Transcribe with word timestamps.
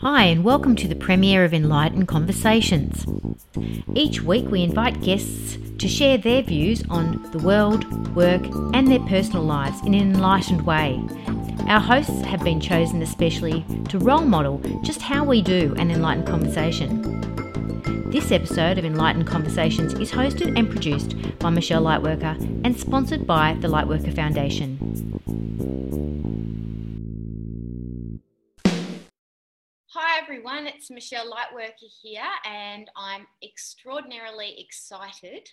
Hi, 0.00 0.24
and 0.24 0.44
welcome 0.44 0.76
to 0.76 0.88
the 0.88 0.94
premiere 0.94 1.44
of 1.44 1.52
Enlightened 1.52 2.08
Conversations. 2.08 3.04
Each 3.94 4.22
week, 4.22 4.50
we 4.50 4.62
invite 4.62 5.02
guests 5.02 5.58
to 5.78 5.88
share 5.88 6.18
their 6.18 6.42
views 6.42 6.82
on 6.88 7.22
the 7.32 7.38
world, 7.38 8.14
work, 8.14 8.42
and 8.74 8.88
their 8.88 9.00
personal 9.00 9.42
lives 9.42 9.80
in 9.86 9.94
an 9.94 10.14
enlightened 10.14 10.66
way. 10.66 11.02
Our 11.66 11.80
hosts 11.80 12.22
have 12.22 12.44
been 12.44 12.60
chosen 12.60 13.02
especially 13.02 13.64
to 13.88 13.98
role 13.98 14.22
model 14.22 14.58
just 14.82 15.02
how 15.02 15.24
we 15.24 15.42
do 15.42 15.74
an 15.76 15.90
enlightened 15.90 16.26
conversation. 16.26 17.02
This 18.10 18.32
episode 18.32 18.78
of 18.78 18.84
Enlightened 18.84 19.26
Conversations 19.26 19.92
is 19.94 20.10
hosted 20.10 20.58
and 20.58 20.70
produced 20.70 21.14
by 21.38 21.50
Michelle 21.50 21.82
Lightworker 21.82 22.40
and 22.64 22.78
sponsored 22.78 23.26
by 23.26 23.56
the 23.60 23.68
Lightworker 23.68 24.14
Foundation. 24.14 25.47
Everyone, 30.48 30.66
it's 30.66 30.90
Michelle 30.90 31.26
Lightworker 31.26 31.90
here, 32.02 32.22
and 32.44 32.90
I'm 32.96 33.26
extraordinarily 33.42 34.54
excited 34.58 35.48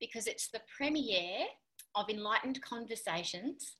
because 0.00 0.26
it's 0.26 0.48
the 0.48 0.60
premiere 0.76 1.46
of 1.94 2.08
Enlightened 2.08 2.60
Conversations. 2.62 3.76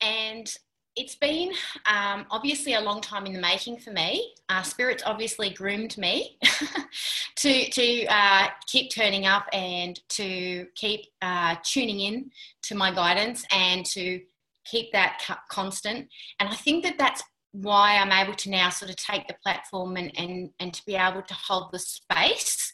And 0.00 0.52
it's 0.96 1.14
been 1.14 1.52
um, 1.86 2.26
obviously 2.30 2.74
a 2.74 2.80
long 2.80 3.00
time 3.00 3.24
in 3.26 3.32
the 3.32 3.40
making 3.40 3.78
for 3.78 3.92
me. 3.92 4.34
Uh, 4.48 4.62
Spirit's 4.62 5.02
obviously 5.06 5.50
groomed 5.50 5.96
me 5.96 6.38
to 7.36 7.70
to 7.70 8.06
uh, 8.06 8.48
keep 8.66 8.90
turning 8.90 9.26
up 9.26 9.46
and 9.52 10.00
to 10.10 10.66
keep 10.74 11.06
uh, 11.22 11.56
tuning 11.64 12.00
in 12.00 12.30
to 12.62 12.74
my 12.74 12.92
guidance 12.92 13.44
and 13.50 13.86
to 13.86 14.20
keep 14.66 14.92
that 14.92 15.22
constant. 15.50 16.08
And 16.40 16.48
I 16.48 16.54
think 16.54 16.84
that 16.84 16.98
that's 16.98 17.22
why 17.54 17.96
I'm 17.96 18.10
able 18.10 18.34
to 18.34 18.50
now 18.50 18.68
sort 18.68 18.90
of 18.90 18.96
take 18.96 19.28
the 19.28 19.36
platform 19.42 19.96
and 19.96 20.10
and 20.18 20.50
and 20.58 20.74
to 20.74 20.84
be 20.84 20.96
able 20.96 21.22
to 21.22 21.34
hold 21.34 21.70
the 21.72 21.78
space 21.78 22.72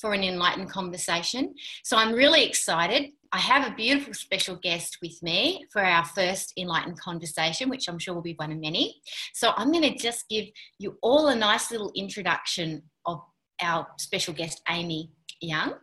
for 0.00 0.12
an 0.12 0.22
enlightened 0.22 0.68
conversation. 0.68 1.54
So 1.82 1.96
I'm 1.96 2.12
really 2.12 2.44
excited. 2.44 3.12
I 3.32 3.38
have 3.38 3.70
a 3.70 3.74
beautiful 3.74 4.12
special 4.14 4.56
guest 4.56 4.98
with 5.00 5.22
me 5.22 5.64
for 5.72 5.82
our 5.82 6.04
first 6.04 6.52
enlightened 6.58 7.00
conversation, 7.00 7.70
which 7.70 7.88
I'm 7.88 7.98
sure 7.98 8.14
will 8.14 8.22
be 8.22 8.34
one 8.36 8.52
of 8.52 8.58
many. 8.58 9.00
So 9.32 9.52
I'm 9.56 9.72
going 9.72 9.90
to 9.90 9.96
just 9.96 10.28
give 10.28 10.46
you 10.78 10.98
all 11.02 11.28
a 11.28 11.36
nice 11.36 11.70
little 11.70 11.92
introduction 11.96 12.82
of 13.06 13.20
our 13.62 13.86
special 13.98 14.34
guest, 14.34 14.60
Amy 14.68 15.12
Young. 15.40 15.74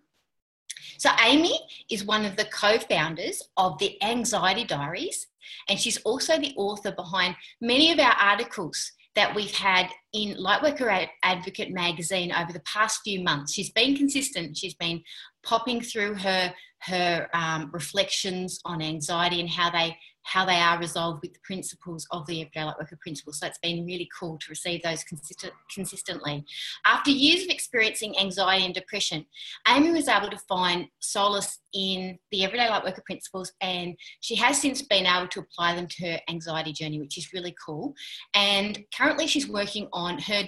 So, 0.97 1.09
Amy 1.23 1.59
is 1.89 2.05
one 2.05 2.25
of 2.25 2.35
the 2.35 2.45
co 2.45 2.79
founders 2.79 3.41
of 3.57 3.77
the 3.79 4.02
Anxiety 4.03 4.63
Diaries, 4.63 5.27
and 5.69 5.79
she's 5.79 5.97
also 6.02 6.39
the 6.39 6.53
author 6.57 6.91
behind 6.91 7.35
many 7.61 7.91
of 7.91 7.99
our 7.99 8.13
articles 8.13 8.91
that 9.16 9.35
we've 9.35 9.53
had 9.53 9.89
in 10.13 10.35
Lightworker 10.38 11.07
Advocate 11.23 11.71
magazine 11.71 12.31
over 12.31 12.51
the 12.51 12.61
past 12.61 13.01
few 13.03 13.23
months. 13.23 13.53
She's 13.53 13.71
been 13.71 13.95
consistent. 13.95 14.57
She's 14.57 14.73
been 14.73 15.03
popping 15.44 15.81
through 15.81 16.16
her 16.16 16.53
her 16.81 17.29
um, 17.33 17.69
reflections 17.71 18.59
on 18.66 18.81
anxiety 18.81 19.39
and 19.39 19.49
how 19.49 19.69
they 19.69 19.97
how 20.23 20.45
they 20.45 20.55
are 20.55 20.79
resolved 20.79 21.21
with 21.21 21.33
the 21.33 21.39
principles 21.43 22.07
of 22.11 22.25
the 22.27 22.41
Everyday 22.41 22.61
Lightworker 22.61 22.99
principles. 22.99 23.39
So 23.39 23.47
it's 23.47 23.59
been 23.59 23.85
really 23.85 24.09
cool 24.17 24.38
to 24.38 24.45
receive 24.49 24.81
those 24.81 25.03
consistent, 25.03 25.53
consistently. 25.73 26.45
After 26.85 27.11
years 27.11 27.43
of 27.43 27.49
experiencing 27.49 28.17
anxiety 28.19 28.66
and 28.66 28.73
depression, 28.73 29.25
Amy 29.67 29.91
was 29.91 30.07
able 30.07 30.29
to 30.29 30.38
find 30.38 30.88
solace 30.99 31.59
in 31.73 32.17
the 32.31 32.44
Everyday 32.44 32.67
Lightworker 32.67 33.03
principles, 33.05 33.51
and 33.61 33.95
she 34.21 34.35
has 34.35 34.59
since 34.59 34.81
been 34.81 35.05
able 35.05 35.27
to 35.27 35.41
apply 35.41 35.75
them 35.75 35.88
to 35.88 36.07
her 36.07 36.19
anxiety 36.29 36.73
journey, 36.73 36.99
which 36.99 37.17
is 37.17 37.33
really 37.33 37.55
cool. 37.63 37.94
And 38.33 38.83
currently, 38.95 39.27
she's 39.27 39.47
working 39.47 39.88
on 39.91 40.19
her 40.19 40.44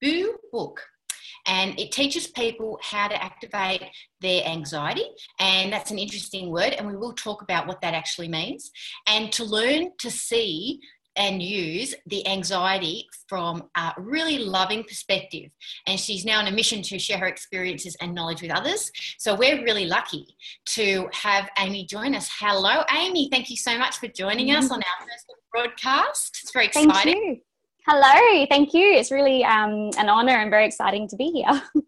debut 0.00 0.36
book 0.52 0.80
and 1.46 1.78
it 1.78 1.92
teaches 1.92 2.26
people 2.26 2.78
how 2.82 3.08
to 3.08 3.22
activate 3.22 3.82
their 4.20 4.44
anxiety 4.46 5.04
and 5.38 5.72
that's 5.72 5.90
an 5.90 5.98
interesting 5.98 6.50
word 6.50 6.72
and 6.74 6.86
we 6.86 6.96
will 6.96 7.12
talk 7.12 7.42
about 7.42 7.66
what 7.66 7.80
that 7.80 7.94
actually 7.94 8.28
means 8.28 8.70
and 9.06 9.32
to 9.32 9.44
learn 9.44 9.90
to 9.98 10.10
see 10.10 10.80
and 11.16 11.42
use 11.42 11.94
the 12.06 12.26
anxiety 12.26 13.06
from 13.28 13.64
a 13.76 13.92
really 13.98 14.38
loving 14.38 14.84
perspective. 14.84 15.50
And 15.86 15.98
she's 15.98 16.24
now 16.24 16.38
on 16.38 16.46
a 16.46 16.52
mission 16.52 16.82
to 16.82 16.98
share 16.98 17.18
her 17.18 17.26
experiences 17.26 17.96
and 18.00 18.14
knowledge 18.14 18.42
with 18.42 18.50
others. 18.50 18.90
So 19.18 19.34
we're 19.34 19.62
really 19.62 19.86
lucky 19.86 20.26
to 20.70 21.08
have 21.12 21.48
Amy 21.58 21.84
join 21.84 22.14
us. 22.14 22.30
Hello, 22.38 22.84
Amy. 22.96 23.28
Thank 23.30 23.50
you 23.50 23.56
so 23.56 23.76
much 23.76 23.98
for 23.98 24.08
joining 24.08 24.50
us 24.52 24.66
mm-hmm. 24.66 24.74
on 24.74 24.78
our 24.80 25.06
first 25.06 25.26
broadcast. 25.52 26.38
It's 26.42 26.52
very 26.52 26.66
exciting. 26.66 27.42
Hello, 27.86 28.46
thank 28.50 28.74
you. 28.74 28.92
It's 28.92 29.10
really 29.10 29.42
um, 29.42 29.90
an 29.96 30.08
honor 30.08 30.32
and 30.32 30.50
very 30.50 30.66
exciting 30.66 31.08
to 31.08 31.16
be 31.16 31.30
here. 31.30 31.62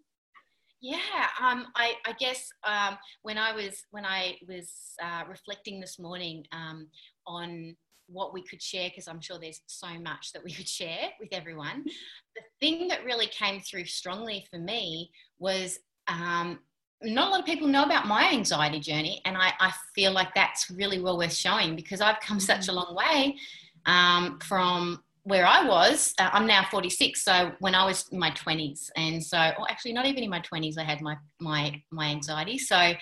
yeah, 0.81 1.27
um, 1.41 1.67
I, 1.77 1.95
I, 2.07 2.13
guess 2.19 2.51
um, 2.65 2.97
when 3.23 3.37
I 3.37 3.53
was 3.53 3.85
when 3.91 4.07
I 4.07 4.37
was 4.49 4.71
uh, 5.03 5.25
reflecting 5.29 5.81
this 5.81 5.99
morning 5.99 6.47
um, 6.53 6.89
on 7.27 7.77
what 8.07 8.33
we 8.33 8.43
could 8.43 8.63
share, 8.63 8.89
because 8.89 9.07
I'm 9.07 9.21
sure 9.21 9.39
there's 9.39 9.61
so 9.67 9.89
much 10.01 10.33
that 10.33 10.43
we 10.43 10.51
could 10.51 10.69
share 10.69 11.11
with 11.21 11.29
everyone. 11.33 11.85
The 11.85 12.43
thing 12.61 12.89
that 12.89 13.05
really 13.05 13.27
came 13.27 13.61
through 13.61 13.85
strongly 13.85 14.47
for 14.51 14.59
me 14.59 15.11
was 15.39 15.79
um, 16.09 16.61
not 17.03 17.29
a 17.29 17.31
lot 17.31 17.41
of 17.41 17.47
people 17.47 17.69
know 17.69 17.85
about 17.85 18.07
my 18.07 18.31
anxiety 18.33 18.81
journey, 18.81 19.21
and 19.27 19.37
I, 19.37 19.53
I 19.61 19.73
feel 19.95 20.13
like 20.13 20.35
that's 20.35 20.71
really 20.71 21.01
well 21.01 21.19
worth 21.19 21.35
showing 21.35 21.77
because 21.77 22.01
I've 22.01 22.21
come 22.21 22.39
mm-hmm. 22.39 22.47
such 22.47 22.69
a 22.69 22.73
long 22.73 22.95
way 22.95 23.37
um, 23.85 24.39
from 24.41 25.03
where 25.25 25.47
I 25.47 25.67
was, 25.67 26.15
uh, 26.19 26.31
I'm 26.33 26.47
now 26.47 26.65
46. 26.71 27.25
So 27.25 27.53
when 27.61 27.75
I 27.75 27.85
was 27.85 28.07
in 28.11 28.19
my 28.19 28.31
20s, 28.31 28.91
and 28.97 29.23
so, 29.23 29.37
actually 29.37 29.93
not 29.93 30.07
even 30.07 30.25
in 30.25 30.31
my 30.31 30.41
20s, 30.41 30.79
I 30.79 30.83
had 30.83 31.01
my 31.01 31.17
my 31.41 31.81
my 31.91 32.09
anxiety. 32.09 32.59
So 32.59 32.93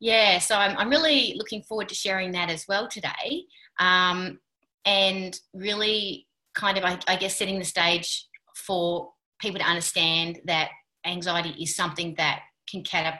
yeah, 0.00 0.38
so 0.38 0.56
I'm, 0.56 0.76
I'm 0.76 0.90
really 0.90 1.34
looking 1.36 1.62
forward 1.62 1.88
to 1.88 1.94
sharing 1.94 2.32
that 2.32 2.50
as 2.50 2.66
well 2.68 2.88
today, 2.88 3.44
um, 3.80 4.38
and 4.84 5.38
really 5.54 6.26
kind 6.54 6.76
of 6.76 6.84
I, 6.84 6.98
I 7.08 7.16
guess 7.16 7.36
setting 7.36 7.58
the 7.58 7.64
stage 7.64 8.26
for 8.54 9.10
people 9.40 9.58
to 9.60 9.66
understand 9.66 10.40
that 10.44 10.70
anxiety 11.06 11.50
is 11.62 11.74
something 11.74 12.14
that 12.16 12.40
can 12.70 12.82
catap- 12.82 13.18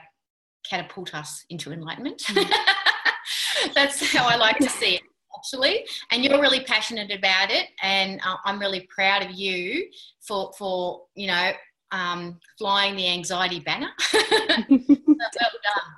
catapult 0.67 1.13
us 1.13 1.43
into 1.49 1.71
enlightenment. 1.71 2.21
That's 3.73 4.13
how 4.13 4.27
I 4.27 4.35
like 4.35 4.57
to 4.59 4.69
see 4.69 4.95
it 4.95 5.01
actually, 5.37 5.85
and 6.11 6.23
you're 6.23 6.41
really 6.41 6.61
passionate 6.61 7.11
about 7.11 7.51
it, 7.51 7.67
and 7.81 8.19
uh, 8.25 8.37
I'm 8.45 8.59
really 8.59 8.87
proud 8.93 9.23
of 9.23 9.31
you 9.31 9.89
for 10.21 10.51
for 10.57 11.03
you 11.15 11.27
know 11.27 11.51
um, 11.91 12.39
flying 12.57 12.95
the 12.95 13.07
anxiety 13.07 13.59
banner. 13.59 13.89
well 14.13 14.27
done. 14.69 15.91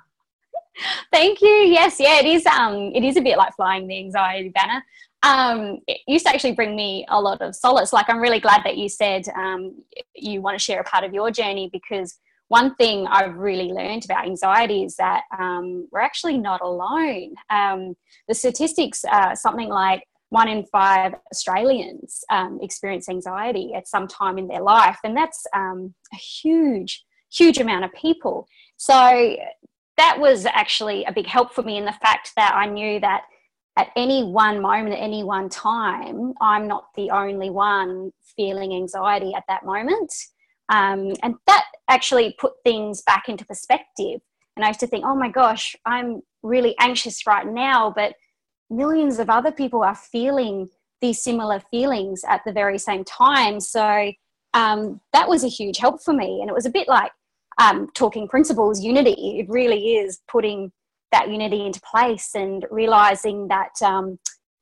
Thank 1.12 1.40
you. 1.40 1.48
Yes, 1.48 1.98
yeah, 1.98 2.20
it 2.20 2.26
is. 2.26 2.46
Um, 2.46 2.92
it 2.94 3.02
is 3.02 3.16
a 3.16 3.22
bit 3.22 3.36
like 3.36 3.54
flying 3.56 3.88
the 3.88 3.98
anxiety 3.98 4.50
banner. 4.50 4.84
Um, 5.22 5.80
it 5.88 5.98
used 6.06 6.26
to 6.26 6.32
actually 6.32 6.52
bring 6.52 6.76
me 6.76 7.04
a 7.08 7.20
lot 7.20 7.42
of 7.42 7.56
solace. 7.56 7.92
Like, 7.92 8.08
I'm 8.08 8.20
really 8.20 8.38
glad 8.38 8.62
that 8.64 8.76
you 8.76 8.88
said 8.88 9.26
um, 9.34 9.82
you 10.14 10.40
want 10.40 10.56
to 10.56 10.62
share 10.62 10.80
a 10.80 10.84
part 10.84 11.02
of 11.02 11.12
your 11.12 11.30
journey 11.30 11.68
because 11.72 12.18
one 12.48 12.74
thing 12.76 13.06
I've 13.06 13.36
really 13.36 13.72
learned 13.72 14.04
about 14.04 14.26
anxiety 14.26 14.82
is 14.82 14.96
that 14.96 15.22
um, 15.38 15.86
we're 15.92 16.00
actually 16.00 16.38
not 16.38 16.60
alone. 16.62 17.34
Um, 17.50 17.94
the 18.26 18.34
statistics 18.34 19.04
are 19.04 19.36
something 19.36 19.68
like 19.68 20.02
one 20.30 20.48
in 20.48 20.64
five 20.66 21.14
Australians 21.32 22.24
um, 22.30 22.58
experience 22.62 23.08
anxiety 23.08 23.72
at 23.74 23.88
some 23.88 24.08
time 24.08 24.38
in 24.38 24.48
their 24.48 24.62
life, 24.62 24.98
and 25.04 25.16
that's 25.16 25.46
um, 25.54 25.94
a 26.12 26.16
huge, 26.16 27.04
huge 27.30 27.58
amount 27.58 27.84
of 27.84 27.92
people. 27.92 28.46
So 28.76 29.36
that 29.96 30.18
was 30.18 30.46
actually 30.46 31.04
a 31.04 31.12
big 31.12 31.26
help 31.26 31.54
for 31.54 31.62
me 31.62 31.76
in 31.76 31.84
the 31.84 31.92
fact 31.92 32.32
that 32.36 32.54
I 32.54 32.66
knew 32.66 33.00
that 33.00 33.24
at 33.76 33.90
any 33.94 34.24
one 34.24 34.60
moment, 34.60 34.94
at 34.94 35.02
any 35.02 35.22
one 35.22 35.48
time, 35.48 36.34
I'm 36.40 36.66
not 36.66 36.86
the 36.96 37.10
only 37.10 37.50
one 37.50 38.12
feeling 38.36 38.74
anxiety 38.74 39.34
at 39.34 39.44
that 39.48 39.64
moment. 39.64 40.12
Um, 40.68 41.14
and 41.22 41.34
that 41.46 41.64
actually 41.88 42.36
put 42.38 42.52
things 42.64 43.02
back 43.02 43.28
into 43.28 43.44
perspective. 43.44 44.20
And 44.56 44.64
I 44.64 44.68
used 44.68 44.80
to 44.80 44.86
think, 44.86 45.04
oh 45.04 45.14
my 45.14 45.28
gosh, 45.28 45.74
I'm 45.86 46.20
really 46.42 46.74
anxious 46.80 47.26
right 47.26 47.46
now, 47.46 47.92
but 47.94 48.14
millions 48.70 49.18
of 49.18 49.30
other 49.30 49.52
people 49.52 49.82
are 49.82 49.94
feeling 49.94 50.68
these 51.00 51.22
similar 51.22 51.60
feelings 51.70 52.22
at 52.28 52.42
the 52.44 52.52
very 52.52 52.78
same 52.78 53.04
time. 53.04 53.60
So 53.60 54.12
um, 54.54 55.00
that 55.12 55.28
was 55.28 55.44
a 55.44 55.48
huge 55.48 55.78
help 55.78 56.02
for 56.02 56.12
me. 56.12 56.40
And 56.40 56.50
it 56.50 56.54
was 56.54 56.66
a 56.66 56.70
bit 56.70 56.88
like 56.88 57.12
um, 57.58 57.88
talking 57.94 58.28
principles, 58.28 58.82
unity. 58.82 59.38
It 59.40 59.48
really 59.48 59.96
is 59.96 60.20
putting 60.28 60.72
that 61.12 61.30
unity 61.30 61.64
into 61.64 61.80
place 61.80 62.34
and 62.34 62.66
realizing 62.70 63.48
that 63.48 63.80
um, 63.82 64.18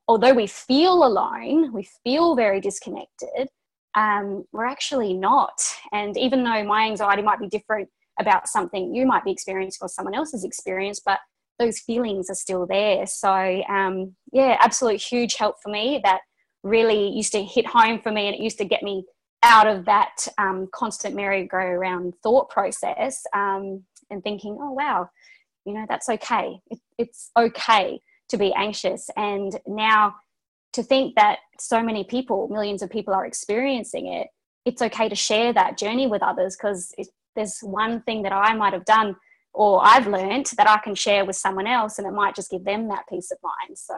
although 0.09 0.35
we 0.35 0.47
feel 0.47 1.05
alone, 1.05 1.73
we 1.73 1.89
feel 2.05 2.37
very 2.37 2.61
disconnected, 2.61 3.49
um, 3.97 4.45
we're 4.53 4.67
actually 4.67 5.15
not. 5.15 5.61
And 5.93 6.17
even 6.17 6.45
though 6.45 6.63
my 6.65 6.85
anxiety 6.85 7.23
might 7.23 7.41
be 7.41 7.49
different 7.49 7.89
about 8.21 8.49
something 8.49 8.95
you 8.95 9.07
might 9.07 9.25
be 9.25 9.31
experiencing 9.31 9.79
or 9.83 9.89
someone 9.89 10.15
else's 10.15 10.45
experience, 10.45 11.01
but 11.05 11.19
those 11.59 11.81
feelings 11.81 12.31
are 12.31 12.35
still 12.35 12.67
there. 12.67 13.07
So, 13.07 13.63
um, 13.69 14.15
yeah, 14.33 14.59
absolute 14.61 15.01
huge 15.01 15.37
help 15.37 15.57
for 15.63 15.71
me 15.71 16.01
that 16.05 16.21
really 16.63 17.09
used 17.09 17.33
to 17.33 17.43
hit 17.43 17.67
home 17.67 18.01
for 18.01 18.13
me 18.13 18.27
and 18.27 18.35
it 18.35 18.43
used 18.43 18.59
to 18.59 18.65
get 18.65 18.83
me 18.83 19.05
out 19.43 19.67
of 19.67 19.85
that 19.87 20.29
um, 20.39 20.69
constant 20.75 21.15
merry-go-round 21.15 22.15
thought 22.23 22.51
process 22.51 23.23
um, 23.35 23.83
and 24.11 24.23
thinking, 24.23 24.59
oh, 24.61 24.73
wow, 24.73 25.09
you 25.65 25.73
know, 25.73 25.87
that's 25.89 26.09
okay. 26.09 26.59
It, 26.71 26.79
it's 26.99 27.31
okay 27.39 28.01
to 28.29 28.37
be 28.37 28.53
anxious. 28.55 29.09
And 29.17 29.59
now 29.67 30.17
to 30.73 30.83
think 30.83 31.15
that 31.17 31.39
so 31.61 31.83
many 31.83 32.05
people, 32.05 32.49
millions 32.49 32.83
of 32.83 32.91
people 32.91 33.15
are 33.15 33.27
experiencing 33.27 34.07
it, 34.07 34.29
it's 34.65 34.83
okay 34.83 35.09
to 35.09 35.15
share 35.15 35.53
that 35.53 35.79
journey 35.79 36.07
with 36.07 36.23
others 36.23 36.57
because 36.57 36.95
there's 37.35 37.59
one 37.61 38.03
thing 38.03 38.23
that 38.23 38.33
I 38.33 38.55
might 38.55 38.73
have 38.73 38.85
done 38.85 39.17
or 39.55 39.81
I've 39.83 40.07
learned 40.07 40.51
that 40.59 40.69
I 40.69 40.79
can 40.79 40.95
share 40.95 41.25
with 41.25 41.37
someone 41.37 41.67
else 41.67 41.99
and 41.99 42.07
it 42.07 42.11
might 42.11 42.35
just 42.35 42.51
give 42.51 42.65
them 42.65 42.89
that 42.89 43.05
peace 43.09 43.31
of 43.31 43.39
mind. 43.43 43.79
So, 43.79 43.97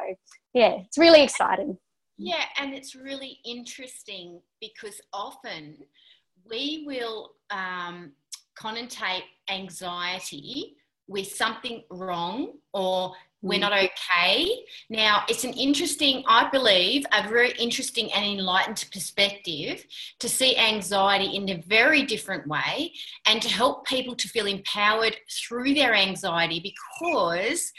yeah, 0.55 0.77
it's 0.87 0.99
really 0.99 1.23
exciting. 1.23 1.79
Yeah, 2.17 2.45
and 2.61 2.75
it's 2.75 2.95
really 2.95 3.39
interesting 3.45 4.41
because 4.61 5.01
often 5.13 5.79
we 6.49 6.85
will 6.87 7.33
um, 7.51 8.13
connotate 8.61 9.23
anxiety 9.51 10.77
with 11.09 11.29
something 11.29 11.83
wrong 11.91 12.53
or 12.73 13.15
we're 13.41 13.59
not 13.59 13.73
mm. 13.73 13.85
okay. 13.85 14.65
Now, 14.91 15.23
it's 15.29 15.45
an 15.45 15.53
interesting, 15.53 16.25
I 16.27 16.49
believe, 16.51 17.05
a 17.13 17.29
very 17.29 17.53
interesting 17.53 18.13
and 18.13 18.25
enlightened 18.25 18.85
perspective 18.93 19.85
to 20.19 20.29
see 20.29 20.57
anxiety 20.57 21.37
in 21.37 21.49
a 21.51 21.63
very 21.67 22.03
different 22.03 22.47
way 22.49 22.93
and 23.27 23.41
to 23.43 23.49
help 23.49 23.87
people 23.87 24.17
to 24.17 24.29
feel 24.29 24.47
empowered 24.47 25.17
through 25.31 25.75
their 25.75 25.95
anxiety 25.95 26.61
because 26.61 27.73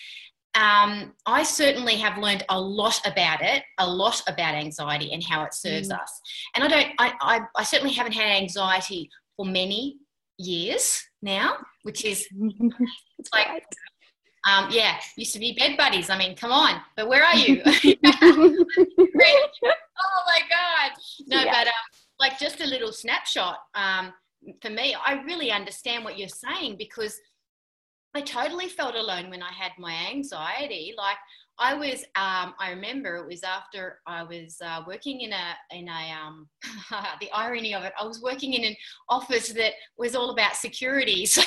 um, 0.56 1.14
I 1.26 1.44
certainly 1.44 1.96
have 1.98 2.18
learned 2.18 2.46
a 2.50 2.60
lot 2.60 3.00
about 3.06 3.42
it, 3.42 3.64
a 3.78 3.88
lot 3.88 4.22
about 4.28 4.56
anxiety 4.56 5.12
and 5.14 5.24
how 5.24 5.44
it 5.44 5.54
serves 5.54 5.90
mm. 5.90 6.00
us. 6.00 6.22
And 6.56 6.64
I 6.64 6.68
don't, 6.68 6.88
I, 6.98 7.14
I, 7.22 7.42
I 7.56 7.64
certainly 7.64 7.94
haven't 7.94 8.14
had 8.14 8.28
anxiety 8.28 9.10
for 9.36 9.46
many 9.46 9.98
years 10.38 11.04
now, 11.22 11.58
which 11.84 12.06
is 12.06 12.28
like, 13.34 13.64
um, 14.50 14.70
yeah, 14.72 15.00
used 15.16 15.34
to 15.34 15.40
be 15.40 15.54
bed 15.54 15.78
buddies. 15.78 16.10
I 16.10 16.18
mean, 16.18 16.36
come 16.36 16.52
on, 16.52 16.82
but 16.96 17.08
where 17.08 17.24
are 17.24 17.36
you? 17.36 17.62
oh 17.66 18.66
my 20.26 20.42
God. 20.50 20.92
No, 21.28 21.44
yeah. 21.44 21.52
but 21.52 21.68
um, 21.68 21.74
like 22.20 22.40
just 22.40 22.62
a 22.62 22.66
little 22.66 22.92
snapshot. 22.92 23.58
Um, 23.76 24.14
for 24.62 24.70
me, 24.70 24.96
I 25.06 25.22
really 25.24 25.52
understand 25.52 26.04
what 26.04 26.18
you're 26.18 26.30
saying 26.30 26.78
because 26.78 27.20
I 28.16 28.22
totally 28.22 28.70
felt 28.70 28.96
alone 28.96 29.30
when 29.30 29.44
I 29.44 29.52
had 29.52 29.72
my 29.78 29.94
anxiety. 30.10 30.94
Like 30.98 31.18
I 31.60 31.74
was, 31.74 32.04
um, 32.16 32.56
I 32.60 32.72
remember 32.72 33.18
it 33.18 33.28
was 33.28 33.44
after 33.44 34.00
I 34.08 34.24
was 34.24 34.58
uh, 34.66 34.82
working 34.88 35.22
in 35.22 35.34
a 35.34 35.56
in 35.72 35.88
a 35.88 36.12
um, 36.12 36.48
the 37.20 37.30
irony 37.32 37.76
of 37.76 37.84
it. 37.84 37.94
I 38.00 38.06
was 38.06 38.22
working 38.22 38.54
in 38.54 38.64
an 38.64 38.76
office 39.10 39.50
that 39.54 39.74
was 39.98 40.16
all 40.16 40.32
about 40.32 40.56
security. 40.56 41.26
So. 41.26 41.42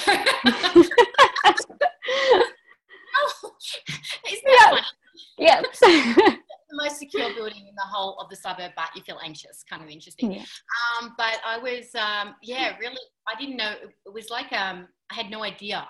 oh, 3.45 3.53
isn't 4.31 4.45
that 4.45 4.69
funny? 4.71 4.83
Yeah. 5.39 5.63
the 6.73 6.83
most 6.83 6.99
secure 6.99 7.35
building 7.35 7.67
in 7.69 7.75
the 7.75 7.83
whole 7.83 8.19
of 8.19 8.29
the 8.31 8.37
suburb, 8.37 8.73
but 8.77 8.89
you 8.95 9.03
feel 9.03 9.19
anxious. 9.25 9.65
Kind 9.69 9.83
of 9.83 9.89
interesting. 9.89 10.33
Yeah. 10.33 10.45
Um, 11.01 11.15
but 11.17 11.39
I 11.45 11.59
was, 11.59 11.95
um, 11.95 12.35
yeah, 12.43 12.77
really. 12.79 12.97
I 13.29 13.39
didn't 13.39 13.57
know. 13.57 13.75
It 14.07 14.13
was 14.13 14.31
like 14.31 14.53
um, 14.53 14.89
I 15.11 15.15
had 15.15 15.31
no 15.31 15.45
idea 15.45 15.87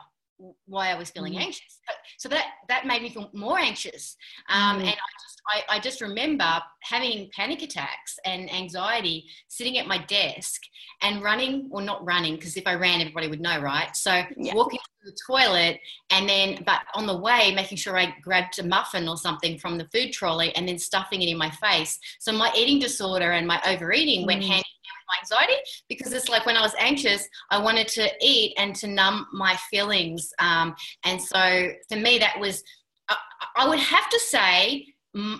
why 0.67 0.91
I 0.91 0.99
was 0.99 1.11
feeling 1.11 1.35
mm. 1.35 1.41
anxious. 1.41 1.81
So 2.19 2.29
that 2.29 2.47
that 2.69 2.87
made 2.87 3.03
me 3.03 3.11
feel 3.11 3.31
more 3.33 3.59
anxious. 3.59 4.17
Um, 4.49 4.79
mm. 4.79 4.81
And 4.81 4.89
I 4.89 5.13
just 5.23 5.32
I, 5.49 5.77
I, 5.77 5.81
just 5.81 6.01
remember 6.01 6.61
having 6.83 7.31
panic 7.35 7.63
attacks 7.63 8.19
and 8.25 8.53
anxiety, 8.53 9.27
sitting 9.49 9.79
at 9.79 9.87
my 9.87 9.99
desk 9.99 10.61
and 11.03 11.23
running, 11.23 11.69
or 11.71 11.83
not 11.83 12.05
running, 12.05 12.37
because 12.37 12.57
if 12.57 12.67
I 12.67 12.75
ran, 12.75 13.01
everybody 13.01 13.29
would 13.29 13.41
know, 13.41 13.61
right? 13.61 13.95
So 13.97 14.23
yeah. 14.37 14.55
walking 14.55 14.79
to 14.79 15.11
the 15.11 15.17
toilet 15.27 15.81
and 16.11 16.29
then, 16.29 16.63
but 16.65 16.83
on 16.95 17.07
the 17.07 17.17
way, 17.17 17.53
making 17.55 17.79
sure 17.79 17.99
I 17.99 18.15
grabbed 18.23 18.59
a 18.59 18.63
muffin 18.63 19.09
or 19.09 19.17
something 19.17 19.59
from 19.59 19.79
the 19.79 19.89
food 19.93 20.13
trolley 20.13 20.55
and 20.55 20.69
then 20.69 20.79
stuffing 20.79 21.23
it 21.23 21.29
in 21.29 21.37
my 21.37 21.51
face. 21.51 21.99
So 22.21 22.33
my 22.33 22.53
eating 22.57 22.79
disorder 22.79 23.33
and 23.33 23.47
my 23.47 23.61
overeating 23.67 24.23
mm. 24.23 24.27
went 24.27 24.43
hand 24.43 24.51
in 24.51 24.55
hand 24.55 24.65
with 24.65 25.09
my 25.09 25.19
anxiety 25.21 25.61
because 25.89 26.13
it's 26.13 26.29
like 26.29 26.47
when 26.47 26.57
I 26.57 26.63
was 26.63 26.75
anxious, 26.79 27.29
I 27.51 27.59
wanted 27.59 27.89
to 27.89 28.09
eat 28.21 28.55
and 28.59 28.75
to 28.77 28.87
numb 28.87 29.27
my 29.33 29.57
feelings. 29.71 30.33
Um, 30.39 30.75
and 31.05 31.21
so 31.21 31.73
for 31.89 31.97
me, 31.97 32.19
that 32.19 32.39
was, 32.39 32.63
I, 33.09 33.17
I 33.57 33.69
would 33.69 33.81
have 33.81 34.09
to 34.09 34.21
say, 34.21 34.87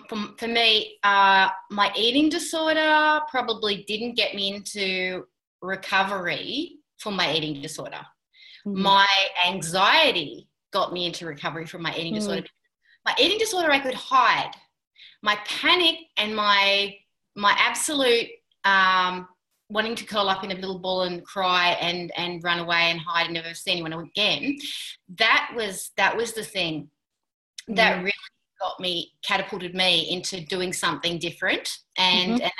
for, 0.07 0.17
for 0.37 0.47
me, 0.47 0.97
uh, 1.03 1.49
my 1.71 1.91
eating 1.97 2.29
disorder 2.29 3.21
probably 3.29 3.83
didn't 3.87 4.15
get 4.15 4.35
me 4.35 4.53
into 4.53 5.23
recovery 5.61 6.77
for 6.99 7.11
my 7.11 7.33
eating 7.33 7.61
disorder. 7.61 8.01
Mm-hmm. 8.65 8.81
My 8.81 9.07
anxiety 9.47 10.47
got 10.71 10.93
me 10.93 11.05
into 11.05 11.25
recovery 11.25 11.65
from 11.65 11.81
my 11.81 11.93
eating 11.95 12.13
mm-hmm. 12.13 12.15
disorder. 12.15 12.47
My 13.05 13.15
eating 13.19 13.37
disorder, 13.37 13.71
I 13.71 13.79
could 13.79 13.95
hide. 13.95 14.51
My 15.21 15.37
panic 15.45 15.95
and 16.17 16.35
my 16.35 16.95
my 17.35 17.55
absolute 17.57 18.27
um, 18.63 19.27
wanting 19.69 19.95
to 19.95 20.05
curl 20.05 20.29
up 20.29 20.43
in 20.43 20.51
a 20.51 20.55
little 20.55 20.79
ball 20.79 21.03
and 21.03 21.25
cry 21.25 21.69
and 21.81 22.11
and 22.15 22.43
run 22.43 22.59
away 22.59 22.91
and 22.91 22.99
hide 22.99 23.25
and 23.25 23.33
never 23.33 23.53
see 23.53 23.71
anyone 23.71 23.93
again 23.93 24.55
that 25.17 25.51
was 25.55 25.91
that 25.97 26.15
was 26.15 26.33
the 26.33 26.43
thing 26.43 26.89
that 27.67 27.97
mm. 27.97 28.03
really 28.03 28.32
got 28.63 28.79
me 28.79 29.11
catapulted 29.23 29.75
me 29.75 30.09
into 30.09 30.45
doing 30.45 30.71
something 30.71 31.19
different 31.19 31.69
and, 31.97 32.33
mm-hmm. 32.33 32.43
and 32.43 32.51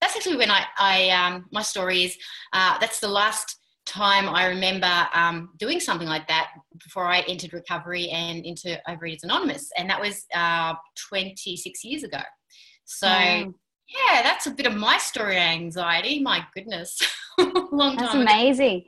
that's 0.00 0.16
actually 0.16 0.36
when 0.36 0.50
I, 0.50 0.64
I 0.78 1.10
um, 1.10 1.46
my 1.52 1.62
story 1.62 2.04
is 2.04 2.16
uh, 2.52 2.78
that's 2.78 3.00
the 3.00 3.08
last 3.08 3.58
time 3.86 4.28
I 4.28 4.46
remember 4.46 5.08
um, 5.14 5.50
doing 5.58 5.80
something 5.80 6.08
like 6.08 6.26
that 6.28 6.50
before 6.82 7.06
I 7.06 7.20
entered 7.20 7.52
recovery 7.52 8.08
and 8.10 8.44
into 8.44 8.80
Overeaters 8.88 9.24
Anonymous, 9.24 9.70
and 9.76 9.88
that 9.90 10.00
was 10.00 10.24
uh, 10.34 10.74
26 11.08 11.84
years 11.84 12.02
ago. 12.02 12.20
So 12.84 13.06
yeah, 13.06 14.22
that's 14.22 14.46
a 14.46 14.50
bit 14.50 14.66
of 14.66 14.74
my 14.74 14.98
story 14.98 15.36
anxiety. 15.36 16.20
My 16.20 16.44
goodness. 16.54 16.98
Long 17.38 17.96
time. 17.96 17.96
That's 17.96 18.14
amazing. 18.14 18.84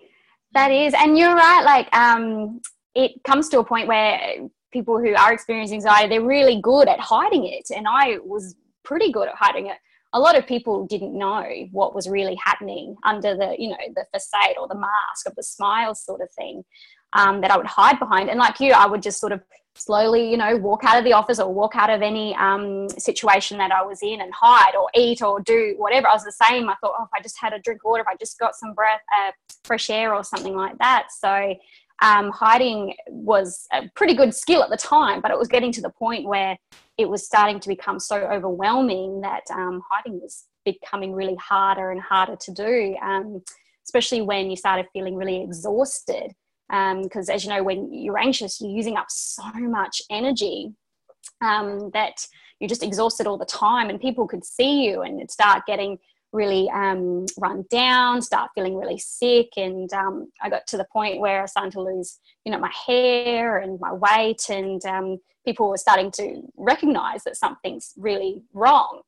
That 0.53 0.71
is. 0.71 0.95
And 0.95 1.19
you're 1.19 1.35
right, 1.35 1.63
like 1.65 1.95
um 1.95 2.61
it 2.95 3.23
comes 3.25 3.49
to 3.51 3.59
a 3.59 3.65
point 3.65 3.89
where 3.89 4.49
people 4.77 4.99
who 4.99 5.15
are 5.15 5.33
experiencing 5.33 5.77
anxiety, 5.77 6.09
they're 6.09 6.33
really 6.37 6.61
good 6.61 6.87
at 6.89 7.01
hiding 7.01 7.45
it. 7.47 7.67
And 7.75 7.87
I 7.89 8.19
was 8.25 8.55
pretty 8.85 9.11
good 9.11 9.29
at 9.29 9.35
hiding 9.35 9.67
it. 9.67 9.79
A 10.13 10.21
lot 10.21 10.37
of 10.39 10.47
people 10.47 10.87
didn't 10.87 11.17
know 11.25 11.45
what 11.73 11.95
was 11.95 12.09
really 12.09 12.37
happening 12.49 12.97
under 13.05 13.37
the, 13.41 13.57
you 13.59 13.69
know, 13.71 13.77
the 13.95 14.05
facade 14.15 14.57
or 14.61 14.69
the 14.69 14.79
mask 14.89 15.23
of 15.27 15.35
the 15.35 15.43
smile 15.43 15.95
sort 15.95 16.21
of 16.21 16.29
thing 16.39 16.65
um, 17.13 17.41
that 17.41 17.51
I 17.51 17.57
would 17.57 17.67
hide 17.67 17.99
behind. 17.99 18.31
And 18.31 18.39
like 18.39 18.61
you, 18.61 18.73
I 18.73 18.87
would 18.87 19.03
just 19.03 19.21
sort 19.21 19.33
of 19.33 19.41
slowly, 19.75 20.31
you 20.31 20.37
know, 20.37 20.57
walk 20.57 20.85
out 20.85 20.99
of 20.99 21.05
the 21.05 21.13
office 21.13 21.39
or 21.39 21.53
walk 21.53 21.77
out 21.77 21.91
of 21.91 22.03
any 22.03 22.35
um, 22.37 22.89
situation 22.91 23.59
that 23.59 23.73
I 23.73 23.83
was 23.83 24.01
in 24.03 24.21
and 24.21 24.33
hide 24.33 24.75
or 24.75 24.89
eat 24.95 25.23
or 25.23 25.41
do 25.41 25.75
whatever. 25.77 26.09
I 26.09 26.15
was 26.15 26.25
the 26.25 26.33
same. 26.47 26.69
I 26.69 26.77
thought, 26.81 26.95
oh, 26.99 27.05
if 27.05 27.11
I 27.15 27.23
just 27.23 27.37
had 27.41 27.53
a 27.53 27.59
drink 27.59 27.81
of 27.85 27.91
water, 27.91 28.03
if 28.03 28.09
I 28.09 28.17
just 28.17 28.39
got 28.39 28.55
some 28.55 28.73
breath, 28.75 29.03
uh, 29.19 29.33
fresh 29.65 29.91
air 29.91 30.15
or 30.15 30.25
something 30.25 30.57
like 30.57 30.79
that. 30.79 31.09
So 31.19 31.55
um, 32.03 32.31
hiding 32.31 32.95
was 33.09 33.67
a 33.73 33.89
pretty 33.95 34.15
good 34.15 34.35
skill 34.35 34.63
at 34.63 34.71
the 34.71 34.77
time, 34.77 35.21
but 35.21 35.31
it 35.31 35.39
was 35.39 35.49
getting 35.49 35.73
to 35.73 35.81
the 35.81 35.91
point 35.91 36.27
where 36.27 36.57
it 36.99 37.09
was 37.09 37.25
starting 37.25 37.61
to 37.61 37.69
become 37.69 37.99
so 37.99 38.17
overwhelming 38.17 39.21
that 39.23 39.43
um, 39.51 39.83
hiding 39.91 40.21
was 40.21 40.45
becoming 40.65 41.13
really 41.13 41.37
harder 41.37 41.91
and 41.91 42.01
harder 42.01 42.37
to 42.37 42.53
do, 42.53 42.97
um, 43.03 43.43
especially 43.85 44.23
when 44.23 44.51
you 44.51 44.57
started 44.57 44.87
feeling 44.93 45.17
really 45.17 45.43
exhausted 45.43 46.33
because 46.69 47.29
um, 47.29 47.35
as 47.35 47.45
you 47.45 47.51
know 47.51 47.63
when 47.63 47.93
you're 47.93 48.19
anxious 48.19 48.61
you're 48.61 48.71
using 48.71 48.97
up 48.97 49.07
so 49.09 49.45
much 49.55 50.03
energy 50.11 50.73
um, 51.41 51.91
that 51.93 52.27
you're 52.59 52.69
just 52.69 52.83
exhausted 52.83 53.27
all 53.27 53.39
the 53.39 53.45
time 53.45 53.89
and 53.89 54.01
people 54.01 54.27
could 54.27 54.45
see 54.45 54.85
you 54.85 55.03
and 55.03 55.31
start 55.31 55.65
getting 55.67 55.99
really 56.37 56.69
um, 56.71 57.27
run 57.39 57.65
down 57.71 58.21
start 58.23 58.51
feeling 58.55 58.77
really 58.77 58.99
sick 58.99 59.49
and 59.57 59.93
um, 59.93 60.31
i 60.43 60.49
got 60.49 60.67
to 60.67 60.77
the 60.77 60.87
point 60.93 61.21
where 61.21 61.43
i 61.43 61.47
starting 61.47 61.73
to 61.73 61.81
lose 61.81 62.19
you 62.45 62.53
know 62.53 62.59
my 62.59 62.73
hair 62.87 63.59
and 63.59 63.81
my 63.81 63.93
weight 63.93 64.49
and 64.51 64.85
um, 64.85 65.19
people 65.45 65.69
were 65.69 65.77
starting 65.77 66.11
to 66.11 66.43
recognize 66.57 67.25
that 67.25 67.37
something's 67.37 67.93
really 67.97 68.43
wrong 68.53 69.01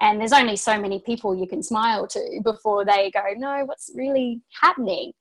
and 0.00 0.20
there's 0.20 0.32
only 0.32 0.56
so 0.56 0.80
many 0.80 1.00
people 1.00 1.36
you 1.36 1.46
can 1.46 1.62
smile 1.62 2.06
to 2.06 2.40
before 2.42 2.84
they 2.84 3.10
go 3.12 3.22
no 3.36 3.64
what's 3.64 3.90
really 3.94 4.40
happening 4.60 5.12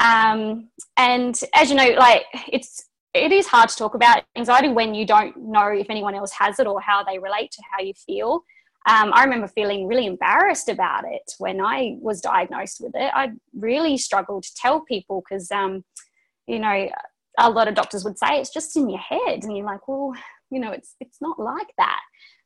um, 0.00 0.68
and 0.96 1.38
as 1.54 1.68
you 1.68 1.76
know, 1.76 1.90
like 1.98 2.24
it's 2.52 2.86
it 3.12 3.32
is 3.32 3.46
hard 3.46 3.68
to 3.68 3.76
talk 3.76 3.94
about 3.94 4.22
anxiety 4.36 4.68
when 4.68 4.94
you 4.94 5.04
don't 5.04 5.36
know 5.36 5.66
if 5.68 5.90
anyone 5.90 6.14
else 6.14 6.32
has 6.32 6.58
it 6.58 6.66
or 6.66 6.80
how 6.80 7.02
they 7.02 7.18
relate 7.18 7.50
to 7.52 7.62
how 7.70 7.82
you 7.82 7.92
feel. 7.94 8.44
Um, 8.88 9.12
I 9.12 9.24
remember 9.24 9.46
feeling 9.48 9.86
really 9.86 10.06
embarrassed 10.06 10.68
about 10.68 11.04
it 11.04 11.32
when 11.38 11.60
I 11.60 11.96
was 12.00 12.20
diagnosed 12.20 12.80
with 12.80 12.92
it. 12.94 13.10
I 13.14 13.32
really 13.54 13.98
struggled 13.98 14.44
to 14.44 14.54
tell 14.56 14.80
people 14.80 15.22
because, 15.28 15.50
um, 15.50 15.84
you 16.46 16.58
know, 16.58 16.88
a 17.38 17.50
lot 17.50 17.68
of 17.68 17.74
doctors 17.74 18.04
would 18.04 18.18
say 18.18 18.40
it's 18.40 18.52
just 18.52 18.76
in 18.76 18.88
your 18.88 18.98
head, 19.00 19.44
and 19.44 19.56
you're 19.56 19.66
like, 19.66 19.86
well, 19.86 20.14
you 20.50 20.58
know, 20.60 20.72
it's 20.72 20.96
it's 21.00 21.18
not 21.20 21.38
like 21.38 21.68
that. 21.78 22.00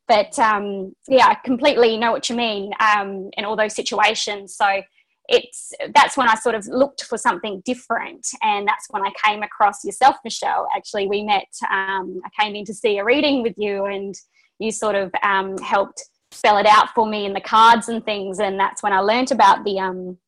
but 0.07 0.38
um, 0.38 0.95
yeah, 1.09 1.26
I 1.26 1.35
completely 1.45 1.97
know 1.97 2.12
what 2.12 2.29
you 2.29 2.37
mean 2.37 2.73
um, 2.81 3.31
in 3.37 3.45
all 3.45 3.57
those 3.57 3.75
situations. 3.75 4.57
So 4.57 4.83
it's 5.29 5.73
that's 5.95 6.17
when 6.17 6.29
I 6.29 6.35
sort 6.35 6.55
of 6.55 6.67
looked 6.67 7.05
for 7.05 7.17
something 7.17 7.62
different, 7.64 8.26
and 8.43 8.69
that's 8.69 8.87
when 8.91 9.03
I 9.03 9.11
came 9.25 9.43
across 9.43 9.85
yourself, 9.85 10.17
Michelle. 10.25 10.69
Actually, 10.76 11.07
we 11.07 11.23
met. 11.23 11.49
Um, 11.71 12.21
I 12.25 12.43
came 12.43 12.55
in 12.55 12.64
to 12.67 12.75
see 12.75 12.99
a 12.99 13.05
reading 13.05 13.43
with 13.43 13.55
you, 13.57 13.87
and 13.87 14.14
you 14.59 14.71
sort 14.71 14.95
of 14.95 15.11
um, 15.23 15.57
helped 15.59 16.05
spell 16.35 16.59
it 16.59 16.67
out 16.67 16.91
for 16.95 17.07
me 17.07 17.25
in 17.25 17.33
the 17.33 17.41
cards 17.41 17.88
and 17.88 18.05
things, 18.05 18.38
and 18.41 18.59
that's 18.59 18.83
when 18.83 18.93
I 18.93 19.00
learnt 19.00 19.31
about 19.31 19.64
the 19.64 19.79
um, 19.79 20.19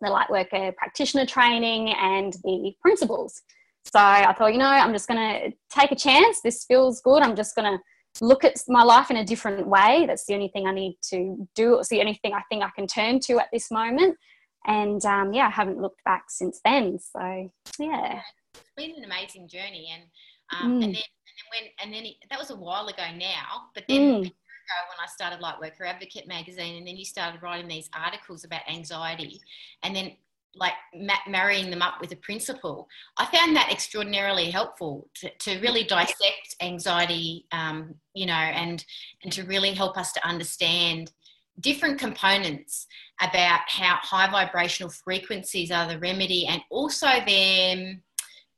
the 0.00 0.08
lightworker 0.08 0.74
practitioner 0.76 1.26
training 1.26 1.90
and 1.90 2.32
the 2.44 2.72
principles. 2.80 3.42
So 3.92 3.98
I 3.98 4.32
thought, 4.34 4.52
you 4.52 4.58
know, 4.58 4.66
I'm 4.66 4.92
just 4.92 5.08
going 5.08 5.18
to 5.18 5.56
take 5.70 5.90
a 5.90 5.96
chance. 5.96 6.40
This 6.42 6.64
feels 6.64 7.00
good. 7.00 7.22
I'm 7.22 7.36
just 7.36 7.56
going 7.56 7.70
to 7.72 8.24
look 8.24 8.44
at 8.44 8.56
my 8.68 8.82
life 8.82 9.10
in 9.10 9.16
a 9.16 9.24
different 9.24 9.66
way. 9.66 10.04
That's 10.06 10.26
the 10.26 10.34
only 10.34 10.48
thing 10.48 10.66
I 10.66 10.72
need 10.72 10.98
to 11.10 11.48
do. 11.54 11.78
It's 11.78 11.88
the 11.88 12.00
only 12.00 12.18
thing 12.22 12.34
I 12.34 12.42
think 12.50 12.62
I 12.62 12.70
can 12.76 12.86
turn 12.86 13.20
to 13.20 13.38
at 13.38 13.48
this 13.52 13.70
moment. 13.70 14.16
And 14.66 15.04
um, 15.06 15.32
yeah, 15.32 15.46
I 15.46 15.50
haven't 15.50 15.80
looked 15.80 16.04
back 16.04 16.24
since 16.28 16.60
then. 16.64 16.98
So 16.98 17.50
yeah, 17.78 18.20
it's 18.54 18.70
been 18.76 18.94
an 18.96 19.04
amazing 19.04 19.48
journey, 19.48 19.88
and 19.94 20.02
um, 20.52 20.72
mm. 20.72 20.84
and 20.84 20.94
then 20.94 21.02
and 21.02 21.36
then 21.38 21.48
when 21.50 21.70
and 21.82 21.94
then 21.94 22.04
it, 22.04 22.16
that 22.28 22.38
was 22.38 22.50
a 22.50 22.56
while 22.56 22.86
ago 22.86 23.04
now. 23.16 23.70
But 23.74 23.84
then 23.88 24.24
mm. 24.24 24.32
When 24.88 24.98
I 25.02 25.06
started 25.06 25.40
Lightworker 25.40 25.86
Advocate 25.86 26.28
magazine, 26.28 26.76
and 26.76 26.86
then 26.86 26.96
you 26.96 27.04
started 27.04 27.42
writing 27.42 27.68
these 27.68 27.90
articles 27.94 28.44
about 28.44 28.62
anxiety, 28.68 29.40
and 29.82 29.94
then 29.94 30.12
like 30.54 30.72
ma- 30.94 31.14
marrying 31.28 31.70
them 31.70 31.82
up 31.82 32.00
with 32.00 32.12
a 32.12 32.16
principle. 32.16 32.88
I 33.16 33.26
found 33.26 33.54
that 33.56 33.70
extraordinarily 33.70 34.50
helpful 34.50 35.08
to, 35.16 35.30
to 35.30 35.60
really 35.60 35.84
dissect 35.84 36.56
anxiety, 36.60 37.46
um, 37.52 37.94
you 38.14 38.26
know, 38.26 38.32
and 38.32 38.84
and 39.22 39.32
to 39.32 39.44
really 39.44 39.72
help 39.72 39.96
us 39.96 40.12
to 40.12 40.26
understand 40.26 41.12
different 41.60 41.98
components 41.98 42.86
about 43.20 43.60
how 43.68 43.98
high 44.00 44.30
vibrational 44.30 44.90
frequencies 44.90 45.70
are 45.70 45.86
the 45.88 45.98
remedy, 45.98 46.46
and 46.46 46.62
also 46.70 47.08
them. 47.26 48.02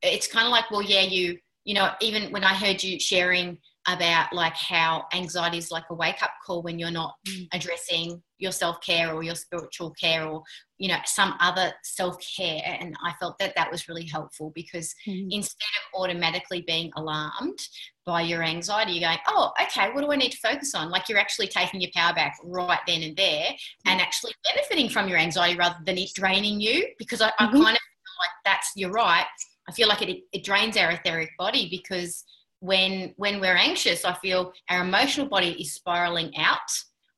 It's 0.04 0.26
kind 0.26 0.46
of 0.46 0.50
like, 0.50 0.70
well, 0.70 0.82
yeah, 0.82 1.02
you 1.02 1.38
you 1.64 1.74
know, 1.74 1.92
even 2.00 2.32
when 2.32 2.44
I 2.44 2.54
heard 2.54 2.82
you 2.82 2.98
sharing 2.98 3.58
about 3.88 4.32
like 4.32 4.54
how 4.54 5.04
anxiety 5.12 5.58
is 5.58 5.70
like 5.70 5.84
a 5.90 5.94
wake 5.94 6.22
up 6.22 6.30
call 6.46 6.62
when 6.62 6.78
you're 6.78 6.90
not 6.90 7.14
mm. 7.28 7.48
addressing 7.52 8.22
your 8.38 8.52
self 8.52 8.80
care 8.80 9.12
or 9.12 9.22
your 9.22 9.34
spiritual 9.34 9.90
care 9.92 10.24
or 10.26 10.42
you 10.78 10.88
know 10.88 10.98
some 11.04 11.34
other 11.40 11.72
self 11.82 12.16
care 12.36 12.60
and 12.64 12.94
I 13.04 13.12
felt 13.18 13.38
that 13.38 13.54
that 13.56 13.72
was 13.72 13.88
really 13.88 14.06
helpful 14.06 14.52
because 14.54 14.94
mm. 15.06 15.26
instead 15.30 15.66
of 15.78 16.00
automatically 16.00 16.62
being 16.64 16.92
alarmed 16.96 17.58
by 18.06 18.22
your 18.22 18.44
anxiety 18.44 18.92
you're 18.92 19.08
going 19.08 19.18
oh 19.28 19.52
okay 19.60 19.90
what 19.90 20.02
do 20.02 20.12
I 20.12 20.16
need 20.16 20.32
to 20.32 20.38
focus 20.38 20.74
on 20.74 20.90
like 20.90 21.08
you're 21.08 21.18
actually 21.18 21.48
taking 21.48 21.80
your 21.80 21.90
power 21.94 22.14
back 22.14 22.36
right 22.44 22.80
then 22.86 23.02
and 23.02 23.16
there 23.16 23.46
mm. 23.46 23.56
and 23.86 24.00
actually 24.00 24.32
benefiting 24.44 24.90
from 24.90 25.08
your 25.08 25.18
anxiety 25.18 25.56
rather 25.56 25.76
than 25.84 25.98
it 25.98 26.10
draining 26.14 26.60
you 26.60 26.86
because 26.98 27.20
I, 27.20 27.30
mm-hmm. 27.30 27.44
I 27.44 27.50
kind 27.50 27.56
of 27.56 27.62
feel 27.62 28.18
like 28.20 28.30
that's 28.44 28.70
you're 28.76 28.92
right 28.92 29.26
I 29.68 29.72
feel 29.72 29.88
like 29.88 30.02
it, 30.02 30.22
it 30.32 30.44
drains 30.44 30.76
our 30.76 30.90
etheric 30.90 31.30
body 31.38 31.68
because 31.70 32.24
when 32.62 33.12
when 33.16 33.40
we're 33.40 33.56
anxious 33.56 34.04
i 34.04 34.14
feel 34.14 34.52
our 34.70 34.82
emotional 34.82 35.26
body 35.26 35.50
is 35.60 35.74
spiraling 35.74 36.32
out 36.36 36.70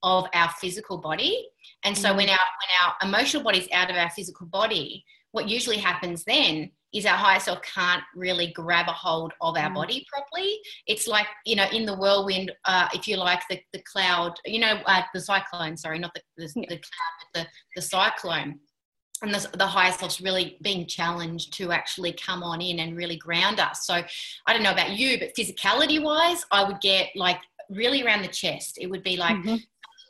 of 0.03 0.27
our 0.33 0.49
physical 0.59 0.97
body 0.97 1.47
and 1.85 1.97
so 1.97 2.09
mm. 2.09 2.17
when 2.17 2.29
our 2.31 2.39
when 2.39 2.71
our 2.83 2.95
emotional 3.03 3.43
body 3.43 3.59
is 3.59 3.69
out 3.71 3.91
of 3.91 3.97
our 3.97 4.09
physical 4.11 4.47
body 4.47 5.05
what 5.33 5.47
usually 5.47 5.77
happens 5.77 6.25
then 6.25 6.71
is 6.95 7.05
our 7.05 7.17
higher 7.17 7.41
self 7.41 7.61
can't 7.61 8.03
really 8.15 8.53
grab 8.53 8.89
a 8.89 8.93
hold 8.93 9.35
of 9.43 9.57
our 9.57 9.69
mm. 9.69 9.75
body 9.75 10.07
properly. 10.11 10.57
It's 10.87 11.09
like, 11.09 11.27
you 11.45 11.57
know, 11.57 11.67
in 11.73 11.85
the 11.85 11.97
whirlwind, 11.97 12.53
uh, 12.67 12.87
if 12.95 13.09
you 13.09 13.17
like, 13.17 13.43
the, 13.51 13.59
the 13.73 13.83
cloud, 13.93 14.35
you 14.47 14.61
know, 14.61 14.79
uh, 14.87 15.03
the 15.13 15.21
cyclone, 15.21 15.77
sorry, 15.77 15.99
not 15.99 16.13
the, 16.15 16.23
the, 16.37 16.47
the 16.55 16.67
cloud, 16.69 17.15
but 17.35 17.41
the, 17.41 17.47
the 17.75 17.83
cyclone 17.83 18.61
and 19.25 19.35
the, 19.35 19.57
the 19.57 19.67
higher 19.67 19.93
self's 19.93 20.21
really 20.21 20.57
being 20.63 20.87
challenged 20.87 21.53
to 21.55 21.73
actually 21.73 22.13
come 22.13 22.43
on 22.43 22.61
in 22.61 22.81
and 22.81 22.97
really 22.97 23.17
ground 23.17 23.61
us. 23.61 23.87
So 23.87 23.95
I 23.95 24.53
don't 24.53 24.63
know 24.63 24.73
about 24.73 24.93
you, 24.93 25.19
but 25.19 25.35
physicality 25.35 26.03
wise, 26.03 26.45
I 26.51 26.65
would 26.65 26.81
get 26.81 27.11
like 27.15 27.39
really 27.71 28.05
around 28.05 28.23
the 28.23 28.29
chest. 28.29 28.79
It 28.81 28.89
would 28.89 29.03
be 29.03 29.17
like 29.17 29.37
mm-hmm. 29.37 29.57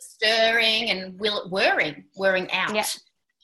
stirring 0.00 0.90
and 0.90 1.18
will, 1.18 1.49
whirring, 1.49 2.04
whirring 2.16 2.50
out. 2.52 2.75
Yeah. 2.75 2.85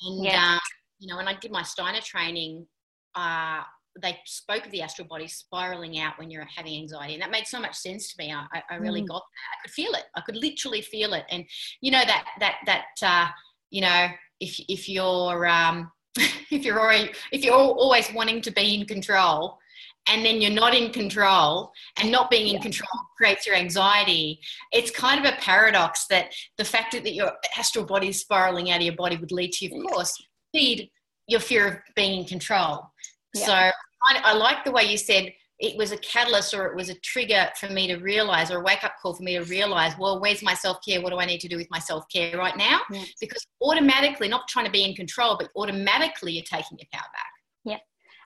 And, 0.03 0.25
yeah. 0.25 0.53
Um, 0.55 0.61
you 0.99 1.09
know, 1.09 1.17
when 1.17 1.29
I 1.29 1.35
did 1.35 1.51
my 1.51 1.63
Steiner 1.63 2.01
training, 2.01 2.67
uh, 3.15 3.63
they 4.01 4.19
spoke 4.25 4.65
of 4.65 4.73
the 4.73 4.83
astral 4.83 5.09
body 5.09 5.27
spiraling 5.27 5.99
out 5.99 6.19
when 6.19 6.31
you're 6.31 6.47
having 6.55 6.77
anxiety 6.77 7.15
and 7.15 7.23
that 7.23 7.31
made 7.31 7.47
so 7.47 7.61
much 7.61 7.75
sense 7.75 8.13
to 8.13 8.15
me 8.19 8.33
i, 8.33 8.63
I 8.71 8.77
really 8.77 9.03
mm. 9.03 9.09
got 9.09 9.19
that 9.19 9.57
i 9.59 9.63
could 9.63 9.73
feel 9.73 9.93
it 9.95 10.05
i 10.15 10.21
could 10.21 10.37
literally 10.37 10.81
feel 10.81 11.13
it 11.13 11.25
and 11.29 11.45
you 11.81 11.91
know 11.91 12.03
that 12.07 12.25
that 12.39 12.59
that 12.67 12.85
uh, 13.03 13.29
you 13.71 13.81
know 13.81 14.09
if 14.41 14.61
if 14.69 14.89
you're 14.89 15.47
um, 15.47 15.91
if 16.17 16.65
you're 16.65 16.81
already 16.81 17.11
if 17.33 17.45
you're 17.45 17.55
always 17.55 18.13
wanting 18.13 18.41
to 18.43 18.51
be 18.51 18.75
in 18.75 18.87
control 18.87 19.59
and 20.07 20.25
then 20.25 20.41
you're 20.41 20.51
not 20.51 20.75
in 20.75 20.91
control 20.93 21.71
and 21.99 22.11
not 22.11 22.31
being 22.31 22.49
in 22.49 22.55
yeah. 22.55 22.61
control 22.61 22.89
creates 23.17 23.47
your 23.47 23.55
anxiety 23.55 24.41
it's 24.73 24.91
kind 24.91 25.25
of 25.25 25.33
a 25.33 25.37
paradox 25.37 26.07
that 26.09 26.33
the 26.59 26.65
fact 26.65 26.93
that 26.93 27.15
your 27.15 27.33
astral 27.57 27.85
body 27.85 28.09
is 28.09 28.21
spiraling 28.21 28.71
out 28.71 28.79
of 28.79 28.83
your 28.83 28.97
body 28.97 29.17
would 29.17 29.33
lead 29.33 29.53
to 29.53 29.67
of 29.67 29.93
course 29.93 30.17
feed 30.53 30.91
your 31.29 31.41
fear 31.41 31.67
of 31.69 31.77
being 31.95 32.21
in 32.21 32.25
control 32.25 32.91
yeah. 33.35 33.47
so 33.47 33.53
I, 33.53 34.21
I 34.25 34.33
like 34.35 34.65
the 34.65 34.73
way 34.73 34.85
you 34.85 34.97
said 34.97 35.33
it 35.61 35.77
was 35.77 35.93
a 35.93 35.97
catalyst 35.99 36.55
or 36.55 36.67
it 36.67 36.75
was 36.75 36.89
a 36.89 36.95
trigger 37.01 37.49
for 37.59 37.69
me 37.69 37.87
to 37.87 37.97
realize 37.97 38.51
or 38.51 38.61
a 38.61 38.63
wake 38.63 38.83
up 38.83 38.95
call 39.01 39.15
for 39.15 39.23
me 39.23 39.37
to 39.37 39.45
realize 39.45 39.93
well 39.99 40.21
where's 40.21 40.43
my 40.43 40.55
self-care? 40.55 41.01
What 41.01 41.11
do 41.11 41.19
i 41.19 41.27
need 41.27 41.41
to 41.41 41.49
do 41.49 41.57
with 41.57 41.71
my 41.71 41.79
self-care 41.79 42.37
right 42.37 42.57
now? 42.57 42.81
Yeah. 42.91 43.05
because 43.21 43.47
automatically 43.63 44.29
not 44.29 44.49
trying 44.49 44.65
to 44.67 44.71
be 44.71 44.85
in 44.85 44.95
control 44.95 45.37
but 45.39 45.51
automatically 45.57 46.33
you're 46.33 46.45
taking 46.45 46.79
your 46.79 46.89
power 46.93 47.09
back. 47.13 47.33
Yeah. 47.65 47.79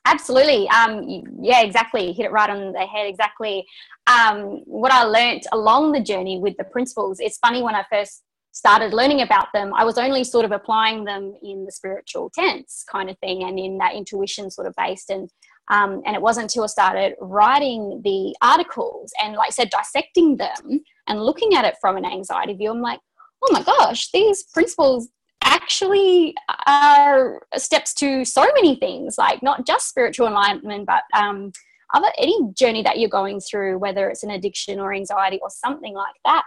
Absolutely. 0.07 0.69
Um, 0.69 1.25
yeah 1.41 1.63
exactly. 1.63 2.13
Hit 2.13 2.27
it 2.27 2.33
right 2.33 2.51
on 2.51 2.73
the 2.73 2.87
head 2.87 3.07
exactly. 3.07 3.67
Um, 4.07 4.63
what 4.67 4.93
i 4.93 5.03
learned 5.03 5.43
along 5.53 5.93
the 5.93 6.01
journey 6.01 6.39
with 6.39 6.57
the 6.59 6.65
principles 6.65 7.19
it's 7.21 7.39
funny 7.39 7.63
when 7.63 7.75
i 7.75 7.85
first 7.91 8.23
started 8.55 8.95
learning 8.95 9.21
about 9.21 9.49
them, 9.53 9.75
I 9.75 9.85
was 9.85 9.99
only 9.99 10.23
sort 10.23 10.45
of 10.45 10.53
applying 10.53 11.05
them 11.05 11.35
in 11.43 11.65
the 11.67 11.73
spiritual 11.73 12.31
tense 12.33 12.85
kind 12.91 13.11
of 13.11 13.19
thing 13.19 13.43
and 13.43 13.59
in 13.59 13.79
that 13.79 13.95
intuition 13.95 14.49
sort 14.49 14.69
of 14.69 14.75
based. 14.79 15.11
And 15.11 15.29
um, 15.71 16.03
and 16.05 16.15
it 16.15 16.23
wasn't 16.23 16.45
until 16.45 16.65
I 16.65 16.67
started 16.67 17.15
writing 17.21 18.01
the 18.05 18.35
articles 18.43 19.13
and, 19.23 19.35
like 19.35 19.49
I 19.49 19.51
said, 19.51 19.71
dissecting 19.71 20.37
them 20.37 20.83
and 21.09 21.25
looking 21.25 21.55
at 21.55 21.65
it 21.65 21.77
from 21.81 21.97
an 21.97 22.05
anxiety 22.05 22.55
view, 22.55 22.71
I'm 22.71 22.81
like, 22.81 23.01
oh 23.43 23.53
my 23.53 23.63
gosh, 23.63 24.11
these 24.11 24.45
principles 24.45 25.09
actually 25.43 26.35
are 26.67 27.43
steps 27.57 27.95
to 27.95 28.25
so 28.25 28.45
many 28.55 28.77
things, 28.77 29.17
like 29.19 29.43
not 29.43 29.67
just 29.67 29.89
spiritual 29.89 30.27
enlightenment, 30.27 30.87
but 30.87 31.03
um, 31.15 31.53
other 31.93 32.09
any 32.19 32.53
journey 32.55 32.83
that 32.83 32.99
you're 32.99 33.09
going 33.09 33.41
through, 33.41 33.79
whether 33.79 34.09
it's 34.09 34.23
an 34.23 34.31
addiction 34.31 34.81
or 34.81 34.93
anxiety 34.93 35.39
or 35.43 35.51
something 35.51 35.95
like 35.95 36.15
that. 36.25 36.43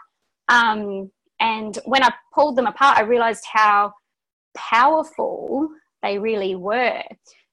Um, 0.49 1.11
and 1.39 1.77
when 1.85 2.03
I 2.03 2.11
pulled 2.33 2.55
them 2.55 2.65
apart, 2.65 2.97
I 2.97 3.01
realized 3.01 3.45
how 3.51 3.93
powerful 4.55 5.69
they 6.01 6.17
really 6.17 6.55
were. 6.55 7.03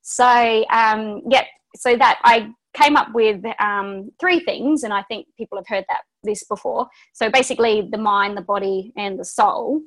So, 0.07 0.67
um, 0.71 1.23
yeah, 1.31 1.45
so 1.75 1.97
that 1.97 2.21
I 2.25 2.51
came 2.75 2.95
up 2.95 3.09
with 3.15 3.43
um, 3.59 4.11
three 4.21 4.41
things, 4.41 4.83
and 4.83 4.93
I 4.93 5.03
think 5.05 5.27
people 5.39 5.57
have 5.57 5.67
heard 5.67 5.87
that 5.89 6.03
this 6.23 6.45
before. 6.45 6.89
So 7.15 7.31
basically, 7.31 7.89
the 7.91 7.99
mind, 7.99 8.37
the 8.37 8.43
body, 8.43 8.93
and 8.99 9.19
the 9.19 9.25
soul. 9.25 9.81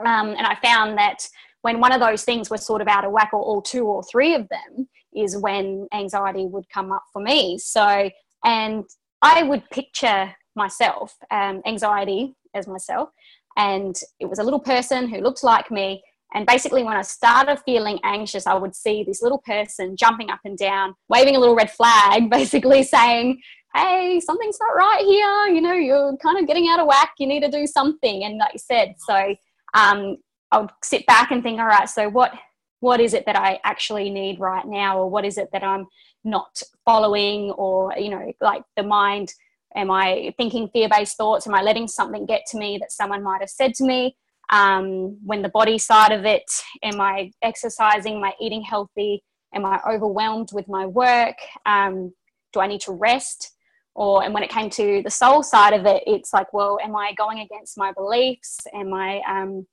Um, 0.00 0.30
and 0.30 0.46
I 0.46 0.56
found 0.62 0.96
that 0.96 1.28
when 1.60 1.78
one 1.78 1.92
of 1.92 2.00
those 2.00 2.24
things 2.24 2.48
was 2.48 2.64
sort 2.64 2.80
of 2.80 2.88
out 2.88 3.04
of 3.04 3.12
whack, 3.12 3.30
or 3.34 3.40
all 3.40 3.60
two 3.60 3.84
or 3.84 4.02
three 4.02 4.34
of 4.34 4.48
them, 4.48 4.88
is 5.14 5.36
when 5.36 5.88
anxiety 5.92 6.46
would 6.46 6.68
come 6.70 6.90
up 6.90 7.04
for 7.12 7.20
me. 7.20 7.58
So, 7.58 8.10
and 8.46 8.84
I 9.20 9.42
would 9.42 9.68
picture 9.70 10.34
myself, 10.56 11.14
um, 11.30 11.60
anxiety 11.66 12.34
as 12.54 12.66
myself, 12.66 13.10
and 13.58 13.94
it 14.20 14.26
was 14.26 14.38
a 14.38 14.42
little 14.42 14.58
person 14.58 15.06
who 15.06 15.20
looked 15.20 15.44
like 15.44 15.70
me 15.70 16.02
and 16.34 16.46
basically, 16.46 16.82
when 16.82 16.96
I 16.96 17.02
started 17.02 17.60
feeling 17.64 18.00
anxious, 18.02 18.46
I 18.46 18.54
would 18.54 18.74
see 18.74 19.04
this 19.04 19.22
little 19.22 19.38
person 19.38 19.96
jumping 19.96 20.30
up 20.30 20.40
and 20.44 20.58
down, 20.58 20.94
waving 21.08 21.36
a 21.36 21.38
little 21.38 21.54
red 21.54 21.70
flag, 21.70 22.28
basically 22.30 22.82
saying, 22.82 23.40
Hey, 23.72 24.20
something's 24.20 24.58
not 24.60 24.76
right 24.76 25.04
here. 25.04 25.54
You 25.54 25.60
know, 25.60 25.72
you're 25.72 26.16
kind 26.16 26.38
of 26.38 26.46
getting 26.46 26.68
out 26.68 26.80
of 26.80 26.86
whack. 26.86 27.12
You 27.18 27.28
need 27.28 27.40
to 27.40 27.50
do 27.50 27.66
something. 27.66 28.24
And 28.24 28.38
like 28.38 28.52
you 28.52 28.58
said, 28.58 28.94
so 28.98 29.34
um, 29.74 30.16
I 30.50 30.58
would 30.58 30.70
sit 30.82 31.06
back 31.06 31.30
and 31.30 31.42
think, 31.42 31.60
All 31.60 31.66
right, 31.66 31.88
so 31.88 32.08
what? 32.08 32.32
What 32.80 33.00
is 33.00 33.14
it 33.14 33.24
that 33.24 33.36
I 33.36 33.60
actually 33.64 34.10
need 34.10 34.40
right 34.40 34.66
now, 34.66 34.98
or 34.98 35.08
what 35.08 35.24
is 35.24 35.38
it 35.38 35.48
that 35.52 35.64
I'm 35.64 35.86
not 36.22 36.60
following, 36.84 37.52
or 37.52 37.94
you 37.96 38.10
know, 38.10 38.32
like 38.40 38.62
the 38.76 38.82
mind 38.82 39.32
am 39.76 39.90
i 39.90 40.32
thinking 40.36 40.68
fear-based 40.68 41.16
thoughts 41.16 41.48
am 41.48 41.54
i 41.54 41.60
letting 41.60 41.88
something 41.88 42.24
get 42.26 42.42
to 42.46 42.56
me 42.56 42.78
that 42.78 42.92
someone 42.92 43.24
might 43.24 43.40
have 43.40 43.50
said 43.50 43.74
to 43.74 43.82
me 43.82 44.16
um, 44.50 45.18
when 45.24 45.42
the 45.42 45.48
body 45.48 45.78
side 45.78 46.12
of 46.12 46.24
it 46.24 46.44
am 46.82 47.00
i 47.00 47.30
exercising? 47.42 48.16
Am 48.16 48.24
i 48.24 48.32
eating 48.40 48.62
healthy? 48.62 49.22
Am 49.54 49.64
i 49.64 49.80
overwhelmed 49.88 50.50
with 50.52 50.68
my 50.68 50.86
work? 50.86 51.36
Um, 51.66 52.12
do 52.52 52.60
i 52.60 52.66
need 52.66 52.80
to 52.82 52.92
rest? 52.92 53.52
Or 53.94 54.24
and 54.24 54.34
when 54.34 54.42
it 54.42 54.50
came 54.50 54.70
to 54.70 55.02
the 55.04 55.10
soul 55.10 55.42
side 55.42 55.72
of 55.72 55.86
it 55.86 56.02
it's 56.06 56.32
like 56.32 56.52
well 56.52 56.78
am 56.82 56.96
i 56.96 57.12
going 57.16 57.40
against 57.40 57.78
my 57.78 57.92
beliefs? 57.92 58.60
Am 58.74 58.92
i 58.92 59.20
um, 59.28 59.66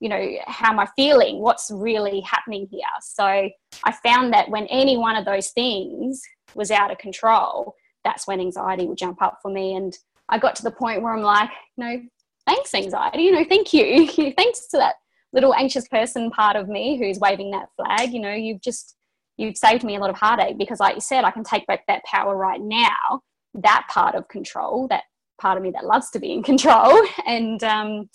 you 0.00 0.08
know 0.08 0.28
how 0.46 0.72
am 0.72 0.78
i 0.78 0.86
feeling? 0.96 1.40
What's 1.40 1.70
really 1.72 2.20
happening 2.20 2.68
here? 2.70 2.82
So 3.00 3.24
i 3.24 3.92
found 4.04 4.32
that 4.34 4.48
when 4.48 4.66
any 4.66 4.96
one 4.96 5.16
of 5.16 5.24
those 5.24 5.50
things 5.50 6.20
was 6.54 6.70
out 6.70 6.90
of 6.90 6.98
control 6.98 7.74
that's 8.04 8.26
when 8.26 8.40
anxiety 8.40 8.86
would 8.86 8.98
jump 8.98 9.22
up 9.22 9.38
for 9.40 9.50
me. 9.50 9.74
And 9.76 9.96
i 10.28 10.38
got 10.38 10.54
to 10.56 10.62
the 10.62 10.70
point 10.70 11.02
where 11.02 11.14
i'm 11.14 11.22
like 11.22 11.50
no 11.76 12.00
thanks 12.46 12.74
anxiety. 12.74 13.24
You 13.24 13.32
know 13.32 13.44
thank 13.48 13.72
you. 13.72 14.06
Thanks 14.36 14.66
to 14.68 14.78
that 14.78 14.94
little 15.32 15.54
anxious 15.54 15.88
person 15.88 16.30
part 16.30 16.56
of 16.56 16.68
me 16.68 16.98
who's 16.98 17.18
waving 17.18 17.50
that 17.52 17.68
flag. 17.76 18.12
You 18.12 18.20
know 18.20 18.32
you've 18.32 18.60
just 18.60 18.96
you've 19.36 19.56
saved 19.56 19.84
me 19.84 19.96
a 19.96 19.98
lot 19.98 20.10
of 20.10 20.16
heartache 20.16 20.58
because 20.58 20.78
like 20.78 20.94
you 20.94 21.00
said 21.00 21.24
i 21.24 21.30
can 21.30 21.42
take 21.42 21.66
back 21.66 21.86
that 21.88 22.04
power 22.04 22.36
right 22.36 22.60
now 22.60 23.22
that 23.54 23.86
part 23.88 24.14
of 24.14 24.28
control 24.28 24.86
that 24.88 25.04
part 25.40 25.56
of 25.56 25.62
me 25.62 25.70
that 25.70 25.86
loves 25.86 26.10
to 26.10 26.20
be 26.20 26.32
in 26.32 26.42
control 26.52 27.02
and 27.26 27.64
um, 27.64 28.10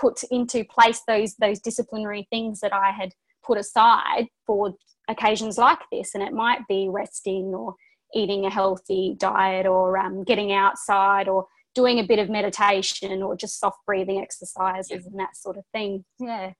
put 0.00 0.22
into 0.30 0.64
place 0.64 1.02
those 1.06 1.34
those 1.34 1.60
disciplinary 1.60 2.26
things 2.30 2.58
that 2.60 2.72
i 2.72 2.90
had 2.90 3.12
put 3.42 3.58
aside 3.58 4.28
for 4.46 4.74
occasions 5.08 5.58
like 5.58 5.80
this. 5.90 6.14
And 6.14 6.22
it 6.22 6.32
might 6.32 6.66
be 6.68 6.88
resting 6.90 7.54
or 7.54 7.74
eating 8.14 8.44
a 8.44 8.50
healthy 8.50 9.16
diet 9.18 9.66
or 9.66 9.98
um, 9.98 10.24
getting 10.24 10.52
outside 10.52 11.28
or 11.28 11.46
doing 11.74 11.98
a 11.98 12.04
bit 12.04 12.18
of 12.18 12.28
meditation 12.28 13.22
or 13.22 13.36
just 13.36 13.58
soft 13.58 13.78
breathing 13.86 14.20
exercises 14.20 14.90
yeah. 14.90 14.98
and 15.06 15.18
that 15.18 15.36
sort 15.36 15.56
of 15.56 15.64
thing. 15.72 16.04
Yeah. 16.18 16.52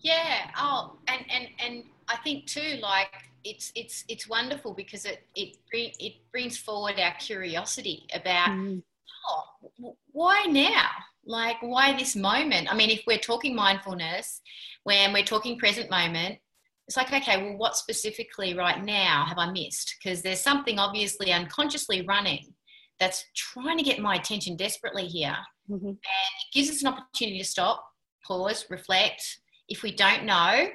Yeah. 0.00 0.50
Oh 0.56 0.96
and 1.08 1.24
and 1.30 1.48
and 1.58 1.84
i 2.08 2.16
think 2.16 2.46
too 2.46 2.78
like 2.82 3.12
it's 3.44 3.72
it's 3.74 4.04
it's 4.08 4.28
wonderful 4.28 4.74
because 4.74 5.04
it 5.04 5.26
it 5.34 5.56
it 5.72 6.12
brings 6.30 6.56
forward 6.56 6.98
our 6.98 7.14
curiosity 7.18 8.06
about 8.14 8.50
mm. 8.50 8.82
oh 9.28 9.94
why 10.12 10.44
now? 10.44 10.88
Like 11.24 11.56
why 11.60 11.96
this 11.96 12.16
moment? 12.16 12.72
I 12.72 12.76
mean 12.76 12.90
if 12.90 13.02
we're 13.06 13.18
talking 13.18 13.54
mindfulness 13.54 14.40
when 14.84 15.12
we're 15.12 15.24
talking 15.24 15.58
present 15.58 15.90
moment 15.90 16.38
it's 16.86 16.96
like 16.96 17.12
okay 17.12 17.42
well 17.42 17.56
what 17.56 17.76
specifically 17.76 18.54
right 18.54 18.82
now 18.84 19.24
have 19.26 19.38
i 19.38 19.50
missed? 19.50 19.96
Because 19.98 20.22
there's 20.22 20.40
something 20.40 20.78
obviously 20.78 21.32
unconsciously 21.32 22.02
running 22.02 22.52
that's 23.00 23.24
trying 23.34 23.78
to 23.78 23.82
get 23.82 23.98
my 23.98 24.14
attention 24.14 24.56
desperately 24.56 25.06
here 25.06 25.36
mm-hmm. 25.68 25.86
and 25.86 25.96
it 25.96 26.54
gives 26.54 26.70
us 26.70 26.82
an 26.82 26.88
opportunity 26.88 27.38
to 27.38 27.44
stop 27.44 27.84
pause 28.24 28.66
reflect 28.70 29.40
if 29.68 29.82
we 29.82 29.90
don't 29.90 30.24
know 30.24 30.68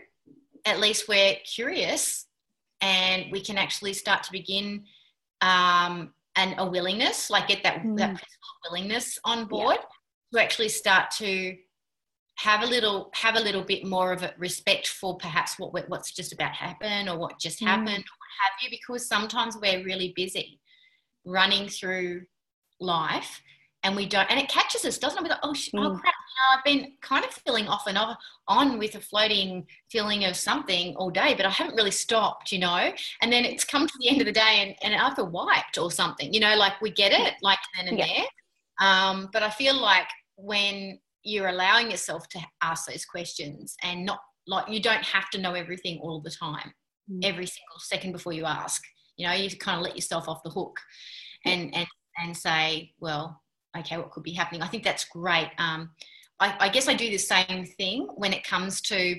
at 0.65 0.79
least 0.79 1.07
we're 1.07 1.35
curious 1.45 2.25
and 2.81 3.25
we 3.31 3.39
can 3.39 3.57
actually 3.57 3.93
start 3.93 4.23
to 4.23 4.31
begin 4.31 4.83
um, 5.41 6.13
and 6.35 6.55
a 6.57 6.65
willingness 6.65 7.29
like 7.29 7.47
get 7.47 7.63
that 7.63 7.83
mm. 7.83 7.97
that 7.97 8.21
willingness 8.67 9.19
on 9.23 9.45
board 9.45 9.77
yeah. 10.31 10.39
to 10.39 10.43
actually 10.43 10.69
start 10.69 11.11
to 11.11 11.55
have 12.37 12.63
a 12.63 12.65
little 12.65 13.09
have 13.13 13.35
a 13.35 13.39
little 13.39 13.63
bit 13.63 13.85
more 13.85 14.11
of 14.11 14.23
a 14.23 14.33
respect 14.37 14.87
for 14.87 15.15
perhaps 15.17 15.57
what 15.57 15.71
what's 15.89 16.11
just 16.13 16.33
about 16.33 16.49
to 16.49 16.63
happen 16.63 17.07
or 17.07 17.17
what 17.17 17.39
just 17.39 17.61
mm. 17.61 17.67
happened 17.67 17.87
or 17.87 18.15
what 18.17 18.33
have 18.41 18.53
you 18.61 18.69
because 18.69 19.07
sometimes 19.07 19.57
we're 19.61 19.83
really 19.83 20.11
busy 20.15 20.59
running 21.25 21.67
through 21.67 22.21
life 22.79 23.41
and 23.85 23.95
we 23.95 24.05
don't 24.05 24.29
and 24.31 24.39
it 24.39 24.49
catches 24.49 24.83
us 24.83 24.97
doesn't 24.97 25.19
it 25.19 25.23
we 25.23 25.29
go 25.29 25.35
oh, 25.43 25.53
mm. 25.53 25.67
oh 25.75 25.97
crap 25.97 26.13
you 26.13 26.35
know, 26.35 26.57
i've 26.57 26.63
been 26.65 26.93
kind 27.01 27.23
of 27.23 27.31
feeling 27.45 27.67
off 27.67 27.87
and 27.87 27.97
off 27.97 28.17
on 28.47 28.77
with 28.77 28.95
a 28.95 28.99
floating 28.99 29.65
feeling 29.91 30.25
of 30.25 30.35
something 30.35 30.95
all 30.95 31.09
day 31.09 31.33
but 31.35 31.45
i 31.45 31.49
haven't 31.49 31.75
really 31.75 31.91
stopped 31.91 32.51
you 32.51 32.59
know 32.59 32.91
and 33.21 33.31
then 33.31 33.45
it's 33.45 33.63
come 33.63 33.87
to 33.87 33.93
the 34.01 34.09
end 34.09 34.19
of 34.19 34.25
the 34.25 34.33
day 34.33 34.57
and, 34.59 34.75
and 34.81 35.01
i 35.01 35.13
feel 35.13 35.27
wiped 35.27 35.77
or 35.77 35.91
something 35.91 36.33
you 36.33 36.39
know 36.39 36.55
like 36.55 36.73
we 36.81 36.91
get 36.91 37.11
it 37.11 37.35
like 37.41 37.59
then 37.77 37.87
and 37.87 37.99
yeah. 37.99 38.07
there 38.07 38.25
um, 38.87 39.29
but 39.31 39.43
i 39.43 39.49
feel 39.49 39.79
like 39.79 40.07
when 40.35 40.99
you're 41.23 41.47
allowing 41.47 41.89
yourself 41.89 42.27
to 42.27 42.39
ask 42.61 42.87
those 42.87 43.05
questions 43.05 43.75
and 43.83 44.05
not 44.05 44.19
like 44.47 44.67
you 44.67 44.81
don't 44.81 45.03
have 45.03 45.29
to 45.29 45.39
know 45.39 45.53
everything 45.53 45.99
all 46.01 46.21
the 46.21 46.31
time 46.31 46.73
mm. 47.09 47.19
every 47.23 47.45
single 47.45 47.79
second 47.79 48.11
before 48.11 48.33
you 48.33 48.45
ask 48.45 48.81
you 49.17 49.27
know 49.27 49.33
you 49.33 49.49
kind 49.57 49.77
of 49.77 49.83
let 49.83 49.95
yourself 49.95 50.27
off 50.27 50.43
the 50.43 50.49
hook 50.49 50.79
and 51.45 51.73
and 51.75 51.87
and 52.21 52.35
say 52.35 52.91
well 52.99 53.41
okay, 53.79 53.97
what 53.97 54.11
could 54.11 54.23
be 54.23 54.33
happening? 54.33 54.61
I 54.61 54.67
think 54.67 54.83
that's 54.83 55.05
great. 55.05 55.49
Um, 55.57 55.91
I, 56.39 56.55
I, 56.59 56.69
guess 56.69 56.87
I 56.87 56.93
do 56.93 57.09
the 57.09 57.17
same 57.17 57.65
thing 57.77 58.07
when 58.15 58.33
it 58.33 58.43
comes 58.43 58.81
to 58.81 59.15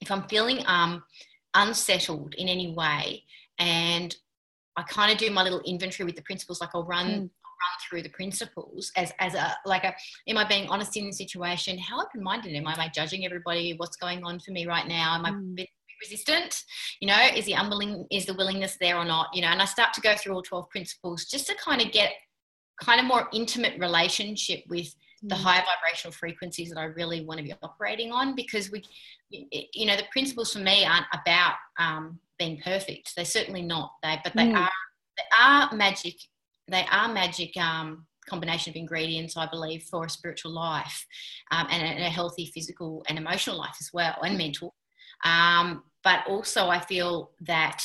if 0.00 0.10
I'm 0.10 0.26
feeling 0.28 0.60
um, 0.66 1.02
unsettled 1.54 2.34
in 2.36 2.48
any 2.48 2.74
way, 2.74 3.22
and 3.58 4.14
I 4.76 4.82
kind 4.82 5.12
of 5.12 5.18
do 5.18 5.30
my 5.30 5.42
little 5.42 5.60
inventory 5.60 6.06
with 6.06 6.16
the 6.16 6.22
principles. 6.22 6.60
Like 6.60 6.70
I'll 6.74 6.84
run. 6.84 7.06
Mm. 7.06 7.30
Run 7.62 7.88
through 7.88 8.02
the 8.02 8.08
principles 8.08 8.90
as 8.96 9.12
as 9.20 9.34
a 9.34 9.54
like 9.64 9.84
a 9.84 9.94
am 10.26 10.36
I 10.36 10.42
being 10.42 10.68
honest 10.68 10.96
in 10.96 11.06
the 11.06 11.12
situation? 11.12 11.78
How 11.78 12.02
open 12.02 12.20
minded 12.20 12.56
am 12.56 12.66
I? 12.66 12.72
Am 12.72 12.80
I 12.80 12.88
judging 12.88 13.24
everybody? 13.24 13.74
What's 13.76 13.94
going 13.94 14.24
on 14.24 14.40
for 14.40 14.50
me 14.50 14.66
right 14.66 14.88
now? 14.88 15.14
Am 15.14 15.24
I 15.24 15.30
mm. 15.30 15.54
bit 15.54 15.68
resistant? 16.02 16.64
You 17.00 17.08
know, 17.08 17.18
is 17.34 17.46
the 17.46 17.54
unwilling 17.54 18.06
is 18.10 18.26
the 18.26 18.34
willingness 18.34 18.76
there 18.80 18.96
or 18.96 19.04
not? 19.04 19.28
You 19.32 19.42
know, 19.42 19.48
and 19.48 19.62
I 19.62 19.66
start 19.66 19.92
to 19.94 20.00
go 20.00 20.14
through 20.16 20.34
all 20.34 20.42
12 20.42 20.68
principles 20.70 21.24
just 21.26 21.46
to 21.46 21.54
kind 21.54 21.80
of 21.80 21.92
get 21.92 22.12
kind 22.80 23.00
of 23.00 23.06
more 23.06 23.28
intimate 23.32 23.78
relationship 23.78 24.64
with 24.68 24.94
the 25.22 25.34
mm. 25.34 25.38
higher 25.38 25.62
vibrational 25.62 26.12
frequencies 26.12 26.70
that 26.70 26.78
I 26.78 26.84
really 26.84 27.24
want 27.24 27.38
to 27.38 27.44
be 27.44 27.54
operating 27.62 28.10
on 28.10 28.34
because 28.34 28.70
we, 28.70 28.82
you 29.30 29.86
know, 29.86 29.96
the 29.96 30.04
principles 30.10 30.52
for 30.52 30.58
me 30.58 30.84
aren't 30.84 31.06
about 31.12 31.54
um, 31.78 32.18
being 32.38 32.60
perfect. 32.60 33.14
They're 33.14 33.24
certainly 33.24 33.62
not. 33.62 33.92
They, 34.02 34.18
but 34.24 34.34
they 34.34 34.46
mm. 34.46 34.56
are 34.56 34.70
they 35.16 35.22
are 35.38 35.74
magic. 35.74 36.16
They 36.68 36.84
are 36.90 37.12
magic 37.12 37.56
um, 37.56 38.06
combination 38.28 38.70
of 38.70 38.76
ingredients, 38.76 39.36
I 39.36 39.46
believe, 39.46 39.82
for 39.84 40.04
a 40.04 40.10
spiritual 40.10 40.52
life 40.52 41.06
um, 41.50 41.66
and, 41.70 41.82
a, 41.82 41.86
and, 41.86 42.04
a, 42.04 42.10
healthy 42.10 42.46
physical 42.46 43.04
and 43.08 43.18
emotional 43.18 43.58
life 43.58 43.76
as 43.80 43.90
well, 43.92 44.16
and 44.22 44.38
mental. 44.38 44.74
But 46.04 46.26
also, 46.26 46.68
I 46.68 46.80
feel 46.80 47.30
that 47.42 47.84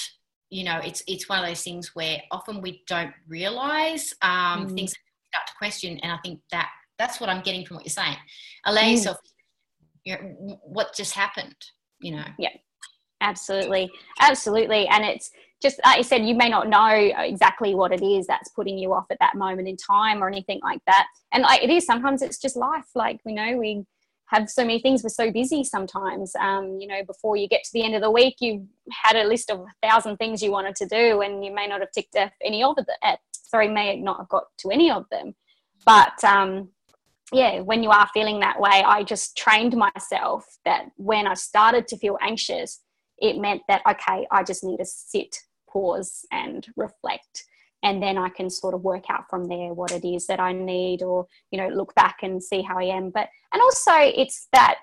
you 0.49 0.63
know, 0.63 0.79
it's 0.83 1.03
it's 1.07 1.27
one 1.27 1.39
of 1.39 1.47
those 1.47 1.61
things 1.61 1.93
where 1.93 2.21
often 2.31 2.61
we 2.61 2.83
don't 2.87 3.13
realize 3.27 4.13
um, 4.21 4.67
mm. 4.67 4.75
things 4.75 4.91
start 4.91 5.47
to 5.47 5.53
question, 5.57 5.99
and 6.01 6.11
I 6.11 6.17
think 6.23 6.39
that 6.51 6.69
that's 6.97 7.19
what 7.19 7.29
I'm 7.29 7.41
getting 7.41 7.65
from 7.65 7.77
what 7.77 7.85
you're 7.85 7.91
saying. 7.91 8.17
Allow 8.65 8.81
mm. 8.81 8.91
yourself, 8.91 9.17
you 10.05 10.13
know, 10.13 10.59
what 10.63 10.95
just 10.95 11.13
happened, 11.13 11.55
you 11.99 12.15
know. 12.15 12.23
Yeah, 12.39 12.55
absolutely, 13.19 13.91
absolutely, 14.21 14.87
and 14.87 15.03
it's 15.03 15.31
just 15.61 15.81
like 15.83 15.97
you 15.97 16.03
said, 16.03 16.25
you 16.25 16.35
may 16.35 16.49
not 16.49 16.69
know 16.69 16.87
exactly 16.87 17.75
what 17.75 17.91
it 17.91 18.03
is 18.03 18.25
that's 18.27 18.49
putting 18.49 18.77
you 18.77 18.93
off 18.93 19.05
at 19.09 19.17
that 19.19 19.35
moment 19.35 19.67
in 19.67 19.75
time 19.75 20.23
or 20.23 20.27
anything 20.27 20.59
like 20.63 20.81
that. 20.87 21.07
And 21.33 21.43
like 21.43 21.63
it 21.63 21.69
is 21.69 21.85
sometimes 21.85 22.21
it's 22.21 22.37
just 22.37 22.55
life. 22.55 22.85
Like 22.95 23.19
we 23.25 23.33
know 23.33 23.57
we 23.57 23.85
have 24.27 24.49
so 24.49 24.63
many 24.63 24.79
things. 24.79 25.03
We're 25.03 25.09
so 25.09 25.31
busy 25.31 25.63
sometimes. 25.63 26.35
Um, 26.35 26.77
you 26.79 26.87
know, 26.87 27.03
before 27.05 27.37
you 27.37 27.47
get 27.47 27.63
to 27.63 27.69
the 27.73 27.83
end 27.83 27.95
of 27.95 28.01
the 28.01 28.11
week, 28.11 28.35
you 28.39 28.67
had 28.91 29.15
a 29.15 29.23
list 29.23 29.49
of 29.49 29.59
a 29.61 29.87
thousand 29.87 30.17
things 30.17 30.41
you 30.41 30.51
wanted 30.51 30.75
to 30.77 30.85
do, 30.85 31.21
and 31.21 31.43
you 31.43 31.53
may 31.53 31.67
not 31.67 31.79
have 31.79 31.91
ticked 31.91 32.15
off 32.15 32.31
any 32.43 32.63
of. 32.63 32.77
Uh, 33.03 33.15
sorry, 33.31 33.69
may 33.69 33.99
not 33.99 34.17
have 34.17 34.29
got 34.29 34.45
to 34.59 34.69
any 34.69 34.91
of 34.91 35.05
them. 35.09 35.33
But 35.85 36.21
um, 36.23 36.69
yeah, 37.31 37.61
when 37.61 37.83
you 37.83 37.89
are 37.89 38.09
feeling 38.13 38.39
that 38.41 38.59
way, 38.59 38.83
I 38.85 39.03
just 39.03 39.37
trained 39.37 39.75
myself 39.75 40.45
that 40.65 40.85
when 40.97 41.27
I 41.27 41.33
started 41.33 41.87
to 41.89 41.97
feel 41.97 42.17
anxious, 42.21 42.81
it 43.19 43.37
meant 43.37 43.61
that 43.67 43.81
okay, 43.89 44.27
I 44.31 44.43
just 44.43 44.63
need 44.63 44.77
to 44.77 44.85
sit, 44.85 45.37
pause, 45.69 46.25
and 46.31 46.67
reflect 46.75 47.45
and 47.83 48.01
then 48.01 48.17
I 48.17 48.29
can 48.29 48.49
sort 48.49 48.73
of 48.73 48.81
work 48.81 49.05
out 49.09 49.25
from 49.29 49.47
there 49.47 49.73
what 49.73 49.91
it 49.91 50.07
is 50.07 50.27
that 50.27 50.39
I 50.39 50.51
need 50.51 51.01
or 51.03 51.27
you 51.51 51.59
know 51.59 51.69
look 51.69 51.93
back 51.95 52.17
and 52.23 52.41
see 52.41 52.61
how 52.61 52.77
I 52.77 52.85
am. 52.85 53.11
But 53.11 53.29
and 53.53 53.61
also 53.61 53.91
it's 53.95 54.47
that 54.53 54.79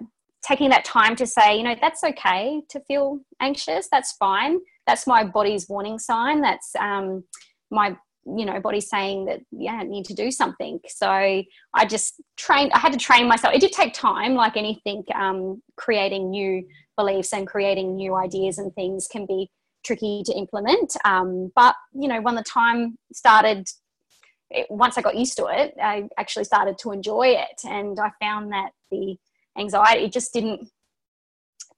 taking 0.47 0.71
that 0.71 0.85
time 0.85 1.17
to 1.17 1.27
say 1.27 1.57
you 1.57 1.63
know 1.63 1.75
that's 1.81 2.05
okay 2.05 2.63
to 2.71 2.81
feel 2.81 3.21
anxious 3.41 3.89
that's 3.91 4.13
fine. 4.13 4.59
That's 4.87 5.07
my 5.07 5.25
body's 5.25 5.69
warning 5.69 5.99
sign. 5.99 6.41
That's 6.41 6.73
um, 6.79 7.25
my 7.71 7.97
you 8.27 8.47
know 8.47 8.59
body 8.61 8.81
saying 8.81 9.27
that 9.27 9.41
yeah 9.51 9.75
I 9.75 9.83
need 9.83 10.05
to 10.07 10.15
do 10.15 10.31
something. 10.31 10.79
So 10.89 11.09
I 11.09 11.85
just 11.89 12.21
trained 12.37 12.73
I 12.73 12.79
had 12.79 12.93
to 12.93 12.99
train 12.99 13.29
myself. 13.29 13.55
It 13.55 13.61
did 13.61 13.73
take 13.73 13.93
time 13.93 14.35
like 14.35 14.57
anything 14.57 15.05
um, 15.15 15.63
creating 15.77 16.31
new 16.31 16.67
beliefs 16.97 17.33
and 17.33 17.47
creating 17.47 17.97
new 17.97 18.15
ideas 18.15 18.59
and 18.59 18.73
things 18.75 19.09
can 19.11 19.27
be 19.27 19.51
tricky 19.85 20.23
to 20.27 20.33
implement. 20.33 20.97
Um, 21.05 21.53
but 21.55 21.75
you 21.93 22.09
know, 22.09 22.21
when 22.21 22.35
the 22.35 22.43
time 22.43 22.97
started, 23.13 23.69
it, 24.51 24.67
once 24.71 24.99
I 24.99 25.03
got 25.03 25.17
used 25.17 25.37
to 25.39 25.47
it, 25.47 25.75
I 25.83 26.09
actually 26.19 26.45
started 26.45 26.79
to 26.79 26.93
enjoy 26.93 27.29
it, 27.29 27.61
and 27.65 27.99
I 27.99 28.11
found 28.21 28.53
that 28.53 28.71
the 28.91 29.17
anxiety 29.59 30.09
just 30.09 30.33
didn't 30.33 30.69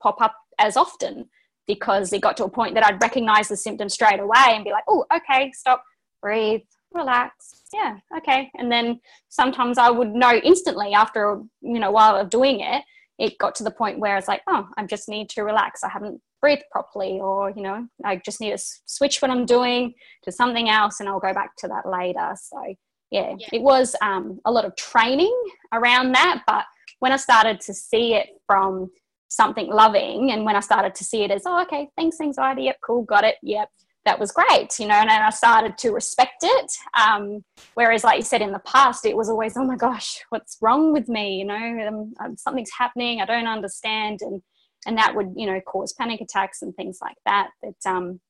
pop 0.03 0.21
up 0.21 0.35
as 0.59 0.77
often 0.77 1.29
because 1.66 2.12
it 2.12 2.21
got 2.21 2.37
to 2.37 2.45
a 2.45 2.49
point 2.49 2.75
that 2.75 2.87
I'd 2.87 3.03
recognize 3.03 3.49
the 3.49 3.57
symptoms 3.57 3.95
straight 3.95 4.21
away 4.21 4.47
and 4.47 4.64
be 4.64 4.71
like, 4.71 4.85
oh, 4.88 5.05
okay, 5.14 5.51
stop, 5.53 5.83
breathe, 6.23 6.61
relax, 6.92 7.62
yeah, 7.73 7.99
okay. 8.16 8.51
And 8.57 8.71
then 8.71 9.01
sometimes 9.29 9.79
I 9.79 9.90
would 9.90 10.14
know 10.14 10.40
instantly 10.45 10.92
after 10.92 11.42
you 11.61 11.79
know 11.81 11.90
while 11.90 12.16
of 12.16 12.31
doing 12.31 12.61
it, 12.61 12.83
it 13.19 13.38
got 13.38 13.55
to 13.57 13.64
the 13.64 13.71
point 13.71 13.99
where 13.99 14.16
it's 14.16 14.29
like, 14.29 14.42
oh, 14.47 14.69
I 14.77 14.85
just 14.85 15.09
need 15.09 15.29
to 15.31 15.42
relax. 15.42 15.83
I 15.83 15.88
haven't 15.88 16.21
breathe 16.40 16.61
properly 16.70 17.18
or 17.20 17.51
you 17.51 17.62
know 17.62 17.87
i 18.05 18.16
just 18.16 18.40
need 18.40 18.51
to 18.51 18.64
switch 18.87 19.20
what 19.20 19.31
i'm 19.31 19.46
doing 19.46 19.94
to 20.22 20.31
something 20.31 20.68
else 20.68 21.01
and 21.01 21.09
i'll 21.09 21.20
go 21.20 21.33
back 21.33 21.57
to 21.57 21.68
that 21.68 21.88
later 21.88 22.35
so 22.40 22.62
yeah, 23.11 23.35
yeah. 23.38 23.46
it 23.53 23.62
was 23.62 23.94
um, 24.03 24.40
a 24.46 24.51
lot 24.51 24.64
of 24.64 24.75
training 24.77 25.35
around 25.72 26.12
that 26.12 26.42
but 26.46 26.64
when 27.01 27.12
i 27.12 27.16
started 27.16 27.61
to 27.61 27.72
see 27.72 28.14
it 28.14 28.29
from 28.46 28.90
something 29.29 29.70
loving 29.70 30.31
and 30.33 30.44
when 30.44 30.57
i 30.57 30.61
started 30.61 30.94
to 30.94 31.05
see 31.05 31.22
it 31.22 31.31
as 31.31 31.42
oh 31.46 31.62
okay 31.62 31.88
thanks 31.96 32.20
anxiety 32.20 32.64
yep 32.64 32.77
cool 32.85 33.03
got 33.03 33.25
it 33.25 33.37
yep 33.42 33.68
that 34.05 34.18
was 34.20 34.31
great 34.31 34.79
you 34.79 34.87
know 34.87 34.94
and, 34.94 35.11
i 35.11 35.31
started 35.31 35.77
to 35.77 35.90
respect 35.90 36.42
it 36.42 36.72
um, 36.99 37.44
whereas 37.75 38.05
like 38.05 38.18
you 38.18 38.22
said 38.22 38.40
in 38.40 38.53
the 38.53 38.61
past 38.61 39.05
it 39.05 39.16
was 39.16 39.29
always 39.29 39.57
oh 39.57 39.64
my 39.64 39.77
gosh 39.77 40.22
what's 40.31 40.57
wrong 40.62 40.92
with 40.92 41.09
me 41.09 41.38
you 41.38 41.44
know 41.44 41.87
um, 41.88 42.14
um, 42.20 42.37
something's 42.37 42.70
happening 42.77 43.20
i 43.20 43.27
don't 43.27 43.49
understand 43.49 44.20
and 44.22 44.40
and 44.87 44.96
that 44.99 45.14
would 45.14 45.33
you 45.37 45.46
know 45.46 45.61
cause 45.61 45.92
panic 45.92 46.20
attacks 46.20 46.62
and 46.62 46.75
things 46.75 46.99
like 47.03 47.16
that 47.25 47.51
but 47.62 47.75
um, 47.90 48.20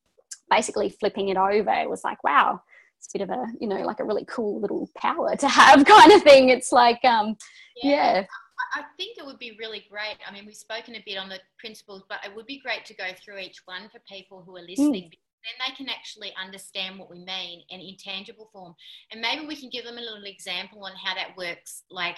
basically 0.50 0.88
flipping 0.88 1.28
it 1.28 1.36
over 1.36 1.70
it 1.70 1.90
was 1.90 2.04
like 2.04 2.22
wow 2.24 2.60
it's 2.98 3.08
a 3.14 3.18
bit 3.18 3.28
of 3.28 3.30
a 3.30 3.46
you 3.60 3.68
know 3.68 3.82
like 3.82 4.00
a 4.00 4.04
really 4.04 4.24
cool 4.26 4.60
little 4.60 4.88
power 4.96 5.36
to 5.36 5.48
have 5.48 5.84
kind 5.84 6.12
of 6.12 6.22
thing 6.22 6.48
it's 6.48 6.72
like 6.72 7.04
um 7.04 7.36
yeah. 7.82 8.20
yeah. 8.20 8.26
I 8.74 8.82
think 8.96 9.18
it 9.18 9.24
would 9.24 9.38
be 9.38 9.56
really 9.58 9.84
great. 9.90 10.16
I 10.26 10.32
mean, 10.32 10.46
we've 10.46 10.56
spoken 10.56 10.94
a 10.94 11.02
bit 11.04 11.18
on 11.18 11.28
the 11.28 11.38
principles, 11.58 12.04
but 12.08 12.18
it 12.24 12.34
would 12.34 12.46
be 12.46 12.58
great 12.58 12.84
to 12.86 12.94
go 12.94 13.04
through 13.14 13.38
each 13.38 13.60
one 13.66 13.88
for 13.90 14.00
people 14.08 14.42
who 14.44 14.56
are 14.56 14.62
listening. 14.62 15.04
Mm. 15.04 15.10
Then 15.10 15.66
they 15.66 15.74
can 15.76 15.88
actually 15.88 16.32
understand 16.42 16.98
what 16.98 17.10
we 17.10 17.18
mean 17.18 17.62
in 17.70 17.80
intangible 17.80 18.48
form, 18.52 18.74
and 19.12 19.20
maybe 19.20 19.46
we 19.46 19.56
can 19.56 19.70
give 19.70 19.84
them 19.84 19.98
a 19.98 20.00
little 20.00 20.24
example 20.24 20.84
on 20.84 20.92
how 20.96 21.14
that 21.14 21.36
works, 21.36 21.84
like 21.90 22.16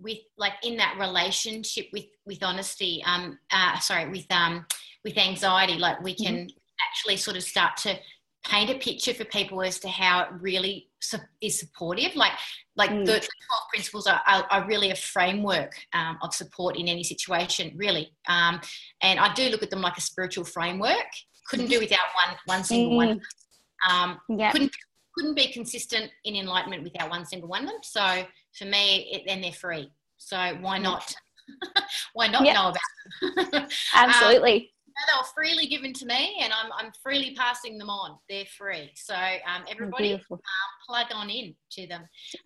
with 0.00 0.18
like 0.36 0.54
in 0.62 0.76
that 0.76 0.96
relationship 0.98 1.86
with 1.92 2.06
with 2.26 2.42
honesty 2.42 3.02
um 3.06 3.38
uh, 3.50 3.78
sorry 3.78 4.08
with 4.10 4.26
um 4.30 4.66
with 5.04 5.16
anxiety 5.16 5.74
like 5.74 6.02
we 6.02 6.14
can 6.14 6.34
mm-hmm. 6.34 6.88
actually 6.88 7.16
sort 7.16 7.36
of 7.36 7.42
start 7.42 7.76
to 7.76 7.96
paint 8.44 8.70
a 8.70 8.74
picture 8.74 9.14
for 9.14 9.24
people 9.24 9.62
as 9.62 9.78
to 9.78 9.88
how 9.88 10.22
it 10.22 10.28
really 10.40 10.88
su- 11.00 11.18
is 11.40 11.58
supportive 11.58 12.14
like 12.14 12.32
like 12.76 12.90
mm. 12.90 13.06
the 13.06 13.12
12 13.12 13.22
principles 13.72 14.06
are, 14.06 14.20
are, 14.26 14.44
are 14.50 14.66
really 14.66 14.90
a 14.90 14.96
framework 14.96 15.72
um, 15.94 16.18
of 16.22 16.34
support 16.34 16.76
in 16.76 16.88
any 16.88 17.02
situation 17.02 17.72
really 17.76 18.12
um, 18.28 18.60
and 19.02 19.18
i 19.18 19.32
do 19.34 19.48
look 19.48 19.62
at 19.62 19.70
them 19.70 19.80
like 19.80 19.96
a 19.96 20.02
spiritual 20.02 20.44
framework 20.44 21.06
couldn't 21.48 21.68
do 21.68 21.80
without 21.80 22.06
one 22.26 22.36
one 22.46 22.64
single 22.64 22.92
mm. 22.92 22.96
one 22.96 23.20
um, 23.90 24.18
yep. 24.28 24.52
couldn't 24.52 24.72
couldn't 25.16 25.34
be 25.34 25.52
consistent 25.52 26.10
in 26.24 26.36
enlightenment 26.36 26.82
without 26.82 27.10
one 27.10 27.24
single 27.24 27.48
one 27.48 27.62
of 27.62 27.68
them 27.68 27.78
so 27.82 28.24
for 28.56 28.64
me, 28.64 29.10
it, 29.12 29.22
then 29.26 29.40
they're 29.40 29.52
free. 29.52 29.90
So 30.18 30.36
why 30.60 30.78
not? 30.78 31.14
why 32.14 32.28
not 32.28 32.44
yep. 32.44 32.54
know 32.54 32.68
about 32.70 33.54
them? 33.54 33.68
Absolutely. 33.94 34.54
Um, 34.54 34.62
they 34.96 35.18
were 35.18 35.26
freely 35.34 35.66
given 35.66 35.92
to 35.94 36.06
me, 36.06 36.36
and 36.40 36.52
I'm, 36.52 36.70
I'm 36.72 36.92
freely 37.02 37.34
passing 37.34 37.78
them 37.78 37.90
on. 37.90 38.16
They're 38.28 38.44
free, 38.56 38.92
so 38.94 39.14
um, 39.14 39.64
everybody 39.68 40.14
uh, 40.14 40.36
plug 40.86 41.06
on 41.12 41.30
in 41.30 41.54
to 41.72 41.86
them. 41.88 42.02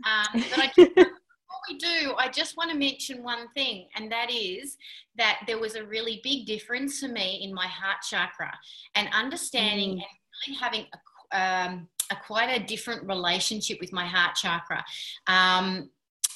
Um, 0.07 0.45
but 0.51 0.59
I 0.59 0.67
just, 0.75 0.95
before 0.95 1.61
we 1.69 1.77
do, 1.77 2.15
I 2.17 2.31
just 2.31 2.57
want 2.57 2.71
to 2.71 2.77
mention 2.77 3.23
one 3.23 3.49
thing, 3.55 3.89
and 3.97 4.11
that 4.11 4.31
is 4.31 4.79
that 5.19 5.41
there 5.47 5.59
was 5.59 5.75
a 5.75 5.85
really 5.85 6.23
big 6.25 6.47
difference 6.47 7.01
for 7.01 7.09
me 7.09 7.41
in 7.43 7.53
my 7.53 7.67
heart 7.67 7.99
chakra, 8.09 8.51
and 8.95 9.11
understanding 9.13 9.91
mm. 9.91 9.93
and 9.93 10.03
really 10.47 10.59
having 10.59 10.87
a, 11.35 11.69
um, 11.69 11.89
a 12.11 12.17
quite 12.17 12.49
a 12.49 12.65
different 12.65 13.07
relationship 13.07 13.79
with 13.81 13.93
my 13.93 14.07
heart 14.07 14.35
chakra. 14.35 14.85
Um, 15.27 15.91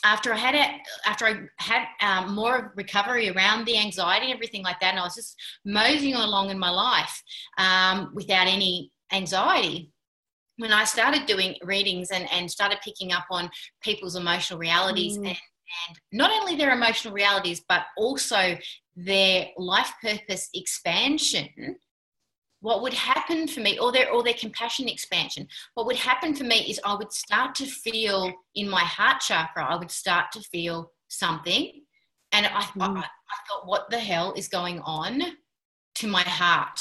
after 0.05 0.33
I 0.33 0.37
had 0.37 0.55
it, 0.55 0.81
after 1.07 1.27
I 1.27 1.35
had 1.59 1.87
um, 2.01 2.35
more 2.35 2.73
recovery 2.77 3.31
around 3.31 3.67
the 3.67 3.79
anxiety 3.79 4.27
and 4.27 4.35
everything 4.35 4.63
like 4.63 4.81
that, 4.81 4.91
and 4.91 4.99
I 4.99 5.05
was 5.05 5.15
just 5.15 5.41
moseying 5.65 6.15
along 6.15 6.51
in 6.51 6.59
my 6.59 6.71
life 6.71 7.23
um, 7.59 8.11
without 8.15 8.47
any 8.49 8.91
anxiety. 9.13 9.93
When 10.57 10.73
I 10.73 10.85
started 10.85 11.27
doing 11.27 11.55
readings 11.63 12.11
and, 12.11 12.29
and 12.33 12.51
started 12.51 12.79
picking 12.85 13.13
up 13.13 13.25
on 13.31 13.51
people's 13.83 14.17
emotional 14.17 14.59
realities 14.59 15.17
mm. 15.17 15.29
and, 15.29 15.29
and 15.29 15.99
not 16.13 16.31
only 16.31 16.57
their 16.57 16.73
emotional 16.73 17.15
realities, 17.15 17.63
but 17.69 17.83
also 17.97 18.59
their 18.97 19.47
life 19.57 19.93
purpose 20.03 20.49
expansion, 20.53 21.49
what 22.63 22.81
would 22.81 22.95
happen 22.95 23.47
for 23.47 23.61
me, 23.61 23.79
or 23.79 23.93
their 23.93 24.11
or 24.11 24.23
their 24.23 24.35
compassion 24.35 24.89
expansion, 24.89 25.47
what 25.75 25.85
would 25.87 25.97
happen 25.97 26.35
for 26.35 26.45
me 26.45 26.61
is 26.71 26.81
I 26.85 26.95
would 26.95 27.13
start 27.13 27.55
to 27.57 27.67
feel 27.67 28.33
in 28.55 28.71
my 28.71 28.85
heart 28.85 29.21
chakra, 29.21 29.65
I 29.65 29.77
would 29.77 29.91
start 29.91 30.33
to 30.33 30.41
feel 30.41 30.93
something, 31.09 31.83
and 32.31 32.47
I, 32.47 32.63
mm. 32.63 32.97
I, 32.97 33.01
I 33.01 33.37
thought, 33.49 33.67
what 33.67 33.91
the 33.91 33.99
hell 33.99 34.33
is 34.37 34.49
going 34.49 34.81
on 34.81 35.21
to 35.97 36.07
my 36.07 36.23
heart? 36.23 36.81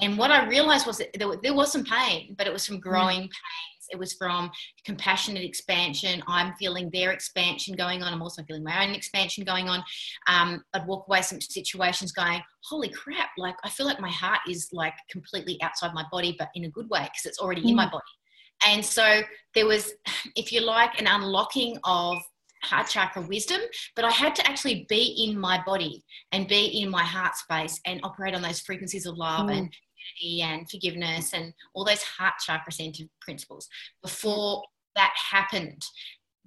And 0.00 0.16
what 0.16 0.30
I 0.30 0.46
realized 0.46 0.86
was 0.86 0.98
that 0.98 1.10
there, 1.18 1.28
there 1.42 1.54
was 1.54 1.72
some 1.72 1.84
pain, 1.84 2.36
but 2.38 2.46
it 2.46 2.52
was 2.52 2.64
from 2.64 2.78
growing 2.78 3.22
mm. 3.22 3.22
pain 3.22 3.77
it 3.90 3.98
was 3.98 4.12
from 4.14 4.50
compassionate 4.84 5.44
expansion. 5.44 6.22
I'm 6.26 6.54
feeling 6.54 6.90
their 6.92 7.12
expansion 7.12 7.76
going 7.76 8.02
on. 8.02 8.12
I'm 8.12 8.22
also 8.22 8.42
feeling 8.44 8.64
my 8.64 8.86
own 8.86 8.94
expansion 8.94 9.44
going 9.44 9.68
on. 9.68 9.82
Um, 10.28 10.62
I'd 10.74 10.86
walk 10.86 11.06
away 11.08 11.22
from 11.22 11.40
situations 11.40 12.12
going, 12.12 12.40
holy 12.64 12.90
crap, 12.90 13.30
like 13.38 13.56
I 13.64 13.70
feel 13.70 13.86
like 13.86 14.00
my 14.00 14.10
heart 14.10 14.40
is 14.48 14.68
like 14.72 14.94
completely 15.10 15.58
outside 15.62 15.94
my 15.94 16.04
body, 16.10 16.36
but 16.38 16.48
in 16.54 16.64
a 16.64 16.70
good 16.70 16.88
way 16.90 17.02
because 17.02 17.24
it's 17.24 17.38
already 17.38 17.62
mm. 17.62 17.70
in 17.70 17.76
my 17.76 17.86
mm. 17.86 17.92
body. 17.92 18.04
And 18.66 18.84
so 18.84 19.22
there 19.54 19.66
was, 19.66 19.92
if 20.36 20.52
you 20.52 20.60
like, 20.60 21.00
an 21.00 21.06
unlocking 21.06 21.78
of 21.84 22.18
heart 22.62 22.88
chakra 22.88 23.22
wisdom, 23.22 23.60
but 23.94 24.04
I 24.04 24.10
had 24.10 24.34
to 24.36 24.46
actually 24.48 24.86
be 24.88 25.26
in 25.28 25.38
my 25.38 25.62
body 25.64 26.04
and 26.32 26.48
be 26.48 26.82
in 26.82 26.90
my 26.90 27.04
heart 27.04 27.36
space 27.36 27.80
and 27.86 28.00
operate 28.02 28.34
on 28.34 28.42
those 28.42 28.60
frequencies 28.60 29.06
of 29.06 29.16
love 29.16 29.46
mm. 29.46 29.58
and 29.58 29.72
and 30.42 30.68
forgiveness 30.70 31.32
and 31.32 31.52
all 31.74 31.84
those 31.84 32.02
heart 32.02 32.34
chakra 32.44 32.72
centered 32.72 33.08
principles 33.20 33.68
before 34.02 34.62
that 34.96 35.12
happened. 35.30 35.84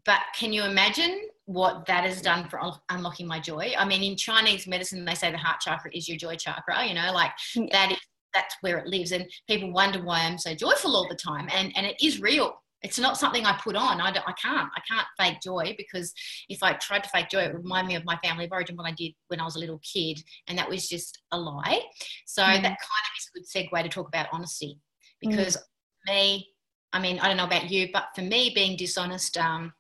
But 0.04 0.22
can 0.36 0.52
you 0.52 0.64
imagine 0.64 1.22
what 1.46 1.86
that 1.86 2.06
has 2.06 2.22
done 2.22 2.50
for 2.50 2.60
unlocking 2.90 3.28
my 3.28 3.40
joy? 3.40 3.74
I 3.78 3.86
mean, 3.86 4.04
in 4.04 4.18
Chinese 4.18 4.66
medicine, 4.66 5.06
they 5.06 5.14
say 5.14 5.32
the 5.32 5.38
heart 5.38 5.60
chakra 5.62 5.92
is 5.94 6.10
your 6.10 6.18
joy 6.18 6.36
chakra, 6.36 6.86
you 6.86 6.96
know, 6.96 7.12
like 7.14 7.32
that 7.72 7.92
is 7.92 8.00
that's 8.34 8.56
where 8.62 8.78
it 8.78 8.88
lives. 8.88 9.12
And 9.12 9.30
people 9.48 9.72
wonder 9.72 10.02
why 10.02 10.22
I'm 10.22 10.38
so 10.38 10.54
joyful 10.54 10.96
all 10.96 11.08
the 11.10 11.16
time. 11.16 11.48
And, 11.52 11.72
and 11.76 11.86
it 11.86 12.02
is 12.04 12.22
real. 12.22 12.54
It's 12.82 12.98
not 12.98 13.18
something 13.18 13.46
I 13.46 13.60
put 13.64 13.76
on. 13.76 14.02
I, 14.02 14.12
don't 14.12 14.28
I 14.28 14.34
can't. 14.34 14.70
I 14.76 14.82
can't 14.90 15.08
fake 15.20 15.42
joy 15.44 15.76
because 15.78 16.12
if 16.50 16.64
I 16.64 16.74
tried 16.74 17.04
to 17.04 17.10
fake 17.10 17.30
joy, 17.30 17.42
it 17.42 17.54
would 17.54 17.64
remind 17.64 17.88
me 17.88 17.96
of 17.96 18.06
my 18.06 18.18
family 18.24 18.46
of 18.46 18.52
origin, 18.52 18.76
what 18.76 18.88
I 18.88 18.92
did 18.92 19.14
when 19.28 19.40
I 19.40 19.46
was 19.46 19.56
a 19.56 19.60
little 19.60 19.80
kid. 19.80 20.20
And 20.48 20.58
that 20.58 20.68
was 20.68 20.90
just 20.90 21.22
a 21.32 21.40
lie. 21.40 21.82
So 22.26 22.42
mm. 22.42 22.56
that 22.56 22.64
kind 22.64 22.72
of 22.72 23.18
is 23.20 23.21
a 23.36 23.40
good 23.40 23.48
segue 23.48 23.84
to 23.84 23.90
talk 23.90 24.08
about 24.08 24.28
honesty 24.32 24.80
because 25.20 25.58
mm. 25.58 26.14
me, 26.14 26.48
I 26.94 27.00
mean, 27.00 27.20
I 27.20 27.28
don't 27.28 27.38
know 27.38 27.46
about 27.46 27.70
you, 27.70 27.90
but 27.94 28.10
for 28.16 28.22
me, 28.22 28.52
being 28.54 28.78
dishonest 28.78 29.38
um, 29.38 29.74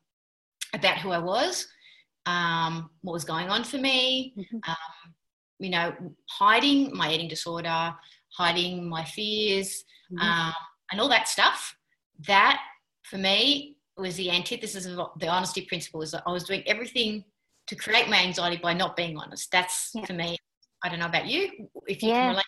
about 0.74 0.98
who 0.98 1.12
I 1.12 1.18
was, 1.18 1.68
um, 2.26 2.90
what 3.02 3.14
was 3.14 3.26
going 3.26 3.50
on 3.50 3.64
for 3.64 3.78
me, 3.78 4.34
mm-hmm. 4.38 4.58
um, 4.68 5.14
you 5.60 5.70
know, 5.70 5.94
hiding 6.30 6.96
my 6.96 7.12
eating 7.12 7.28
disorder, 7.28 7.94
hiding 8.38 8.88
my 8.88 9.04
fears, 9.04 9.84
mm-hmm. 10.12 10.20
um, 10.20 10.54
and 10.92 11.02
all 11.02 11.10
that 11.10 11.28
stuff, 11.28 11.76
that 12.28 12.62
for 13.04 13.18
me 13.18 13.78
was 13.98 14.16
the 14.16 14.32
antithesis 14.32 14.86
of 14.86 15.10
the 15.20 15.28
honesty 15.28 15.62
principle 15.62 16.02
is 16.02 16.12
that 16.12 16.24
I 16.26 16.32
was 16.32 16.44
doing 16.44 16.64
everything 16.66 17.24
to 17.68 17.76
create 17.76 18.10
my 18.10 18.18
anxiety 18.18 18.60
by 18.62 18.74
not 18.74 18.96
being 18.96 19.18
honest. 19.18 19.52
That's 19.52 19.92
yeah. 19.94 20.06
for 20.06 20.14
me. 20.14 20.38
I 20.84 20.90
don't 20.90 21.00
know 21.00 21.06
about 21.06 21.28
you, 21.28 21.70
if 21.88 22.02
you 22.02 22.10
yeah. 22.10 22.22
can 22.22 22.30
relate. 22.30 22.46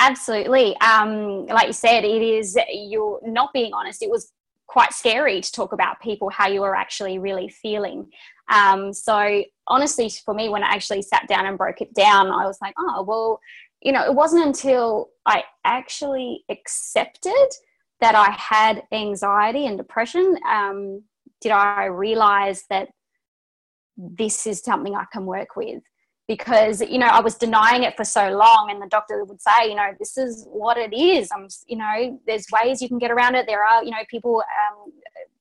Absolutely. 0.00 0.76
Um, 0.78 1.46
like 1.46 1.68
you 1.68 1.72
said, 1.72 2.04
it 2.04 2.22
is 2.22 2.58
you're 2.72 3.20
not 3.24 3.52
being 3.52 3.72
honest. 3.72 4.02
It 4.02 4.10
was 4.10 4.32
quite 4.66 4.92
scary 4.92 5.40
to 5.40 5.52
talk 5.52 5.72
about 5.72 6.00
people 6.00 6.30
how 6.30 6.48
you 6.48 6.60
were 6.60 6.74
actually 6.74 7.18
really 7.18 7.48
feeling. 7.48 8.10
Um, 8.48 8.92
so 8.92 9.44
honestly, 9.68 10.10
for 10.24 10.34
me, 10.34 10.48
when 10.48 10.62
I 10.64 10.68
actually 10.74 11.02
sat 11.02 11.28
down 11.28 11.46
and 11.46 11.56
broke 11.56 11.80
it 11.80 11.94
down, 11.94 12.26
I 12.28 12.44
was 12.44 12.58
like, 12.60 12.74
oh 12.78 13.04
well, 13.06 13.40
you 13.80 13.92
know, 13.92 14.04
it 14.04 14.14
wasn't 14.14 14.44
until 14.44 15.10
I 15.26 15.44
actually 15.64 16.44
accepted 16.48 17.48
that 18.00 18.14
I 18.14 18.30
had 18.32 18.82
anxiety 18.92 19.66
and 19.66 19.78
depression, 19.78 20.36
um, 20.48 21.02
did 21.40 21.52
I 21.52 21.84
realize 21.84 22.64
that 22.68 22.88
this 23.96 24.46
is 24.46 24.60
something 24.60 24.94
I 24.94 25.04
can 25.12 25.24
work 25.26 25.56
with? 25.56 25.82
Because, 26.26 26.80
you 26.80 26.98
know, 26.98 27.06
I 27.06 27.20
was 27.20 27.34
denying 27.34 27.82
it 27.82 27.96
for 27.96 28.04
so 28.04 28.30
long, 28.30 28.70
and 28.70 28.80
the 28.80 28.86
doctor 28.86 29.22
would 29.24 29.42
say, 29.42 29.68
you 29.68 29.74
know, 29.74 29.90
this 29.98 30.16
is 30.16 30.46
what 30.48 30.78
it 30.78 30.94
is. 30.94 31.28
I'm, 31.34 31.48
you 31.66 31.76
know, 31.76 32.18
there's 32.26 32.46
ways 32.50 32.80
you 32.80 32.88
can 32.88 32.98
get 32.98 33.10
around 33.10 33.34
it. 33.34 33.46
There 33.46 33.62
are, 33.62 33.84
you 33.84 33.90
know, 33.90 33.98
people, 34.08 34.42
um, 34.42 34.90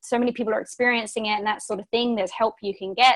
so 0.02 0.20
many 0.20 0.34
people 0.34 0.54
are 0.54 0.60
experiencing 0.60 1.28
it 1.28 1.38
and 1.38 1.46
that 1.48 1.62
sort 1.62 1.80
of 1.80 1.88
thing. 1.88 2.16
There's 2.16 2.32
help 2.32 2.56
you 2.62 2.76
can 2.76 2.94
get. 2.94 3.16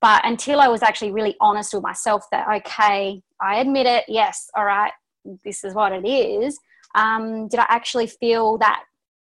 But 0.00 0.26
until 0.26 0.58
I 0.58 0.66
was 0.66 0.82
actually 0.82 1.12
really 1.12 1.36
honest 1.40 1.72
with 1.72 1.84
myself 1.84 2.26
that, 2.32 2.48
okay, 2.48 3.22
I 3.40 3.60
admit 3.60 3.86
it, 3.86 4.04
yes, 4.08 4.50
all 4.56 4.64
right, 4.64 4.90
this 5.44 5.62
is 5.62 5.74
what 5.74 5.92
it 5.92 6.04
is 6.04 6.58
um, 6.94 7.48
did 7.48 7.60
I 7.60 7.66
actually 7.68 8.06
feel 8.06 8.58
that 8.58 8.84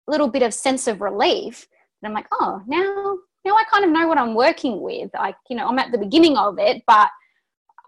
little 0.07 0.29
bit 0.29 0.43
of 0.43 0.55
sense 0.55 0.87
of 0.87 1.01
relief? 1.01 1.67
And 2.03 2.09
I'm 2.09 2.15
like, 2.15 2.29
oh, 2.33 2.63
now 2.67 3.19
now 3.45 3.57
I 3.57 3.65
kind 3.71 3.85
of 3.85 3.91
know 3.91 4.09
what 4.09 4.19
I'm 4.19 4.35
working 4.35 4.81
with. 4.81 5.11
Like, 5.15 5.37
you 5.49 5.57
know, 5.57 5.69
I'm 5.69 5.79
at 5.79 5.93
the 5.93 5.99
beginning 5.99 6.37
of 6.37 6.59
it, 6.59 6.83
but 6.87 7.09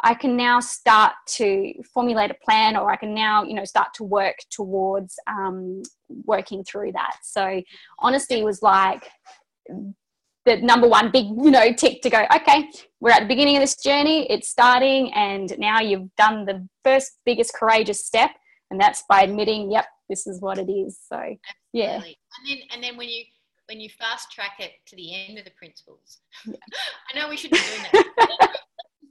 I 0.01 0.15
can 0.15 0.37
now 0.37 0.61
start 0.61 1.15
to 1.37 1.73
formulate 1.93 2.31
a 2.31 2.37
plan 2.45 2.77
or 2.77 2.91
I 2.91 2.97
can 2.97 3.15
now, 3.15 3.43
you 3.43 3.55
know, 3.55 3.65
start 3.65 3.89
to 3.95 4.05
work 4.05 4.37
towards 4.51 5.19
um, 5.27 5.83
working 6.25 6.65
through 6.65 6.93
that. 6.93 7.17
So 7.23 7.63
honesty 7.99 8.43
was 8.43 8.63
like 8.63 9.09
the 10.47 10.57
number 10.63 10.89
one 10.89 11.11
big, 11.11 11.27
you 11.27 11.51
know, 11.51 11.73
tick 11.73 12.01
to 12.03 12.11
go, 12.11 12.25
okay, 12.35 12.69
we're 13.01 13.11
at 13.11 13.21
the 13.21 13.29
beginning 13.29 13.57
of 13.57 13.63
this 13.63 13.77
journey, 13.77 14.31
it's 14.31 14.49
starting, 14.49 15.13
and 15.13 15.53
now 15.59 15.81
you've 15.81 16.15
done 16.17 16.45
the 16.45 16.67
first 16.85 17.19
biggest 17.27 17.53
courageous 17.55 18.05
step, 18.05 18.31
and 18.71 18.81
that's 18.81 19.05
by 19.09 19.23
admitting, 19.23 19.71
yep, 19.71 19.87
this 20.09 20.27
is 20.27 20.41
what 20.41 20.59
it 20.59 20.71
is. 20.71 20.99
So 21.09 21.17
Absolutely. 21.17 21.39
yeah. 21.73 21.95
And 21.97 22.15
then 22.47 22.59
and 22.73 22.83
then 22.83 22.97
when 22.97 23.09
you 23.09 23.25
when 23.69 23.81
you 23.81 23.91
fast 23.91 24.33
track 24.33 24.57
it 24.59 24.73
to 24.87 24.97
the 24.97 25.15
end 25.15 25.39
of 25.39 25.45
the 25.45 25.51
principles. 25.51 26.21
Yeah. 26.47 26.57
I 27.15 27.19
know 27.19 27.29
we 27.29 27.37
should 27.37 27.51
be 27.51 27.59
doing 27.59 27.83
that. 27.93 28.57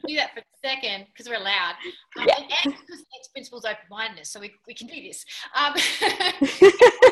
Do 0.06 0.16
that 0.16 0.34
for 0.34 0.40
a 0.40 0.68
second 0.68 1.06
because 1.08 1.30
we're 1.30 1.40
allowed. 1.40 1.76
Um, 2.18 2.26
yeah. 2.28 2.36
And, 2.64 2.74
because 2.74 3.00
the 3.00 3.06
next 3.16 3.32
principle 3.34 3.60
is 3.60 3.66
open 3.66 3.86
mindedness, 3.90 4.30
so 4.30 4.40
we, 4.40 4.52
we 4.68 4.74
can 4.74 4.88
do 4.88 5.02
this. 5.02 5.26
Um, 5.56 5.74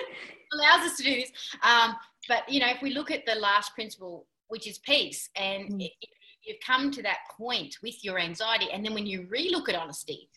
allows 0.54 0.91
us 0.91 0.98
to 0.98 1.04
do 1.04 1.15
this. 1.15 1.32
Um, 1.63 1.95
but, 2.28 2.48
you 2.50 2.60
know, 2.60 2.69
if 2.69 2.82
we 2.82 2.93
look 2.93 3.12
at 3.12 3.26
the 3.26 3.36
last 3.36 3.74
principle, 3.74 4.28
which 4.48 4.67
is 4.67 4.78
peace, 4.80 5.30
and 5.36 5.69
mm. 5.69 5.86
it, 5.86 5.91
it, 6.02 6.10
you've 6.43 6.60
come 6.65 6.91
to 6.91 7.02
that 7.04 7.19
point 7.38 7.78
with 7.82 8.04
your 8.04 8.19
anxiety, 8.19 8.67
and 8.71 8.86
then 8.86 8.93
when 8.93 9.06
you 9.06 9.28
relook 9.32 9.69
at 9.69 9.76
honesty, 9.76 10.30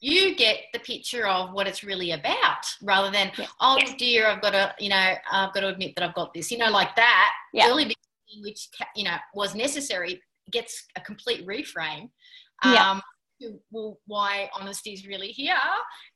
you 0.00 0.34
get 0.34 0.60
the 0.72 0.78
picture 0.78 1.26
of 1.26 1.52
what 1.52 1.68
it's 1.68 1.84
really 1.84 2.12
about 2.12 2.64
rather 2.82 3.10
than 3.10 3.30
yeah. 3.36 3.46
oh 3.60 3.78
dear 3.98 4.26
i've 4.28 4.40
got 4.40 4.52
to 4.52 4.74
you 4.78 4.88
know 4.88 5.14
i've 5.30 5.52
got 5.52 5.60
to 5.60 5.68
admit 5.68 5.94
that 5.94 6.02
i've 6.02 6.14
got 6.14 6.32
this 6.32 6.50
you 6.50 6.56
know 6.56 6.70
like 6.70 6.96
that 6.96 7.30
yeah. 7.52 7.68
early 7.68 7.94
which 8.42 8.68
you 8.96 9.04
know 9.04 9.16
was 9.34 9.54
necessary 9.54 10.20
gets 10.50 10.86
a 10.96 11.00
complete 11.00 11.46
reframe. 11.46 12.10
Um, 12.62 12.74
yeah. 12.74 13.00
Well, 13.70 13.98
why 14.06 14.50
honesty 14.54 14.92
is 14.92 15.06
really 15.06 15.28
here? 15.28 15.56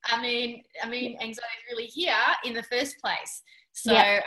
I 0.05 0.20
mean, 0.20 0.62
I 0.83 0.88
mean, 0.88 1.16
anxiety 1.20 1.33
is 1.33 1.73
really 1.73 1.87
here 1.87 2.14
in 2.44 2.53
the 2.53 2.62
first 2.64 2.97
place. 3.03 3.42
So 3.73 3.92
yeah. 3.92 4.20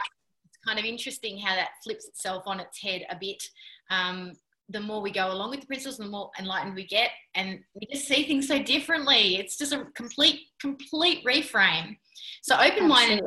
it's 0.46 0.58
kind 0.66 0.80
of 0.80 0.86
interesting 0.86 1.38
how 1.38 1.56
that 1.56 1.70
flips 1.84 2.08
itself 2.08 2.44
on 2.48 2.60
its 2.60 2.82
head 2.82 3.06
a 3.10 3.16
bit. 3.20 3.44
Um, 3.92 4.34
the 4.70 4.80
more 4.80 5.02
we 5.02 5.12
go 5.12 5.32
along 5.32 5.52
with 5.52 5.62
the 5.62 5.68
principles, 5.68 5.98
the 5.98 6.06
more 6.06 6.30
enlightened 6.40 6.76
we 6.76 6.86
get, 6.88 7.12
and 7.36 7.60
we 7.74 7.88
just 7.92 8.08
see 8.08 8.26
things 8.26 8.48
so 8.48 8.62
differently. 8.62 9.38
It's 9.38 9.58
just 9.58 9.72
a 9.72 9.86
complete, 9.96 10.42
complete 10.60 11.24
reframe. 11.26 11.98
So 12.42 12.58
open 12.60 12.88
minded, 12.88 13.24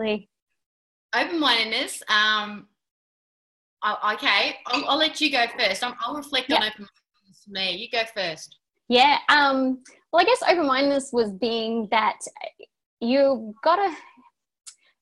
open 1.15 1.41
mindedness. 1.41 2.03
Um, 2.09 2.67
Oh, 3.83 4.13
okay, 4.15 4.57
I'll, 4.67 4.91
I'll, 4.91 4.99
let 4.99 5.21
you 5.21 5.31
go 5.31 5.47
first. 5.59 5.83
i 5.83 5.93
will 6.07 6.17
reflect 6.17 6.53
on 6.53 6.59
open 6.59 6.87
mindedness 6.87 7.45
for 7.45 7.51
me. 7.51 7.77
You 7.77 7.89
go 7.91 8.05
first. 8.15 8.59
Yeah. 8.89 9.19
Um, 9.29 9.83
well, 10.13 10.21
I 10.21 10.25
guess 10.25 10.43
open 10.43 10.67
mindedness 10.67 11.11
was 11.13 11.33
being 11.33 11.89
that 11.91 12.19
you've 13.01 13.55
got 13.63 13.77
to. 13.77 13.95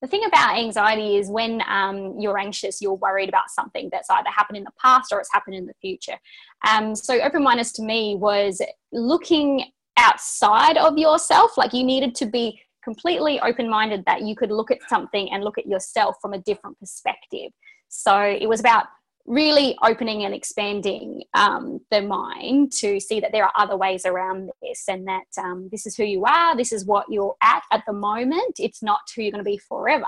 The 0.01 0.07
thing 0.07 0.23
about 0.23 0.57
anxiety 0.57 1.17
is 1.17 1.29
when 1.29 1.61
um, 1.67 2.15
you're 2.17 2.37
anxious, 2.37 2.81
you're 2.81 2.93
worried 2.93 3.27
about 3.27 3.49
something 3.49 3.89
that's 3.91 4.09
either 4.09 4.29
happened 4.29 4.57
in 4.57 4.63
the 4.63 4.71
past 4.81 5.11
or 5.11 5.19
it's 5.19 5.33
happened 5.33 5.55
in 5.55 5.65
the 5.65 5.73
future. 5.81 6.17
Um, 6.65 6.95
so, 6.95 7.19
open 7.19 7.43
mindedness 7.43 7.73
to 7.73 7.83
me 7.83 8.15
was 8.15 8.61
looking 8.93 9.65
outside 9.97 10.77
of 10.77 10.97
yourself. 10.97 11.57
Like 11.57 11.73
you 11.73 11.83
needed 11.83 12.15
to 12.15 12.25
be 12.25 12.61
completely 12.81 13.39
open 13.41 13.69
minded 13.69 14.03
that 14.05 14.21
you 14.21 14.35
could 14.35 14.51
look 14.51 14.71
at 14.71 14.79
something 14.87 15.31
and 15.31 15.43
look 15.43 15.57
at 15.57 15.67
yourself 15.67 16.15
from 16.21 16.33
a 16.33 16.39
different 16.39 16.79
perspective. 16.79 17.51
So 17.89 18.21
it 18.21 18.47
was 18.47 18.59
about 18.59 18.85
really 19.25 19.77
opening 19.83 20.23
and 20.23 20.33
expanding 20.33 21.23
um, 21.35 21.79
the 21.91 22.01
mind 22.01 22.71
to 22.71 22.99
see 22.99 23.19
that 23.19 23.31
there 23.31 23.43
are 23.45 23.53
other 23.55 23.77
ways 23.77 24.05
around 24.05 24.49
this 24.61 24.85
and 24.87 25.07
that 25.07 25.27
um, 25.37 25.69
this 25.71 25.85
is 25.85 25.95
who 25.95 26.03
you 26.03 26.25
are, 26.25 26.57
this 26.57 26.71
is 26.71 26.85
what 26.85 27.05
you're 27.09 27.35
at 27.43 27.61
at 27.71 27.83
the 27.85 27.93
moment. 27.93 28.55
It's 28.57 28.81
not 28.81 29.01
who 29.15 29.21
you're 29.21 29.31
going 29.31 29.43
to 29.43 29.49
be 29.49 29.59
forever. 29.59 30.05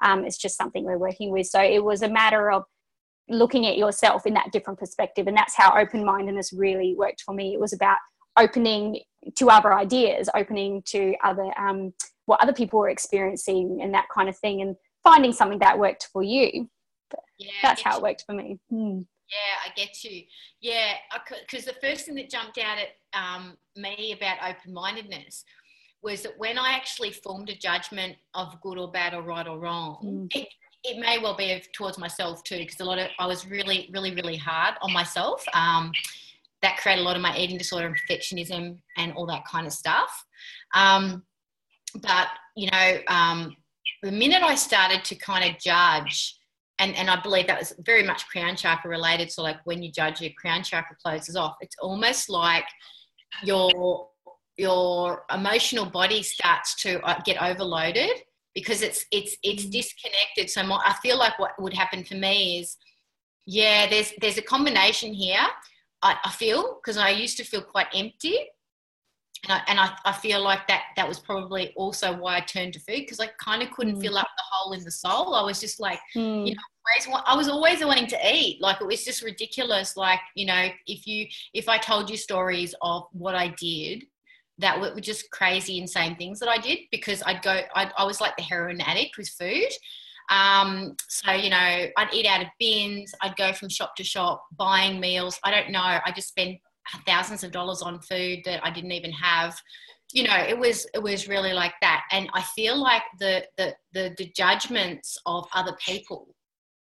Um, 0.00 0.24
it's 0.24 0.38
just 0.38 0.56
something 0.56 0.84
we're 0.84 0.98
working 0.98 1.30
with. 1.30 1.48
So 1.48 1.60
it 1.60 1.82
was 1.82 2.02
a 2.02 2.08
matter 2.08 2.52
of 2.52 2.64
looking 3.28 3.66
at 3.66 3.78
yourself 3.78 4.26
in 4.26 4.34
that 4.34 4.52
different 4.52 4.78
perspective. 4.78 5.26
And 5.26 5.36
that's 5.36 5.56
how 5.56 5.76
open 5.76 6.04
mindedness 6.04 6.52
really 6.52 6.94
worked 6.96 7.22
for 7.22 7.34
me. 7.34 7.54
It 7.54 7.60
was 7.60 7.72
about 7.72 7.98
opening 8.38 9.00
to 9.36 9.50
other 9.50 9.74
ideas, 9.74 10.28
opening 10.36 10.82
to 10.86 11.14
other 11.24 11.52
um, 11.58 11.92
what 12.26 12.40
other 12.40 12.52
people 12.52 12.78
were 12.78 12.88
experiencing 12.88 13.80
and 13.82 13.92
that 13.94 14.06
kind 14.14 14.28
of 14.28 14.36
thing, 14.38 14.62
and 14.62 14.76
finding 15.02 15.32
something 15.32 15.58
that 15.58 15.78
worked 15.78 16.08
for 16.12 16.22
you 16.22 16.68
yeah, 17.44 17.52
that's 17.62 17.82
how 17.82 17.96
it 17.96 18.02
worked 18.02 18.24
for 18.26 18.34
me. 18.34 18.58
Hmm. 18.70 19.00
Yeah, 19.30 19.70
I 19.70 19.74
get 19.74 20.04
you. 20.04 20.24
Yeah, 20.60 20.94
because 21.28 21.64
the 21.64 21.74
first 21.80 22.04
thing 22.04 22.16
that 22.16 22.28
jumped 22.28 22.58
out 22.58 22.76
at 22.78 23.18
um, 23.18 23.56
me 23.76 24.12
about 24.12 24.36
open 24.42 24.74
mindedness 24.74 25.44
was 26.02 26.22
that 26.22 26.38
when 26.38 26.58
I 26.58 26.72
actually 26.72 27.12
formed 27.12 27.48
a 27.48 27.56
judgment 27.56 28.16
of 28.34 28.60
good 28.60 28.78
or 28.78 28.90
bad 28.90 29.14
or 29.14 29.22
right 29.22 29.46
or 29.46 29.58
wrong, 29.58 30.28
mm. 30.32 30.36
it, 30.36 30.48
it 30.84 30.98
may 30.98 31.18
well 31.18 31.36
be 31.36 31.62
towards 31.72 31.96
myself 31.96 32.42
too, 32.44 32.58
because 32.58 32.80
a 32.80 32.84
lot 32.84 32.98
of 32.98 33.08
I 33.18 33.26
was 33.26 33.46
really, 33.46 33.88
really, 33.92 34.14
really 34.14 34.36
hard 34.36 34.74
on 34.82 34.92
myself. 34.92 35.44
Um, 35.54 35.92
that 36.60 36.76
created 36.76 37.02
a 37.02 37.04
lot 37.04 37.16
of 37.16 37.22
my 37.22 37.36
eating 37.36 37.58
disorder 37.58 37.86
and 37.86 37.96
perfectionism 37.96 38.78
and 38.96 39.12
all 39.14 39.26
that 39.26 39.44
kind 39.46 39.66
of 39.66 39.72
stuff. 39.72 40.24
Um, 40.74 41.22
but 42.02 42.28
you 42.56 42.70
know, 42.70 42.98
um, 43.08 43.56
the 44.02 44.12
minute 44.12 44.42
I 44.42 44.56
started 44.56 45.04
to 45.04 45.14
kind 45.14 45.48
of 45.48 45.60
judge 45.60 46.36
and, 46.82 46.96
and 46.96 47.08
I 47.08 47.20
believe 47.20 47.46
that 47.46 47.60
was 47.60 47.74
very 47.78 48.02
much 48.02 48.26
crown 48.28 48.56
chakra 48.56 48.90
related. 48.90 49.30
So, 49.30 49.42
like 49.42 49.58
when 49.64 49.82
you 49.82 49.92
judge, 49.92 50.20
your 50.20 50.32
crown 50.36 50.62
chakra 50.64 50.96
closes 51.02 51.36
off. 51.36 51.54
It's 51.60 51.76
almost 51.80 52.28
like 52.28 52.66
your 53.44 54.08
your 54.58 55.24
emotional 55.32 55.86
body 55.86 56.22
starts 56.22 56.74
to 56.82 57.00
uh, 57.02 57.20
get 57.24 57.40
overloaded 57.40 58.10
because 58.54 58.82
it's 58.82 59.06
it's 59.12 59.36
it's 59.42 59.64
mm. 59.64 59.70
disconnected. 59.70 60.50
So 60.50 60.62
my, 60.64 60.80
I 60.84 60.94
feel 61.02 61.18
like 61.18 61.38
what 61.38 61.52
would 61.60 61.72
happen 61.72 62.04
for 62.04 62.16
me 62.16 62.60
is, 62.60 62.76
yeah, 63.46 63.88
there's 63.88 64.12
there's 64.20 64.38
a 64.38 64.42
combination 64.42 65.14
here. 65.14 65.46
I, 66.02 66.16
I 66.24 66.30
feel 66.30 66.80
because 66.82 66.96
I 66.96 67.10
used 67.10 67.36
to 67.38 67.44
feel 67.44 67.62
quite 67.62 67.86
empty, 67.94 68.36
and 69.48 69.52
I, 69.52 69.60
and 69.68 69.80
I, 69.80 69.96
I 70.04 70.12
feel 70.12 70.42
like 70.42 70.66
that 70.68 70.82
that 70.96 71.08
was 71.08 71.18
probably 71.18 71.72
also 71.76 72.16
why 72.16 72.36
I 72.36 72.40
turned 72.40 72.74
to 72.74 72.80
food 72.80 73.00
because 73.00 73.20
I 73.20 73.28
kind 73.42 73.62
of 73.62 73.70
couldn't 73.70 73.96
mm. 73.96 74.02
fill 74.02 74.18
up 74.18 74.28
the 74.36 74.44
hole 74.50 74.72
in 74.72 74.84
the 74.84 74.90
soul. 74.90 75.34
I 75.34 75.42
was 75.42 75.60
just 75.60 75.80
like, 75.80 76.00
mm. 76.14 76.46
you 76.46 76.54
know, 76.54 76.60
always, 77.06 77.22
I 77.26 77.36
was 77.36 77.48
always 77.48 77.84
wanting 77.84 78.06
to 78.08 78.18
eat. 78.34 78.60
Like 78.60 78.80
it 78.80 78.86
was 78.86 79.04
just 79.04 79.22
ridiculous. 79.22 79.96
Like 79.96 80.20
you 80.34 80.46
know, 80.46 80.68
if 80.86 81.06
you 81.06 81.26
if 81.54 81.68
I 81.68 81.78
told 81.78 82.10
you 82.10 82.16
stories 82.16 82.74
of 82.82 83.04
what 83.12 83.34
I 83.34 83.48
did, 83.58 84.04
that 84.58 84.80
were 84.80 85.00
just 85.00 85.30
crazy, 85.30 85.78
insane 85.78 86.16
things 86.16 86.38
that 86.40 86.48
I 86.48 86.58
did 86.58 86.80
because 86.90 87.22
I'd 87.24 87.42
go. 87.42 87.60
I'd, 87.74 87.92
I 87.96 88.04
was 88.04 88.20
like 88.20 88.36
the 88.36 88.42
heroin 88.42 88.80
addict 88.80 89.16
with 89.16 89.28
food. 89.28 89.70
Um, 90.30 90.96
so 91.08 91.32
you 91.32 91.50
know, 91.50 91.56
I'd 91.56 92.14
eat 92.14 92.26
out 92.26 92.42
of 92.42 92.48
bins. 92.58 93.12
I'd 93.20 93.36
go 93.36 93.52
from 93.52 93.68
shop 93.68 93.96
to 93.96 94.04
shop 94.04 94.44
buying 94.56 95.00
meals. 95.00 95.38
I 95.44 95.50
don't 95.50 95.70
know. 95.70 95.80
I 95.80 96.12
just 96.14 96.28
spend 96.28 96.58
thousands 97.06 97.44
of 97.44 97.52
dollars 97.52 97.82
on 97.82 98.00
food 98.00 98.40
that 98.44 98.64
I 98.64 98.70
didn't 98.70 98.92
even 98.92 99.12
have 99.12 99.56
you 100.12 100.24
know 100.24 100.36
it 100.36 100.58
was 100.58 100.86
it 100.94 101.02
was 101.02 101.26
really 101.26 101.52
like 101.52 101.72
that 101.80 102.04
and 102.12 102.28
i 102.34 102.42
feel 102.42 102.76
like 102.76 103.02
the 103.18 103.42
the 103.56 103.74
the, 103.92 104.14
the 104.18 104.30
judgments 104.36 105.18
of 105.26 105.46
other 105.54 105.74
people 105.84 106.28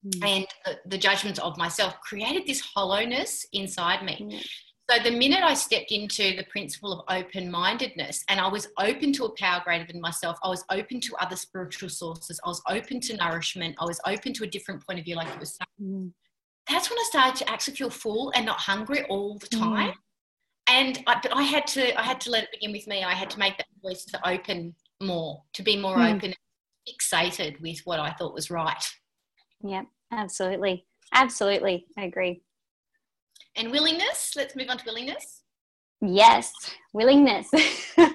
mm. 0.07 0.25
and 0.25 0.47
the, 0.65 0.79
the, 0.87 0.99
judgments 0.99 1.39
of 1.39 1.57
myself 1.57 2.01
created 2.01 2.47
this 2.47 2.61
hollowness 2.61 3.47
inside 3.53 4.05
me. 4.05 4.19
Mm. 4.21 4.47
So 4.91 5.03
the 5.03 5.17
minute 5.17 5.43
I 5.43 5.55
stepped 5.55 5.93
into 5.93 6.37
the 6.37 6.45
principle 6.51 6.93
of 6.93 7.05
open 7.09 7.51
mindedness 7.51 8.23
and 8.29 8.39
I 8.39 8.47
was 8.49 8.69
open 8.79 9.15
to 9.15 9.25
a 9.25 9.31
power 9.31 9.63
greater 9.65 9.87
than 9.91 10.01
myself, 10.01 10.39
I 10.43 10.49
was 10.49 10.63
open 10.71 11.01
to 11.01 11.17
other 11.21 11.37
spiritual 11.37 11.89
sources, 11.89 12.39
I 12.45 12.49
was 12.49 12.61
open 12.69 13.01
to 13.01 13.17
nourishment, 13.17 13.77
I 13.79 13.87
was 13.87 13.99
open 14.07 14.35
to 14.35 14.45
a 14.45 14.47
different 14.47 14.87
point 14.87 14.99
of 14.99 15.07
view, 15.07 15.17
like 15.17 15.29
it 15.29 15.41
was 15.41 15.57
saying. 15.57 15.91
Mm. 15.91 16.13
That's 16.69 16.91
when 16.91 16.99
I 16.99 17.05
started 17.09 17.37
to 17.37 17.51
actually 17.51 17.77
feel 17.77 17.91
full 17.91 18.31
and 18.35 18.45
not 18.45 18.59
hungry 18.59 19.05
all 19.05 19.39
the 19.39 19.47
mm. 19.47 19.59
time. 19.59 19.91
Mm. 19.91 19.95
And 20.69 21.03
I, 21.07 21.19
but 21.23 21.35
I 21.35 21.43
had 21.43 21.67
to 21.69 21.99
I 21.99 22.03
had 22.03 22.21
to 22.23 22.31
let 22.31 22.45
it 22.45 22.51
begin 22.53 22.73
with 22.73 22.87
me. 22.87 23.05
I 23.05 23.13
had 23.13 23.31
to 23.31 23.39
make 23.39 23.57
that 23.57 23.67
choice 23.83 24.05
to 24.07 24.29
open 24.29 24.75
more, 25.03 25.43
to 25.55 25.63
be 25.63 25.77
more 25.79 25.97
mm. 25.97 26.15
open, 26.15 26.35
fixated 26.89 27.59
with 27.61 27.81
what 27.85 28.01
I 28.01 28.13
thought 28.13 28.35
was 28.35 28.51
right. 28.51 28.85
Yep. 29.63 29.87
Absolutely. 30.13 30.87
Absolutely. 31.13 31.87
I 31.97 32.05
agree. 32.05 32.43
And 33.57 33.71
willingness, 33.71 34.33
let's 34.37 34.57
move 34.57 34.69
on 34.69 34.79
to 34.79 34.85
willingness. 34.85 35.43
Yes, 36.01 36.53
willingness. 36.93 37.49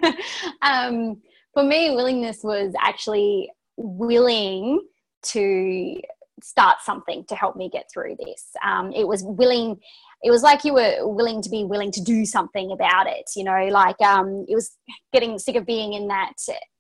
um, 0.61 1.21
for 1.53 1.63
me, 1.63 1.91
willingness 1.91 2.43
was 2.43 2.73
actually 2.79 3.49
willing 3.77 4.81
to 5.21 5.95
start 6.41 6.77
something 6.83 7.25
to 7.25 7.35
help 7.35 7.55
me 7.55 7.69
get 7.69 7.85
through 7.91 8.15
this. 8.19 8.49
Um, 8.63 8.91
it 8.93 9.07
was 9.07 9.23
willing, 9.23 9.79
it 10.21 10.31
was 10.31 10.43
like 10.43 10.63
you 10.63 10.73
were 10.73 11.07
willing 11.07 11.41
to 11.41 11.49
be 11.49 11.63
willing 11.63 11.91
to 11.93 12.01
do 12.01 12.25
something 12.25 12.71
about 12.71 13.07
it, 13.07 13.29
you 13.35 13.43
know, 13.43 13.67
like 13.71 13.99
um, 14.01 14.45
it 14.47 14.55
was 14.55 14.75
getting 15.13 15.39
sick 15.39 15.55
of 15.55 15.65
being 15.65 15.93
in 15.93 16.07
that 16.07 16.33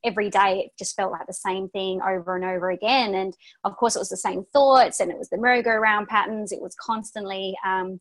every 0.03 0.29
day. 0.29 0.65
It 0.65 0.71
just 0.77 0.95
felt 0.95 1.11
like 1.11 1.27
the 1.27 1.33
same 1.33 1.69
thing 1.69 2.01
over 2.01 2.35
and 2.35 2.45
over 2.45 2.69
again. 2.69 3.15
And 3.15 3.33
of 3.63 3.75
course, 3.77 3.95
it 3.95 3.99
was 3.99 4.09
the 4.09 4.17
same 4.17 4.43
thoughts 4.51 4.99
and 4.99 5.09
it 5.11 5.17
was 5.17 5.29
the 5.29 5.37
merry-go-round 5.37 6.07
patterns. 6.07 6.51
It 6.51 6.61
was 6.61 6.75
constantly, 6.79 7.55
um, 7.65 7.99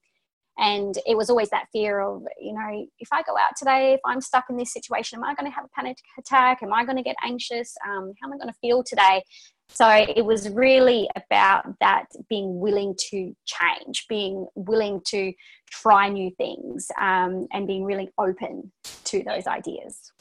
And 0.60 0.98
it 1.06 1.16
was 1.16 1.30
always 1.30 1.50
that 1.50 1.68
fear 1.72 2.00
of, 2.00 2.22
you 2.40 2.52
know, 2.52 2.86
if 2.98 3.08
I 3.12 3.22
go 3.22 3.38
out 3.38 3.54
today, 3.56 3.94
if 3.94 4.00
I'm 4.04 4.20
stuck 4.20 4.46
in 4.50 4.56
this 4.56 4.72
situation, 4.72 5.18
am 5.18 5.24
I 5.24 5.34
going 5.36 5.48
to 5.48 5.54
have 5.54 5.66
a 5.66 5.68
panic 5.68 5.98
attack? 6.18 6.64
Am 6.64 6.72
I 6.72 6.84
going 6.84 6.96
to 6.96 7.02
get 7.04 7.14
anxious? 7.24 7.76
Um, 7.86 8.12
how 8.20 8.26
am 8.26 8.34
I 8.34 8.38
going 8.38 8.52
to 8.52 8.58
feel 8.60 8.82
today? 8.82 9.22
So 9.70 9.88
it 9.88 10.24
was 10.24 10.48
really 10.50 11.08
about 11.14 11.64
that 11.80 12.06
being 12.28 12.58
willing 12.58 12.94
to 13.10 13.34
change, 13.44 14.06
being 14.08 14.46
willing 14.54 15.00
to 15.08 15.32
try 15.70 16.08
new 16.08 16.30
things, 16.36 16.88
um, 17.00 17.46
and 17.52 17.66
being 17.66 17.84
really 17.84 18.10
open 18.18 18.72
to 19.04 19.22
those 19.22 19.46
ideas. 19.46 20.12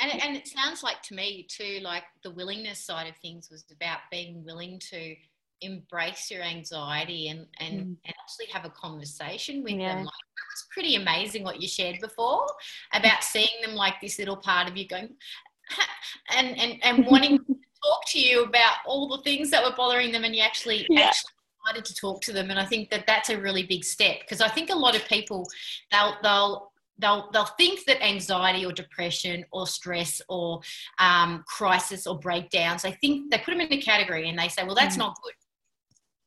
And, 0.00 0.22
and 0.22 0.36
it 0.36 0.48
sounds 0.48 0.82
like 0.82 1.02
to 1.02 1.14
me 1.14 1.46
too, 1.48 1.80
like 1.82 2.04
the 2.22 2.30
willingness 2.30 2.80
side 2.80 3.08
of 3.08 3.16
things 3.18 3.48
was 3.50 3.64
about 3.72 3.98
being 4.10 4.44
willing 4.44 4.80
to 4.90 5.14
embrace 5.60 6.30
your 6.30 6.42
anxiety 6.42 7.28
and 7.28 7.46
and, 7.60 7.74
mm. 7.74 7.96
and 8.04 8.14
actually 8.20 8.46
have 8.52 8.64
a 8.64 8.70
conversation 8.70 9.62
with 9.62 9.74
yeah. 9.74 9.94
them. 9.94 10.04
Like 10.04 10.14
was 10.54 10.66
pretty 10.70 10.94
amazing 10.94 11.44
what 11.44 11.60
you 11.60 11.68
shared 11.68 12.00
before 12.00 12.46
about 12.92 13.22
seeing 13.22 13.60
them 13.62 13.74
like 13.74 13.94
this 14.00 14.18
little 14.18 14.36
part 14.36 14.68
of 14.68 14.76
you 14.76 14.86
going 14.86 15.10
and 16.36 16.58
and, 16.58 16.84
and 16.84 17.06
wanting 17.06 17.38
to 17.38 17.56
talk 17.84 18.06
to 18.08 18.20
you 18.20 18.44
about 18.44 18.76
all 18.86 19.08
the 19.08 19.22
things 19.22 19.50
that 19.50 19.62
were 19.62 19.74
bothering 19.76 20.12
them 20.12 20.24
and 20.24 20.34
you 20.34 20.42
actually 20.42 20.86
yeah. 20.88 21.02
actually 21.02 21.30
decided 21.64 21.84
to 21.84 21.94
talk 21.94 22.20
to 22.22 22.32
them 22.32 22.50
and 22.50 22.58
I 22.58 22.64
think 22.64 22.90
that 22.90 23.06
that's 23.06 23.30
a 23.30 23.40
really 23.40 23.64
big 23.64 23.84
step 23.84 24.20
because 24.20 24.40
I 24.40 24.48
think 24.48 24.70
a 24.70 24.76
lot 24.76 24.96
of 24.96 25.04
people 25.06 25.46
they'll 25.90 26.16
they'll 26.22 26.72
they'll 26.98 27.30
they'll 27.32 27.44
think 27.56 27.84
that 27.86 28.04
anxiety 28.04 28.64
or 28.64 28.72
depression 28.72 29.44
or 29.52 29.66
stress 29.66 30.22
or 30.28 30.60
um, 30.98 31.44
crisis 31.46 32.06
or 32.06 32.18
breakdowns 32.18 32.82
they 32.82 32.92
think 32.92 33.30
they 33.30 33.38
put 33.38 33.52
them 33.52 33.60
in 33.60 33.72
a 33.72 33.80
category 33.80 34.28
and 34.28 34.38
they 34.38 34.48
say 34.48 34.64
well 34.64 34.74
that's 34.74 34.96
mm. 34.96 35.00
not 35.00 35.16
good 35.22 35.34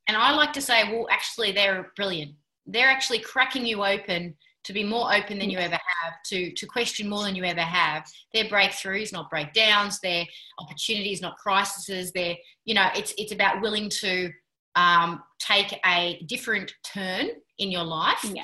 and 0.08 0.15
I 0.15 0.32
like 0.32 0.54
to 0.54 0.62
say, 0.62 0.84
well, 0.91 1.08
actually, 1.12 1.52
they're 1.52 1.91
brilliant. 1.96 2.32
They're 2.65 2.89
actually 2.89 3.20
cracking 3.20 3.65
you 3.65 3.84
open 3.84 4.36
to 4.68 4.74
be 4.74 4.84
more 4.84 5.16
open 5.16 5.40
than 5.40 5.50
you 5.50 5.58
ever 5.58 5.80
have, 6.04 6.14
to, 6.26 6.52
to 6.52 6.66
question 6.66 7.08
more 7.08 7.24
than 7.24 7.36
you 7.36 7.46
ever 7.46 7.62
have. 7.62 8.06
Their 8.34 8.46
breakthroughs, 8.46 9.14
not 9.14 9.30
breakdowns, 9.30 10.02
their 10.02 10.26
opportunities, 10.60 11.22
not 11.22 11.38
crises. 11.38 12.12
They're, 12.12 12.36
you 12.66 12.76
know, 12.76 12.90
it's, 12.94 13.14
it's 13.18 13.32
about 13.32 13.62
willing 13.62 13.90
to 14.02 14.30
um, 14.76 15.24
take 15.40 15.80
a 15.86 16.22
different 16.28 16.74
turn 16.84 17.30
in 17.60 17.72
your 17.72 17.86
life. 17.86 18.24
Yeah. 18.26 18.44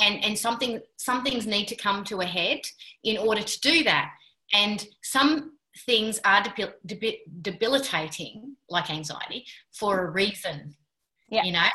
And, 0.00 0.24
and 0.24 0.36
something, 0.36 0.80
some 0.96 1.22
things 1.22 1.46
need 1.46 1.68
to 1.68 1.76
come 1.76 2.02
to 2.04 2.22
a 2.22 2.26
head 2.26 2.60
in 3.04 3.16
order 3.16 3.42
to 3.42 3.60
do 3.60 3.84
that. 3.84 4.10
And 4.52 4.84
some 5.04 5.52
things 5.86 6.20
are 6.24 6.42
debil- 6.42 6.74
debil- 6.86 7.22
debilitating, 7.40 8.56
like 8.68 8.90
anxiety, 8.90 9.46
for 9.72 10.06
a 10.06 10.10
reason. 10.10 10.74
Yeah. 11.30 11.44
You 11.44 11.52
know, 11.52 11.68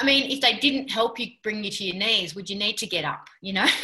I 0.00 0.04
mean, 0.04 0.30
if 0.30 0.40
they 0.40 0.54
didn't 0.54 0.90
help 0.90 1.18
you 1.18 1.28
bring 1.42 1.62
you 1.62 1.70
to 1.70 1.84
your 1.84 1.96
knees, 1.96 2.34
would 2.34 2.50
you 2.50 2.56
need 2.56 2.76
to 2.78 2.86
get 2.86 3.04
up? 3.04 3.28
You 3.40 3.54
know, 3.54 3.66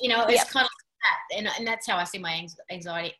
you 0.00 0.08
know, 0.08 0.24
it's 0.26 0.50
kind 0.50 0.64
of 0.64 0.70
that, 0.70 1.38
and, 1.38 1.48
and 1.58 1.66
that's 1.66 1.86
how 1.86 1.96
I 1.96 2.04
see 2.04 2.18
my 2.18 2.46
anxiety 2.70 3.14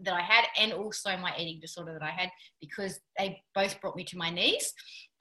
that 0.00 0.14
I 0.14 0.20
had, 0.20 0.44
and 0.58 0.72
also 0.72 1.16
my 1.16 1.32
eating 1.38 1.60
disorder 1.60 1.92
that 1.94 2.02
I 2.02 2.10
had, 2.10 2.30
because 2.60 3.00
they 3.18 3.42
both 3.54 3.80
brought 3.80 3.96
me 3.96 4.04
to 4.04 4.16
my 4.16 4.30
knees. 4.30 4.72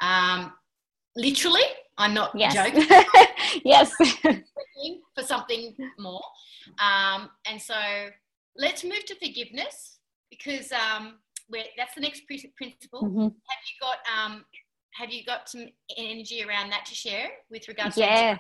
Um, 0.01 0.53
literally, 1.15 1.63
I'm 1.97 2.13
not 2.13 2.31
yes. 2.35 2.53
joking. 2.53 2.85
yes, 3.65 3.91
for 5.15 5.23
something 5.23 5.75
more, 5.97 6.23
um, 6.79 7.29
and 7.49 7.61
so 7.61 7.75
let's 8.57 8.83
move 8.83 9.05
to 9.05 9.15
forgiveness 9.15 9.99
because 10.29 10.71
um, 10.71 11.15
that's 11.77 11.95
the 11.95 12.01
next 12.01 12.23
principle. 12.27 13.03
Mm-hmm. 13.03 13.21
Have 13.21 13.31
you 13.31 13.75
got 13.81 13.97
um, 14.13 14.45
have 14.95 15.11
you 15.11 15.23
got 15.25 15.49
some 15.49 15.67
energy 15.97 16.43
around 16.43 16.69
that 16.69 16.85
to 16.85 16.95
share 16.95 17.29
with 17.49 17.67
regards 17.67 17.97
yeah. 17.97 18.35
to 18.35 18.39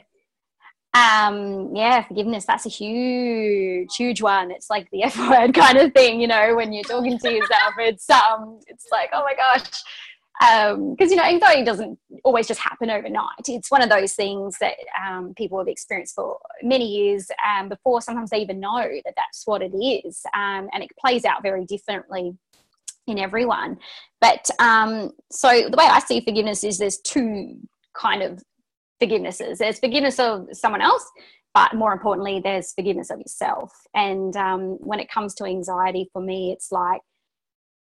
um 0.97 1.75
yeah 1.75 2.01
forgiveness 2.03 2.45
that's 2.45 2.65
a 2.65 2.69
huge 2.69 3.93
huge 3.95 4.21
one. 4.21 4.51
It's 4.51 4.69
like 4.69 4.89
the 4.91 5.03
f 5.11 5.17
word 5.17 5.53
kind 5.53 5.77
of 5.77 5.93
thing 5.93 6.21
you 6.21 6.27
know 6.27 6.55
when 6.55 6.71
you're 6.71 6.83
talking 6.83 7.19
to 7.19 7.31
yourself 7.31 7.73
it's 7.77 8.09
um 8.09 8.59
it's 8.67 8.87
like 8.91 9.09
oh 9.13 9.23
my 9.23 9.35
gosh. 9.35 9.69
Um 10.41 10.95
because 10.95 11.11
you 11.11 11.17
know 11.17 11.23
anxiety 11.23 11.63
doesn't 11.63 11.99
always 12.23 12.47
just 12.47 12.61
happen 12.61 12.89
overnight 12.89 13.47
it's 13.47 13.71
one 13.71 13.81
of 13.81 13.89
those 13.89 14.13
things 14.13 14.57
that 14.59 14.73
um, 15.05 15.33
people 15.35 15.57
have 15.57 15.67
experienced 15.67 16.15
for 16.15 16.37
many 16.61 16.85
years 16.85 17.29
um, 17.47 17.69
before 17.69 18.01
sometimes 18.01 18.31
they 18.31 18.39
even 18.39 18.59
know 18.59 18.85
that 19.05 19.13
that's 19.15 19.43
what 19.45 19.61
it 19.61 19.73
is 19.75 20.21
um, 20.33 20.67
and 20.73 20.83
it 20.83 20.89
plays 20.99 21.23
out 21.23 21.41
very 21.41 21.65
differently 21.65 22.33
in 23.07 23.19
everyone. 23.19 23.77
But 24.21 24.49
um, 24.59 25.11
so 25.31 25.49
the 25.49 25.77
way 25.77 25.85
I 25.85 25.99
see 25.99 26.21
forgiveness 26.21 26.63
is 26.63 26.77
there's 26.77 26.99
two 26.99 27.57
kind 27.95 28.23
of 28.23 28.41
forgivenesses. 29.01 29.57
There's 29.57 29.79
forgiveness 29.79 30.19
of 30.19 30.47
someone 30.51 30.81
else, 30.81 31.05
but 31.53 31.73
more 31.73 31.93
importantly, 31.93 32.41
there's 32.43 32.73
forgiveness 32.73 33.09
of 33.09 33.19
yourself. 33.19 33.71
And 33.93 34.35
um, 34.35 34.77
when 34.81 34.99
it 34.99 35.09
comes 35.09 35.33
to 35.35 35.45
anxiety, 35.45 36.09
for 36.11 36.21
me, 36.21 36.51
it's 36.51 36.71
like 36.71 37.01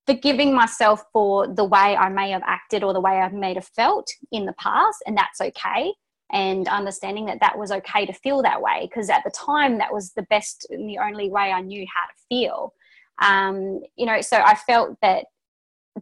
forgiving 0.05 0.55
myself 0.55 1.03
for 1.11 1.53
the 1.53 1.65
way 1.65 1.95
I 1.95 2.09
may 2.09 2.31
have 2.31 2.43
acted 2.45 2.83
or 2.83 2.93
the 2.93 3.01
way 3.01 3.19
I 3.19 3.29
may 3.29 3.53
have 3.53 3.67
felt 3.75 4.07
in 4.31 4.45
the 4.45 4.53
past, 4.53 5.03
and 5.05 5.17
that's 5.17 5.41
okay. 5.41 5.93
And 6.31 6.67
understanding 6.67 7.25
that 7.27 7.39
that 7.39 7.57
was 7.57 7.71
okay 7.71 8.05
to 8.05 8.13
feel 8.13 8.41
that 8.43 8.61
way 8.61 8.87
because 8.89 9.09
at 9.09 9.23
the 9.23 9.31
time 9.31 9.77
that 9.77 9.93
was 9.93 10.11
the 10.11 10.23
best 10.23 10.67
and 10.69 10.89
the 10.89 10.97
only 10.97 11.29
way 11.29 11.51
I 11.53 11.61
knew 11.61 11.85
how 11.93 12.05
to 12.05 12.13
feel 12.27 12.73
um, 13.19 13.81
you 13.95 14.05
know 14.05 14.21
so 14.21 14.37
i 14.37 14.55
felt 14.55 14.97
that 15.01 15.25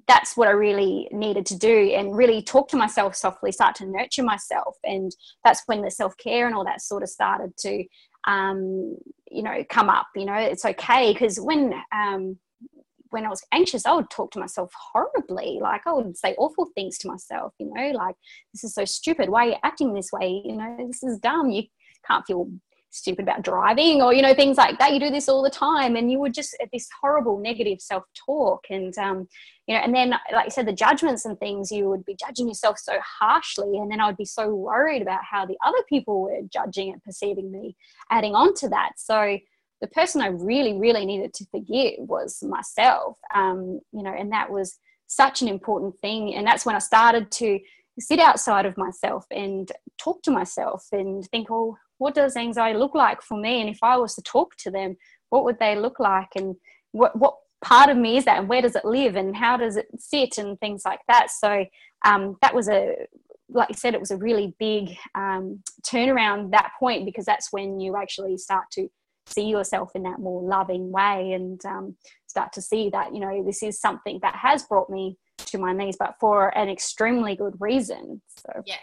that's 0.08 0.36
what 0.36 0.48
i 0.48 0.52
really 0.52 1.08
needed 1.12 1.46
to 1.46 1.58
do 1.58 1.92
and 1.96 2.18
really 2.18 2.42
talk 2.42 2.68
to 2.68 2.78
myself 2.78 3.16
softly 3.16 3.52
start 3.52 3.76
to 3.76 3.86
nurture 3.86 4.24
myself 4.24 4.76
and 4.84 5.16
that's 5.44 5.64
when 5.68 5.82
the 5.82 5.92
self-care 5.92 6.46
and 6.46 6.56
all 6.56 6.66
that 6.66 6.82
sort 6.82 7.04
of 7.04 7.10
started 7.10 7.56
to 7.58 7.84
um, 8.28 8.98
you 9.32 9.44
know 9.44 9.64
come 9.70 9.90
up 9.90 10.08
you 10.16 10.26
know 10.26 10.36
it's 10.36 10.66
okay 10.66 11.14
because 11.14 11.40
when 11.40 11.74
um, 11.94 12.38
when 13.16 13.26
I 13.26 13.30
was 13.30 13.44
anxious, 13.54 13.86
I 13.86 13.94
would 13.94 14.10
talk 14.10 14.32
to 14.32 14.40
myself 14.40 14.74
horribly. 14.92 15.60
Like 15.62 15.88
I 15.88 15.94
would 15.94 16.18
say 16.18 16.36
awful 16.38 16.68
things 16.76 16.98
to 17.00 17.08
myself, 17.08 17.54
you 17.60 17.72
know, 17.74 17.92
like 17.92 18.16
this 18.54 18.66
is 18.66 18.74
so 18.74 18.84
stupid. 18.84 19.30
Why 19.30 19.46
are 19.46 19.50
you 19.52 19.56
acting 19.64 19.94
this 19.94 20.12
way? 20.12 20.42
You 20.44 20.58
know, 20.58 20.76
this 20.86 21.02
is 21.02 21.18
dumb. 21.20 21.50
You 21.50 21.64
can't 22.06 22.26
feel 22.26 22.50
stupid 22.96 23.24
about 23.24 23.42
driving 23.42 24.02
or 24.02 24.14
you 24.14 24.22
know 24.22 24.34
things 24.34 24.58
like 24.58 24.80
that. 24.80 24.94
You 24.94 25.00
do 25.00 25.10
this 25.10 25.30
all 25.30 25.44
the 25.44 25.50
time 25.50 25.96
and 25.96 26.12
you 26.12 26.20
would 26.20 26.34
just 26.34 26.56
at 26.62 26.70
this 26.72 26.88
horrible 27.02 27.40
negative 27.40 27.82
self-talk 27.82 28.66
and 28.70 28.98
um, 28.98 29.28
you 29.68 29.76
know 29.76 29.82
and 29.82 29.94
then 29.94 30.12
like 30.32 30.46
you 30.46 30.52
said 30.52 30.68
the 30.68 30.74
judgments 30.74 31.26
and 31.26 31.40
things 31.40 31.72
you 31.72 31.90
would 31.90 32.06
be 32.06 32.16
judging 32.16 32.48
yourself 32.48 32.80
so 32.80 32.94
harshly 33.02 33.78
and 33.78 33.92
then 33.92 34.00
i 34.00 34.08
would 34.08 34.18
be 34.18 34.26
so 34.26 34.54
worried 34.54 35.02
about 35.02 35.22
how 35.24 35.46
the 35.46 35.58
other 35.66 35.84
people 35.90 36.22
were 36.22 36.42
judging 36.52 36.94
and 36.94 37.04
perceiving 37.04 37.52
me 37.52 37.76
adding 38.10 38.36
on 38.36 38.54
to 38.56 38.70
that. 38.70 38.94
So 38.98 39.38
the 39.82 39.88
person 39.88 40.22
i 40.22 40.28
really 40.28 40.78
really 40.78 41.06
needed 41.06 41.34
to 41.34 41.46
forgive 41.52 41.96
was 42.00 42.42
myself 42.42 43.18
um, 43.34 43.82
you 43.92 44.04
know 44.04 44.14
and 44.18 44.32
that 44.32 44.50
was 44.50 44.80
such 45.08 45.42
an 45.42 45.48
important 45.48 45.98
thing. 46.00 46.34
And 46.36 46.48
that's 46.48 46.66
when 46.66 46.76
i 46.76 46.80
started 46.80 47.32
to 47.32 47.60
sit 48.00 48.20
outside 48.20 48.66
of 48.66 48.78
myself 48.78 49.26
and 49.32 49.72
talk 49.98 50.22
to 50.24 50.32
myself 50.32 50.86
and 50.92 51.24
think 51.30 51.48
oh 51.50 51.78
what 51.98 52.16
does 52.16 52.36
anxiety 52.36 52.78
look 52.78 52.96
like 52.96 53.22
for 53.22 53.38
me? 53.38 53.62
And 53.62 53.70
if 53.70 53.80
I 53.82 53.98
was 53.98 54.16
to 54.16 54.22
talk 54.22 54.56
to 54.58 54.72
them, 54.72 54.98
what 55.30 55.44
would 55.44 55.60
they 55.60 55.76
look 55.76 56.00
like? 56.00 56.30
And 56.36 56.56
what, 56.92 57.18
what 57.18 57.36
part 57.62 57.90
of 57.90 57.98
me 57.98 58.18
is 58.18 58.26
that? 58.26 58.40
And 58.40 58.50
where 58.50 58.62
does 58.62 58.76
it 58.76 58.86
live? 58.86 59.16
And 59.16 59.36
how 59.36 59.58
does 59.58 59.78
it 59.78 59.88
sit? 59.98 60.38
And 60.38 60.60
things 60.60 60.84
like 60.86 61.00
that. 61.08 61.32
So 61.32 61.66
um, 62.04 62.38
that 62.42 62.54
was 62.54 62.70
a, 62.70 62.96
like 63.50 63.70
you 63.70 63.76
said, 63.76 63.94
it 63.94 64.00
was 64.00 64.12
a 64.12 64.18
really 64.18 64.56
big 64.60 64.98
um, 65.14 65.62
turnaround 65.86 66.52
that 66.52 66.72
point 66.80 67.06
because 67.06 67.26
that's 67.26 67.52
when 67.52 67.80
you 67.80 67.96
actually 67.96 68.38
start 68.38 68.66
to 68.74 68.90
see 69.28 69.48
yourself 69.48 69.92
in 69.96 70.04
that 70.04 70.20
more 70.20 70.42
loving 70.44 70.92
way 70.92 71.34
and 71.34 71.66
um, 71.66 71.96
start 72.28 72.54
to 72.54 72.62
see 72.62 72.90
that, 72.90 73.14
you 73.14 73.20
know, 73.20 73.44
this 73.44 73.64
is 73.64 73.80
something 73.80 74.20
that 74.22 74.36
has 74.36 74.64
brought 74.64 74.90
me 74.90 75.18
to 75.38 75.58
my 75.58 75.74
knees, 75.74 75.96
but 75.98 76.16
for 76.20 76.56
an 76.58 76.70
extremely 76.70 77.36
good 77.36 77.56
reason. 77.60 78.22
So, 78.38 78.62
yeah 78.66 78.78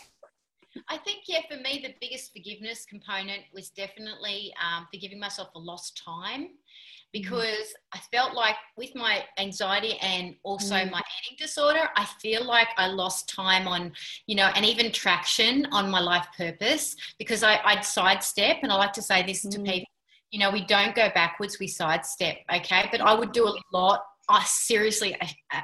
I 0.88 0.96
think, 0.98 1.24
yeah, 1.26 1.40
for 1.50 1.56
me, 1.56 1.80
the 1.82 1.94
biggest 2.00 2.32
forgiveness 2.32 2.86
component 2.88 3.42
was 3.52 3.70
definitely 3.70 4.54
um, 4.62 4.86
forgiving 4.92 5.20
myself 5.20 5.50
for 5.52 5.60
lost 5.60 6.00
time 6.02 6.48
because 7.12 7.44
mm. 7.44 7.72
I 7.92 7.98
felt 8.10 8.34
like 8.34 8.56
with 8.76 8.94
my 8.94 9.24
anxiety 9.38 9.98
and 10.00 10.34
also 10.42 10.76
mm. 10.76 10.90
my 10.90 11.00
eating 11.24 11.36
disorder, 11.38 11.88
I 11.96 12.06
feel 12.20 12.44
like 12.44 12.68
I 12.78 12.86
lost 12.88 13.28
time 13.28 13.68
on, 13.68 13.92
you 14.26 14.34
know, 14.34 14.50
and 14.54 14.64
even 14.64 14.90
traction 14.92 15.66
on 15.72 15.90
my 15.90 16.00
life 16.00 16.26
purpose 16.36 16.96
because 17.18 17.42
I, 17.42 17.60
I'd 17.64 17.84
sidestep. 17.84 18.58
And 18.62 18.72
I 18.72 18.76
like 18.76 18.94
to 18.94 19.02
say 19.02 19.22
this 19.22 19.44
mm. 19.44 19.50
to 19.50 19.58
people, 19.58 19.90
you 20.30 20.40
know, 20.40 20.50
we 20.50 20.64
don't 20.64 20.94
go 20.94 21.10
backwards, 21.14 21.58
we 21.58 21.66
sidestep, 21.66 22.38
okay? 22.54 22.88
But 22.90 23.02
I 23.02 23.12
would 23.14 23.32
do 23.32 23.46
a 23.46 23.54
lot. 23.72 24.02
I 24.28 24.42
seriously, 24.44 25.14
I, 25.20 25.62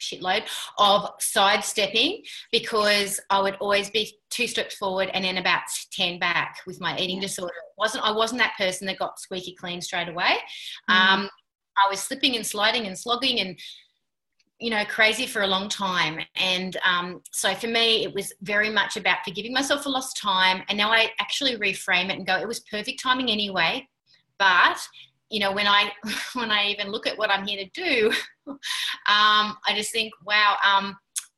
shitload 0.00 0.42
of 0.78 1.10
sidestepping 1.18 2.22
because 2.52 3.20
I 3.30 3.40
would 3.40 3.56
always 3.56 3.90
be 3.90 4.18
two 4.30 4.46
steps 4.46 4.74
forward 4.76 5.10
and 5.12 5.24
then 5.24 5.38
about 5.38 5.62
10 5.92 6.18
back 6.18 6.58
with 6.66 6.80
my 6.80 6.96
eating 6.98 7.20
disorder. 7.20 7.52
It 7.52 7.78
wasn't 7.78 8.04
I 8.04 8.12
wasn't 8.12 8.40
that 8.40 8.54
person 8.56 8.86
that 8.86 8.98
got 8.98 9.20
squeaky 9.20 9.54
clean 9.54 9.80
straight 9.80 10.08
away. 10.08 10.36
Mm. 10.90 10.94
Um, 10.94 11.30
I 11.76 11.88
was 11.88 12.00
slipping 12.00 12.36
and 12.36 12.46
sliding 12.46 12.86
and 12.86 12.98
slogging 12.98 13.40
and 13.40 13.58
you 14.60 14.68
know, 14.68 14.84
crazy 14.84 15.26
for 15.26 15.40
a 15.40 15.46
long 15.46 15.70
time. 15.70 16.20
And 16.36 16.76
um, 16.84 17.22
so 17.32 17.54
for 17.54 17.66
me, 17.66 18.04
it 18.04 18.14
was 18.14 18.32
very 18.42 18.68
much 18.68 18.98
about 18.98 19.24
forgiving 19.24 19.54
myself 19.54 19.84
for 19.84 19.88
lost 19.88 20.18
time. 20.18 20.62
And 20.68 20.76
now 20.76 20.90
I 20.90 21.10
actually 21.18 21.56
reframe 21.56 22.10
it 22.10 22.18
and 22.18 22.26
go, 22.26 22.36
it 22.36 22.46
was 22.46 22.60
perfect 22.60 23.02
timing 23.02 23.30
anyway. 23.30 23.88
But 24.38 24.78
you 25.30 25.40
know, 25.40 25.52
when 25.52 25.66
I 25.66 25.92
when 26.34 26.50
I 26.50 26.66
even 26.66 26.90
look 26.90 27.06
at 27.06 27.16
what 27.16 27.30
I'm 27.30 27.46
here 27.46 27.64
to 27.64 27.70
do, 27.70 28.12
um, 28.46 28.58
I 29.06 29.72
just 29.74 29.92
think, 29.92 30.12
wow, 30.24 30.56
um, 30.64 30.96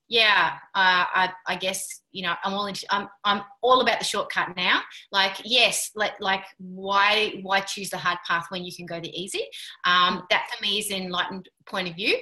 yeah, 0.08 0.54
uh, 0.74 1.04
I, 1.14 1.32
I, 1.46 1.56
guess 1.56 2.02
you 2.10 2.22
know 2.22 2.34
I'm 2.44 2.52
all 2.52 2.66
into, 2.66 2.86
I'm 2.90 3.08
I'm 3.24 3.42
all 3.62 3.80
about 3.80 3.98
the 3.98 4.04
shortcut 4.04 4.56
now. 4.56 4.82
Like 5.10 5.36
yes, 5.44 5.90
like 5.94 6.12
like 6.20 6.44
why 6.58 7.40
why 7.42 7.60
choose 7.60 7.90
the 7.90 7.98
hard 7.98 8.18
path 8.26 8.46
when 8.50 8.64
you 8.64 8.72
can 8.74 8.86
go 8.86 9.00
the 9.00 9.08
easy? 9.18 9.44
Um, 9.84 10.24
that 10.30 10.50
for 10.50 10.62
me 10.62 10.78
is 10.78 10.90
enlightened 10.90 11.48
point 11.66 11.88
of 11.88 11.94
view. 11.94 12.18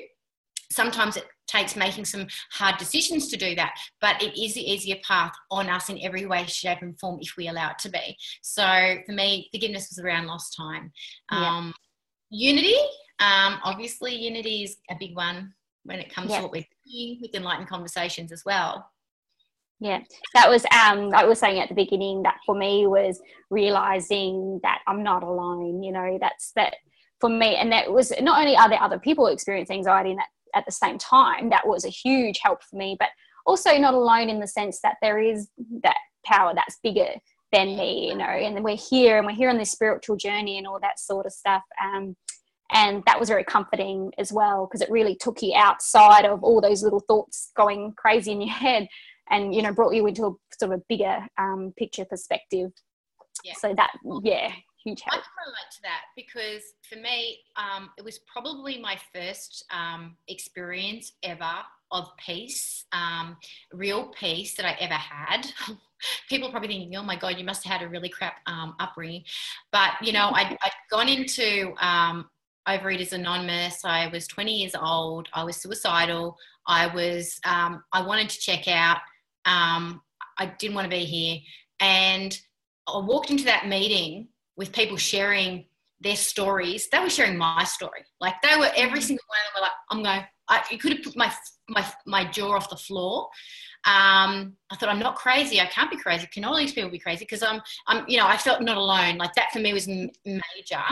Sometimes 0.71 1.17
it 1.17 1.27
takes 1.51 1.77
making 1.77 2.05
some 2.05 2.27
hard 2.53 2.77
decisions 2.79 3.29
to 3.29 3.37
do 3.37 3.55
that, 3.57 3.75
but 4.01 4.23
it 4.23 4.41
is 4.41 4.55
the 4.55 4.71
easier 4.71 4.97
path 5.07 5.33
on 5.51 5.69
us 5.69 5.89
in 5.89 5.99
every 6.03 6.27
way, 6.27 6.45
shape, 6.47 6.83
and 6.83 6.99
form 6.99 7.19
if 7.21 7.37
we 7.37 7.49
allow 7.49 7.71
it 7.71 7.79
to 7.79 7.91
be. 7.91 8.17
So 8.43 8.97
for 9.07 9.13
me, 9.13 9.49
forgiveness 9.53 9.89
was 9.91 10.05
around 10.05 10.27
lost 10.27 10.57
time. 10.57 10.93
Um, 11.31 11.75
yeah. 12.31 12.53
Unity, 12.53 12.77
um, 13.19 13.59
obviously, 13.65 14.15
unity 14.15 14.63
is 14.63 14.77
a 14.91 14.95
big 14.99 15.17
one 15.17 15.53
when 15.85 15.99
it 15.99 16.13
comes 16.13 16.31
yeah. 16.31 16.37
to 16.37 16.43
what 16.43 16.53
we're 16.53 16.65
doing 16.87 17.19
with 17.21 17.35
enlightened 17.35 17.69
conversations 17.69 18.33
as 18.33 18.45
well. 18.45 18.91
Yeah, 19.81 20.01
that 20.35 20.49
was 20.51 20.65
um 20.67 21.11
I 21.15 21.25
was 21.25 21.39
saying 21.39 21.59
at 21.59 21.71
the 21.71 21.75
beginning 21.75 22.23
that 22.25 22.37
for 22.45 22.55
me 22.55 22.87
was 22.87 23.19
realizing 23.49 24.61
that 24.63 24.81
I'm 24.87 25.03
not 25.03 25.23
alone. 25.23 25.83
You 25.83 25.93
know, 25.93 26.19
that's 26.21 26.53
that 26.53 26.77
for 27.19 27.31
me, 27.31 27.57
and 27.57 27.73
that 27.73 27.91
was 27.91 28.13
not 28.21 28.41
only 28.41 28.57
are 28.57 28.69
there 28.69 28.83
other 28.83 28.99
people 28.99 29.27
experience 29.27 29.71
anxiety 29.71 30.11
in 30.11 30.17
that 30.17 30.29
at 30.55 30.67
the 30.67 30.73
same 30.73 30.99
time, 30.99 31.51
that 31.51 31.67
was 31.67 31.85
a 31.85 31.91
huge 31.91 32.41
help 32.43 32.63
for 32.63 32.77
me. 32.77 32.97
But 32.99 33.09
also 33.47 33.77
not 33.79 33.95
alone 33.95 34.29
in 34.29 34.41
the 34.41 34.47
sense 34.47 34.81
that 34.83 34.97
there 35.03 35.19
is 35.19 35.49
that 35.83 35.97
power 36.25 36.53
that's 36.55 36.79
bigger 36.83 37.15
than 37.53 37.77
me, 37.77 38.09
you 38.09 38.17
know, 38.17 38.25
and 38.25 38.63
we're 38.63 38.77
here 38.77 39.19
and 39.19 39.27
we're 39.27 39.35
here 39.35 39.51
on 39.51 39.59
this 39.59 39.73
spiritual 39.73 40.17
journey 40.17 40.59
and 40.59 40.67
all 40.67 40.79
that 40.81 41.01
sort 41.01 41.27
of 41.27 41.33
stuff. 41.33 41.63
Um, 41.83 42.17
and 42.73 43.03
that 43.07 43.19
was 43.19 43.29
very 43.29 43.45
comforting 43.45 44.13
as 44.19 44.33
well 44.33 44.67
because 44.67 44.81
it 44.81 44.91
really 44.91 45.17
took 45.17 45.43
you 45.43 45.53
outside 45.57 46.25
of 46.25 46.43
all 46.45 46.61
those 46.61 46.83
little 46.83 47.01
thoughts 47.01 47.51
going 47.57 47.93
crazy 47.97 48.33
in 48.33 48.41
your 48.41 48.55
head 48.55 48.89
and 49.31 49.55
you 49.55 49.63
know 49.63 49.73
brought 49.73 49.95
you 49.95 50.07
into 50.07 50.27
a 50.27 50.33
sort 50.59 50.73
of 50.73 50.87
bigger 50.89 51.27
um, 51.39 51.73
picture 51.77 52.05
perspective 52.05 52.71
yeah. 53.45 53.55
so 53.59 53.75
that 53.75 53.91
yeah 54.23 54.53
huge 54.85 55.01
help. 55.03 55.21
I 55.21 55.23
can 55.23 55.47
relate 55.47 55.71
to 55.73 55.83
that 55.83 56.03
because 56.17 56.63
for 56.89 56.97
me, 56.97 57.39
um, 57.57 57.91
it 57.99 58.05
was 58.05 58.19
probably 58.21 58.81
my 58.81 58.99
first 59.15 59.65
um, 59.71 60.17
experience 60.29 61.13
ever 61.23 61.51
of 61.93 62.09
peace, 62.25 62.85
um, 62.93 63.37
real 63.73 64.09
peace 64.09 64.55
that 64.55 64.67
I 64.67 64.77
ever 64.81 64.95
had. 64.95 65.47
People 66.29 66.49
are 66.49 66.51
probably 66.51 66.69
thinking, 66.69 66.97
oh 66.97 67.03
my 67.03 67.17
God, 67.17 67.37
you 67.37 67.45
must 67.45 67.65
have 67.65 67.81
had 67.81 67.87
a 67.87 67.91
really 67.91 68.09
crap 68.09 68.37
um, 68.47 68.75
upbringing. 68.79 69.25
But, 69.73 69.93
you 70.01 70.13
know, 70.13 70.31
i 70.35 70.45
had 70.45 70.73
gone 70.91 71.09
into 71.09 71.75
um, 71.79 72.31
Overeaters 72.69 73.13
Anonymous. 73.13 73.85
I 73.85 74.07
was 74.09 74.27
20 74.29 74.53
years 74.53 74.75
old. 74.81 75.29
I 75.35 75.45
was 75.45 75.57
suicidal. 75.57 76.37
I 76.67 76.87
was, 76.87 77.39
um, 77.45 77.83
I 77.93 78.07
wanted 78.07 78.29
to 78.31 78.39
check 78.39 78.69
out. 78.69 78.99
I 80.41 80.47
didn't 80.59 80.75
want 80.75 80.87
to 80.87 80.97
be 80.97 81.05
here. 81.05 81.39
And 81.81 82.39
I 82.89 82.99
walked 82.99 83.31
into 83.31 83.45
that 83.45 83.69
meeting 83.69 84.29
with 84.61 84.73
people 84.73 84.99
sharing 84.99 85.65
their 86.03 86.17
stories, 86.17 86.87
they 86.93 86.99
were 86.99 87.09
sharing 87.09 87.39
my 87.39 87.65
story. 87.65 88.05
Like 88.21 88.35
they 88.43 88.59
were 88.59 88.71
every 88.77 89.01
mm. 89.01 89.03
single 89.03 89.25
one 89.27 89.39
of 89.41 89.55
them 89.55 89.57
were 89.57 89.63
like, 89.63 89.73
I'm 89.91 90.03
going, 90.03 90.27
I, 90.51 90.63
you 90.71 90.77
could 90.77 90.93
have 90.93 91.03
put 91.03 91.17
my 91.17 91.33
my 91.71 91.83
my 92.07 92.31
jaw 92.31 92.53
off 92.53 92.69
the 92.69 92.77
floor. 92.77 93.29
Um, 93.87 94.57
I 94.71 94.77
thought 94.77 94.91
I'm 94.91 94.99
not 94.99 95.17
crazy. 95.17 95.63
I 95.63 95.65
can't 95.65 95.91
be 95.91 95.97
crazy. 95.97 96.29
Can 96.31 96.45
all 96.45 96.59
these 96.59 96.75
people 96.75 96.91
be 96.91 96.99
crazy? 96.99 97.25
Because 97.25 97.43
I'm 97.43 97.63
I'm 97.87 98.05
you 98.07 98.19
know 98.19 98.27
I 98.27 98.37
felt 98.37 98.61
not 98.61 98.77
alone. 98.77 99.17
Like 99.17 99.33
that 99.35 99.51
for 99.51 99.61
me 99.61 99.73
was 99.73 99.89
major. 99.89 100.85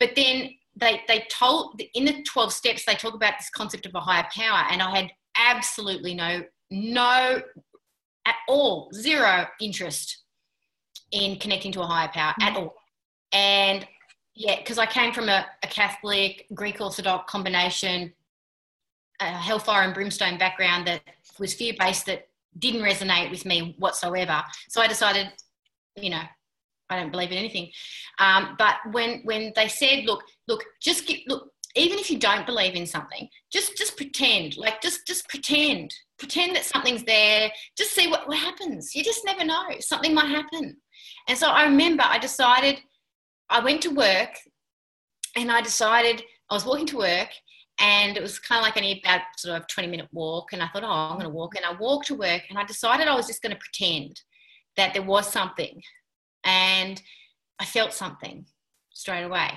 But 0.00 0.16
then 0.16 0.50
they 0.74 1.02
they 1.06 1.26
told 1.30 1.80
in 1.94 2.06
the 2.06 2.24
12 2.24 2.52
steps 2.52 2.84
they 2.84 2.96
talk 2.96 3.14
about 3.14 3.34
this 3.38 3.50
concept 3.50 3.86
of 3.86 3.94
a 3.94 4.00
higher 4.00 4.26
power, 4.34 4.66
and 4.68 4.82
I 4.82 4.96
had 4.96 5.12
absolutely 5.36 6.12
no 6.12 6.42
no 6.72 7.40
at 8.26 8.34
all 8.48 8.90
zero 8.92 9.46
interest 9.60 10.24
in 11.12 11.38
connecting 11.38 11.70
to 11.70 11.82
a 11.82 11.86
higher 11.86 12.08
power 12.08 12.32
mm-hmm. 12.32 12.48
at 12.48 12.56
all 12.56 12.74
and 13.32 13.86
yeah, 14.34 14.56
because 14.56 14.78
I 14.78 14.86
came 14.86 15.12
from 15.12 15.28
a, 15.28 15.46
a, 15.62 15.66
Catholic, 15.66 16.46
Greek 16.52 16.80
Orthodox 16.80 17.30
combination, 17.30 18.12
hellfire 19.18 19.82
and 19.82 19.94
brimstone 19.94 20.38
background 20.38 20.86
that 20.86 21.02
was 21.38 21.54
fear 21.54 21.74
based 21.78 22.06
that 22.06 22.28
didn't 22.58 22.82
resonate 22.82 23.30
with 23.30 23.44
me 23.44 23.74
whatsoever. 23.78 24.42
So 24.68 24.80
I 24.80 24.86
decided, 24.86 25.28
you 25.96 26.10
know, 26.10 26.22
I 26.90 27.00
don't 27.00 27.10
believe 27.10 27.32
in 27.32 27.38
anything. 27.38 27.70
Um, 28.18 28.54
but 28.58 28.76
when 28.92 29.20
when 29.24 29.52
they 29.56 29.68
said, 29.68 30.04
look, 30.04 30.22
look, 30.48 30.64
just 30.80 31.06
get, 31.06 31.20
look, 31.28 31.50
even 31.74 31.98
if 31.98 32.10
you 32.10 32.18
don't 32.18 32.46
believe 32.46 32.74
in 32.74 32.86
something, 32.86 33.28
just 33.52 33.76
just 33.76 33.96
pretend, 33.96 34.56
like 34.56 34.80
just 34.80 35.06
just 35.06 35.28
pretend, 35.28 35.94
pretend 36.18 36.54
that 36.56 36.64
something's 36.64 37.04
there. 37.04 37.50
Just 37.76 37.94
see 37.94 38.08
what, 38.08 38.28
what 38.28 38.38
happens. 38.38 38.94
You 38.94 39.02
just 39.02 39.24
never 39.24 39.44
know. 39.44 39.64
Something 39.80 40.14
might 40.14 40.28
happen. 40.28 40.76
And 41.28 41.36
so 41.36 41.48
I 41.48 41.64
remember 41.64 42.04
I 42.06 42.18
decided 42.18 42.80
I 43.48 43.60
went 43.60 43.82
to 43.82 43.90
work 43.90 44.38
and 45.36 45.50
I 45.50 45.60
decided 45.60 46.22
I 46.50 46.54
was 46.54 46.64
walking 46.64 46.86
to 46.86 46.98
work 46.98 47.28
and 47.78 48.16
it 48.16 48.22
was 48.22 48.38
kind 48.38 48.58
of 48.58 48.64
like 48.64 48.76
only 48.76 49.02
about 49.04 49.20
sort 49.36 49.60
of 49.60 49.66
20 49.68 49.88
minute 49.88 50.08
walk 50.12 50.52
and 50.52 50.62
I 50.62 50.68
thought, 50.68 50.84
oh, 50.84 50.88
I'm 50.88 51.18
going 51.18 51.30
to 51.30 51.34
walk. 51.34 51.56
And 51.56 51.64
I 51.64 51.74
walked 51.74 52.06
to 52.06 52.14
work 52.14 52.42
and 52.48 52.58
I 52.58 52.64
decided 52.64 53.06
I 53.06 53.14
was 53.14 53.26
just 53.26 53.42
going 53.42 53.54
to 53.54 53.58
pretend 53.58 54.20
that 54.76 54.94
there 54.94 55.02
was 55.02 55.30
something. 55.30 55.82
And 56.44 57.00
I 57.58 57.64
felt 57.64 57.92
something 57.92 58.46
straight 58.92 59.24
away. 59.24 59.50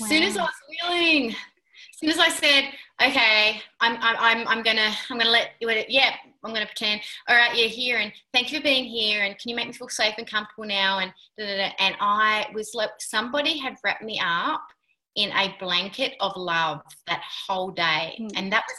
Wow. 0.00 0.04
As 0.04 0.08
soon 0.08 0.22
as 0.22 0.36
I 0.36 0.42
was 0.42 0.50
feeling, 0.80 1.30
as 1.30 1.98
soon 1.98 2.10
as 2.10 2.18
I 2.18 2.28
said, 2.28 2.64
okay, 3.02 3.62
I'm, 3.80 3.96
I'm, 4.00 4.46
I'm 4.46 4.62
gonna, 4.62 4.90
I'm 5.10 5.18
gonna 5.18 5.30
let, 5.30 5.52
you 5.60 5.70
yeah, 5.88 6.14
I'm 6.44 6.52
gonna 6.52 6.66
pretend. 6.66 7.00
All 7.28 7.36
right, 7.36 7.56
you're 7.56 7.68
here, 7.68 7.98
and 7.98 8.12
thank 8.32 8.52
you 8.52 8.58
for 8.58 8.64
being 8.64 8.84
here, 8.84 9.22
and 9.22 9.38
can 9.38 9.48
you 9.48 9.56
make 9.56 9.66
me 9.66 9.72
feel 9.72 9.88
safe 9.88 10.14
and 10.18 10.26
comfortable 10.26 10.66
now? 10.66 11.00
And 11.00 11.12
da, 11.36 11.46
da, 11.46 11.56
da. 11.56 11.72
and 11.78 11.96
I 12.00 12.46
was 12.54 12.72
like, 12.74 12.90
somebody 12.98 13.58
had 13.58 13.76
wrapped 13.84 14.02
me 14.02 14.20
up 14.24 14.62
in 15.16 15.30
a 15.32 15.54
blanket 15.58 16.14
of 16.20 16.32
love 16.36 16.80
that 17.06 17.22
whole 17.48 17.70
day, 17.70 18.16
mm. 18.20 18.30
and 18.36 18.52
that 18.52 18.64
was 18.68 18.76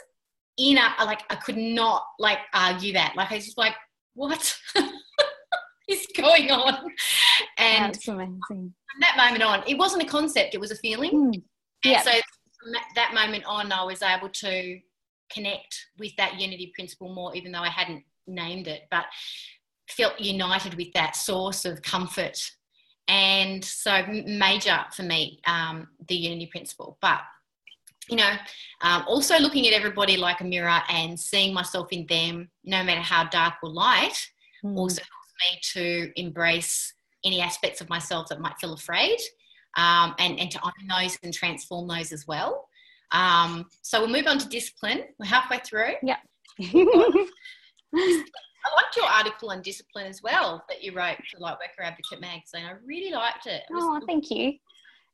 in 0.57 0.78
a 0.78 1.05
like 1.05 1.22
I 1.30 1.36
could 1.36 1.57
not 1.57 2.03
like 2.18 2.39
argue 2.53 2.93
that. 2.93 3.16
Like 3.16 3.32
I 3.32 3.36
was 3.36 3.45
just 3.45 3.57
like, 3.57 3.76
what 4.14 4.57
is 5.89 6.07
going 6.16 6.51
on? 6.51 6.91
And 7.57 7.93
That's 7.93 8.07
amazing. 8.07 8.41
From 8.47 8.74
that 9.01 9.18
moment 9.18 9.43
on, 9.43 9.64
it 9.68 9.78
wasn't 9.78 10.03
a 10.03 10.07
concept; 10.07 10.55
it 10.55 10.62
was 10.62 10.72
a 10.72 10.76
feeling. 10.76 11.12
Mm. 11.12 11.43
Yeah. 11.84 12.01
so 12.01 12.12
from 12.12 12.74
that 12.95 13.14
moment 13.14 13.45
on, 13.45 13.72
I 13.72 13.84
was 13.84 14.01
able 14.01 14.30
to 14.30 14.80
connect 15.32 15.88
with 15.97 16.15
that 16.17 16.39
unity 16.39 16.71
principle 16.75 17.13
more, 17.13 17.36
even 17.36 17.51
though 17.51 17.59
I 17.59 17.69
hadn't 17.69 18.03
named 18.27 18.67
it, 18.67 18.84
but 18.91 19.05
felt 19.89 20.19
united 20.19 20.75
with 20.75 20.91
that 20.93 21.15
source 21.15 21.65
of 21.65 21.82
comfort. 21.82 22.39
And 23.07 23.63
so, 23.65 24.03
major 24.07 24.86
for 24.93 25.03
me, 25.03 25.41
um, 25.47 25.88
the 26.07 26.15
unity 26.15 26.45
principle. 26.45 26.97
But 27.01 27.21
you 28.09 28.17
know, 28.17 28.32
um, 28.82 29.03
also 29.07 29.38
looking 29.38 29.67
at 29.67 29.73
everybody 29.73 30.17
like 30.17 30.41
a 30.41 30.43
mirror 30.43 30.82
and 30.89 31.19
seeing 31.19 31.53
myself 31.53 31.89
in 31.91 32.07
them, 32.07 32.49
no 32.63 32.84
matter 32.84 33.01
how 33.01 33.25
dark 33.25 33.55
or 33.61 33.69
light, 33.69 34.27
mm. 34.63 34.75
also 34.75 35.01
helps 35.01 35.34
me 35.41 35.59
to 35.61 36.19
embrace 36.19 36.93
any 37.23 37.41
aspects 37.41 37.82
of 37.82 37.89
myself 37.89 38.27
that 38.30 38.39
might 38.39 38.57
feel 38.59 38.73
afraid 38.73 39.19
um, 39.77 40.15
and, 40.19 40.39
and 40.39 40.49
to 40.51 40.59
own 40.63 40.71
those 40.89 41.17
and 41.23 41.34
transform 41.34 41.88
those 41.88 42.11
as 42.11 42.25
well. 42.27 42.67
Um, 43.12 43.66
so 43.82 44.01
we'll 44.01 44.10
move 44.10 44.28
on 44.28 44.38
to 44.39 44.47
discipline. 44.47 45.03
We're 45.18 45.26
halfway 45.26 45.60
through. 45.60 45.93
Yeah. 46.03 46.18
I 46.62 47.28
liked 48.76 48.97
your 48.97 49.05
article 49.05 49.51
on 49.51 49.62
discipline 49.62 50.05
as 50.05 50.22
well 50.22 50.64
that 50.70 50.84
you 50.84 50.93
wrote 50.93 51.18
for 51.32 51.39
Lightworker 51.39 51.84
Advocate 51.84 52.22
magazine. 52.22 52.66
I 52.66 52.74
really 52.86 53.12
liked 53.12 53.47
it. 53.47 53.64
it 53.70 53.74
oh, 53.74 53.99
thank 54.05 54.30
you. 54.30 54.53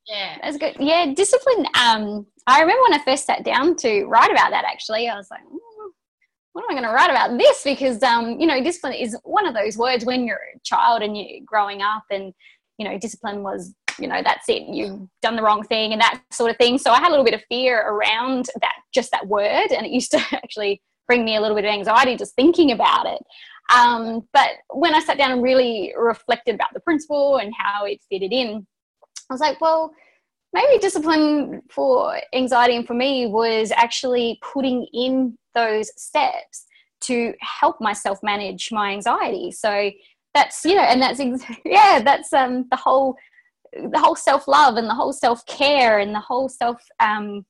Yeah. 0.08 0.38
That's 0.42 0.58
good. 0.58 0.76
Yeah, 0.80 1.14
discipline. 1.14 1.66
Um, 1.80 2.26
I 2.48 2.62
remember 2.62 2.82
when 2.84 3.00
I 3.00 3.04
first 3.04 3.26
sat 3.26 3.44
down 3.44 3.76
to 3.78 4.06
write 4.06 4.32
about 4.32 4.52
that 4.52 4.66
actually, 4.66 5.08
I 5.08 5.16
was 5.16 5.28
like, 5.32 5.42
mm, 5.42 5.90
what 6.54 6.64
am 6.64 6.72
I 6.72 6.74
going 6.74 6.88
to 6.88 6.94
write 6.94 7.10
about 7.10 7.38
this? 7.38 7.64
Because, 7.64 8.02
um, 8.04 8.40
you 8.40 8.48
know, 8.48 8.64
discipline 8.64 8.94
is 8.94 9.18
one 9.24 9.46
of 9.46 9.54
those 9.54 9.78
words 9.78 10.06
when 10.06 10.26
you're 10.26 10.40
a 10.56 10.60
child 10.64 11.02
and 11.02 11.18
you're 11.18 11.42
growing 11.46 11.82
up 11.82 12.04
and, 12.12 12.34
you 12.78 12.88
know, 12.88 12.98
discipline 12.98 13.44
was 13.44 13.74
you 14.00 14.08
know 14.08 14.22
that's 14.24 14.48
it 14.50 14.64
you've 14.64 15.08
done 15.22 15.36
the 15.36 15.42
wrong 15.42 15.64
thing 15.64 15.92
and 15.92 16.02
that 16.02 16.22
sort 16.32 16.52
of 16.52 16.58
thing 16.58 16.78
so 16.78 16.92
i 16.92 17.00
had 17.00 17.10
a 17.10 17.12
little 17.12 17.26
bit 17.26 17.34
of 17.34 17.44
fear 17.50 17.82
around 17.88 18.50
that 18.62 18.76
just 18.94 19.12
that 19.12 19.28
word 19.28 19.72
and 19.72 19.86
it 19.86 19.92
used 19.92 20.12
to 20.12 20.18
actually 20.32 20.82
bring 21.08 21.24
me 21.24 21.36
a 21.36 21.42
little 21.42 21.56
bit 21.56 21.66
of 21.66 21.72
anxiety 21.72 22.16
just 22.16 22.36
thinking 22.36 22.72
about 22.72 23.06
it 23.06 23.22
um, 23.74 24.22
but 24.32 24.50
when 24.70 24.94
i 24.94 25.00
sat 25.00 25.18
down 25.18 25.32
and 25.32 25.42
really 25.44 25.94
reflected 25.98 26.56
about 26.56 26.74
the 26.74 26.80
principle 26.82 27.38
and 27.38 27.54
how 27.58 27.86
it 27.86 28.00
fitted 28.10 28.32
in 28.32 28.66
i 29.30 29.34
was 29.34 29.42
like 29.42 29.60
well 29.62 29.92
maybe 30.54 30.80
discipline 30.80 31.62
for 31.70 32.20
anxiety 32.34 32.76
and 32.76 32.88
for 32.88 32.94
me 32.94 33.28
was 33.28 33.72
actually 33.76 34.40
putting 34.42 34.88
in 34.94 35.38
those 35.54 35.92
steps 36.02 36.66
to 37.02 37.34
help 37.40 37.80
myself 37.80 38.20
manage 38.24 38.72
my 38.72 38.92
anxiety. 38.92 39.52
So 39.52 39.92
that's 40.34 40.66
you 40.66 40.76
know, 40.76 40.82
and 40.82 41.02
that's 41.02 41.20
yeah, 41.66 42.02
that's 42.04 42.34
um 42.34 42.66
the 42.70 42.78
whole 42.78 43.16
the 43.76 44.00
whole 44.00 44.16
self 44.16 44.48
love 44.48 44.78
and 44.78 44.90
the 44.90 44.94
whole 44.94 45.14
self 45.14 45.46
care 45.46 46.00
and 46.00 46.14
the 46.14 46.20
whole 46.20 46.48
self 46.48 46.82
um, 47.00 47.46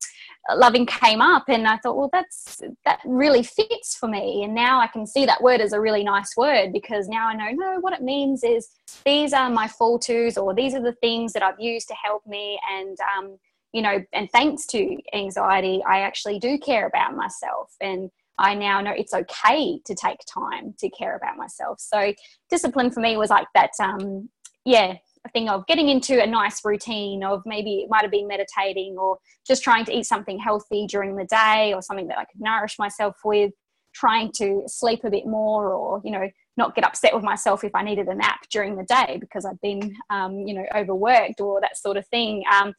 loving 0.54 0.86
came 0.86 1.20
up 1.20 1.44
and 1.48 1.66
i 1.66 1.76
thought 1.78 1.96
well 1.96 2.10
that's 2.12 2.62
that 2.84 3.00
really 3.04 3.42
fits 3.42 3.96
for 3.96 4.08
me. 4.08 4.44
And 4.44 4.54
now 4.54 4.80
i 4.80 4.86
can 4.86 5.06
see 5.06 5.24
that 5.26 5.42
word 5.42 5.60
as 5.60 5.72
a 5.72 5.80
really 5.80 6.04
nice 6.04 6.36
word 6.36 6.72
because 6.72 7.08
now 7.08 7.28
i 7.28 7.34
know 7.34 7.50
no 7.50 7.78
what 7.80 7.92
it 7.92 8.02
means 8.02 8.42
is 8.44 8.68
these 9.04 9.32
are 9.32 9.50
my 9.50 9.68
fall 9.68 9.98
twos 9.98 10.36
or 10.36 10.54
these 10.54 10.74
are 10.74 10.82
the 10.82 10.94
things 10.94 11.32
that 11.32 11.42
i've 11.42 11.60
used 11.60 11.88
to 11.88 11.94
help 11.94 12.26
me. 12.26 12.58
And 12.70 12.96
um, 13.16 13.38
you 13.72 13.82
know 13.82 14.02
and 14.12 14.30
thanks 14.30 14.66
to 14.66 14.96
anxiety 15.12 15.82
i 15.86 16.00
actually 16.00 16.38
do 16.38 16.58
care 16.58 16.86
about 16.86 17.14
myself. 17.14 17.74
And 17.80 18.10
I 18.38 18.54
now 18.54 18.80
know 18.80 18.92
it's 18.92 19.14
okay 19.14 19.80
to 19.84 19.94
take 19.94 20.18
time 20.26 20.74
to 20.78 20.90
care 20.90 21.16
about 21.16 21.36
myself. 21.36 21.80
So 21.80 22.12
discipline 22.50 22.90
for 22.90 23.00
me 23.00 23.16
was 23.16 23.30
like 23.30 23.48
that, 23.54 23.70
um, 23.80 24.28
yeah, 24.64 24.96
thing 25.32 25.48
of 25.48 25.66
getting 25.66 25.88
into 25.88 26.22
a 26.22 26.26
nice 26.26 26.64
routine 26.64 27.24
of 27.24 27.42
maybe 27.46 27.78
it 27.78 27.90
might 27.90 28.02
have 28.02 28.10
been 28.10 28.26
meditating 28.26 28.96
or 28.98 29.18
just 29.46 29.62
trying 29.62 29.84
to 29.86 29.96
eat 29.96 30.06
something 30.06 30.38
healthy 30.38 30.86
during 30.86 31.16
the 31.16 31.24
day 31.24 31.72
or 31.74 31.82
something 31.82 32.08
that 32.08 32.18
I 32.18 32.24
could 32.24 32.40
nourish 32.40 32.78
myself 32.78 33.16
with, 33.24 33.52
trying 33.94 34.32
to 34.36 34.62
sleep 34.66 35.04
a 35.04 35.10
bit 35.10 35.26
more 35.26 35.72
or, 35.72 36.00
you 36.04 36.10
know, 36.10 36.28
not 36.56 36.74
get 36.74 36.84
upset 36.84 37.14
with 37.14 37.24
myself 37.24 37.64
if 37.64 37.74
I 37.74 37.82
needed 37.82 38.08
a 38.08 38.14
nap 38.14 38.40
during 38.50 38.76
the 38.76 38.84
day 38.84 39.18
because 39.20 39.44
I've 39.44 39.60
been, 39.60 39.94
um, 40.10 40.40
you 40.46 40.54
know, 40.54 40.64
overworked 40.74 41.40
or 41.40 41.60
that 41.60 41.76
sort 41.76 41.96
of 41.96 42.06
thing. 42.08 42.42
Um, 42.52 42.74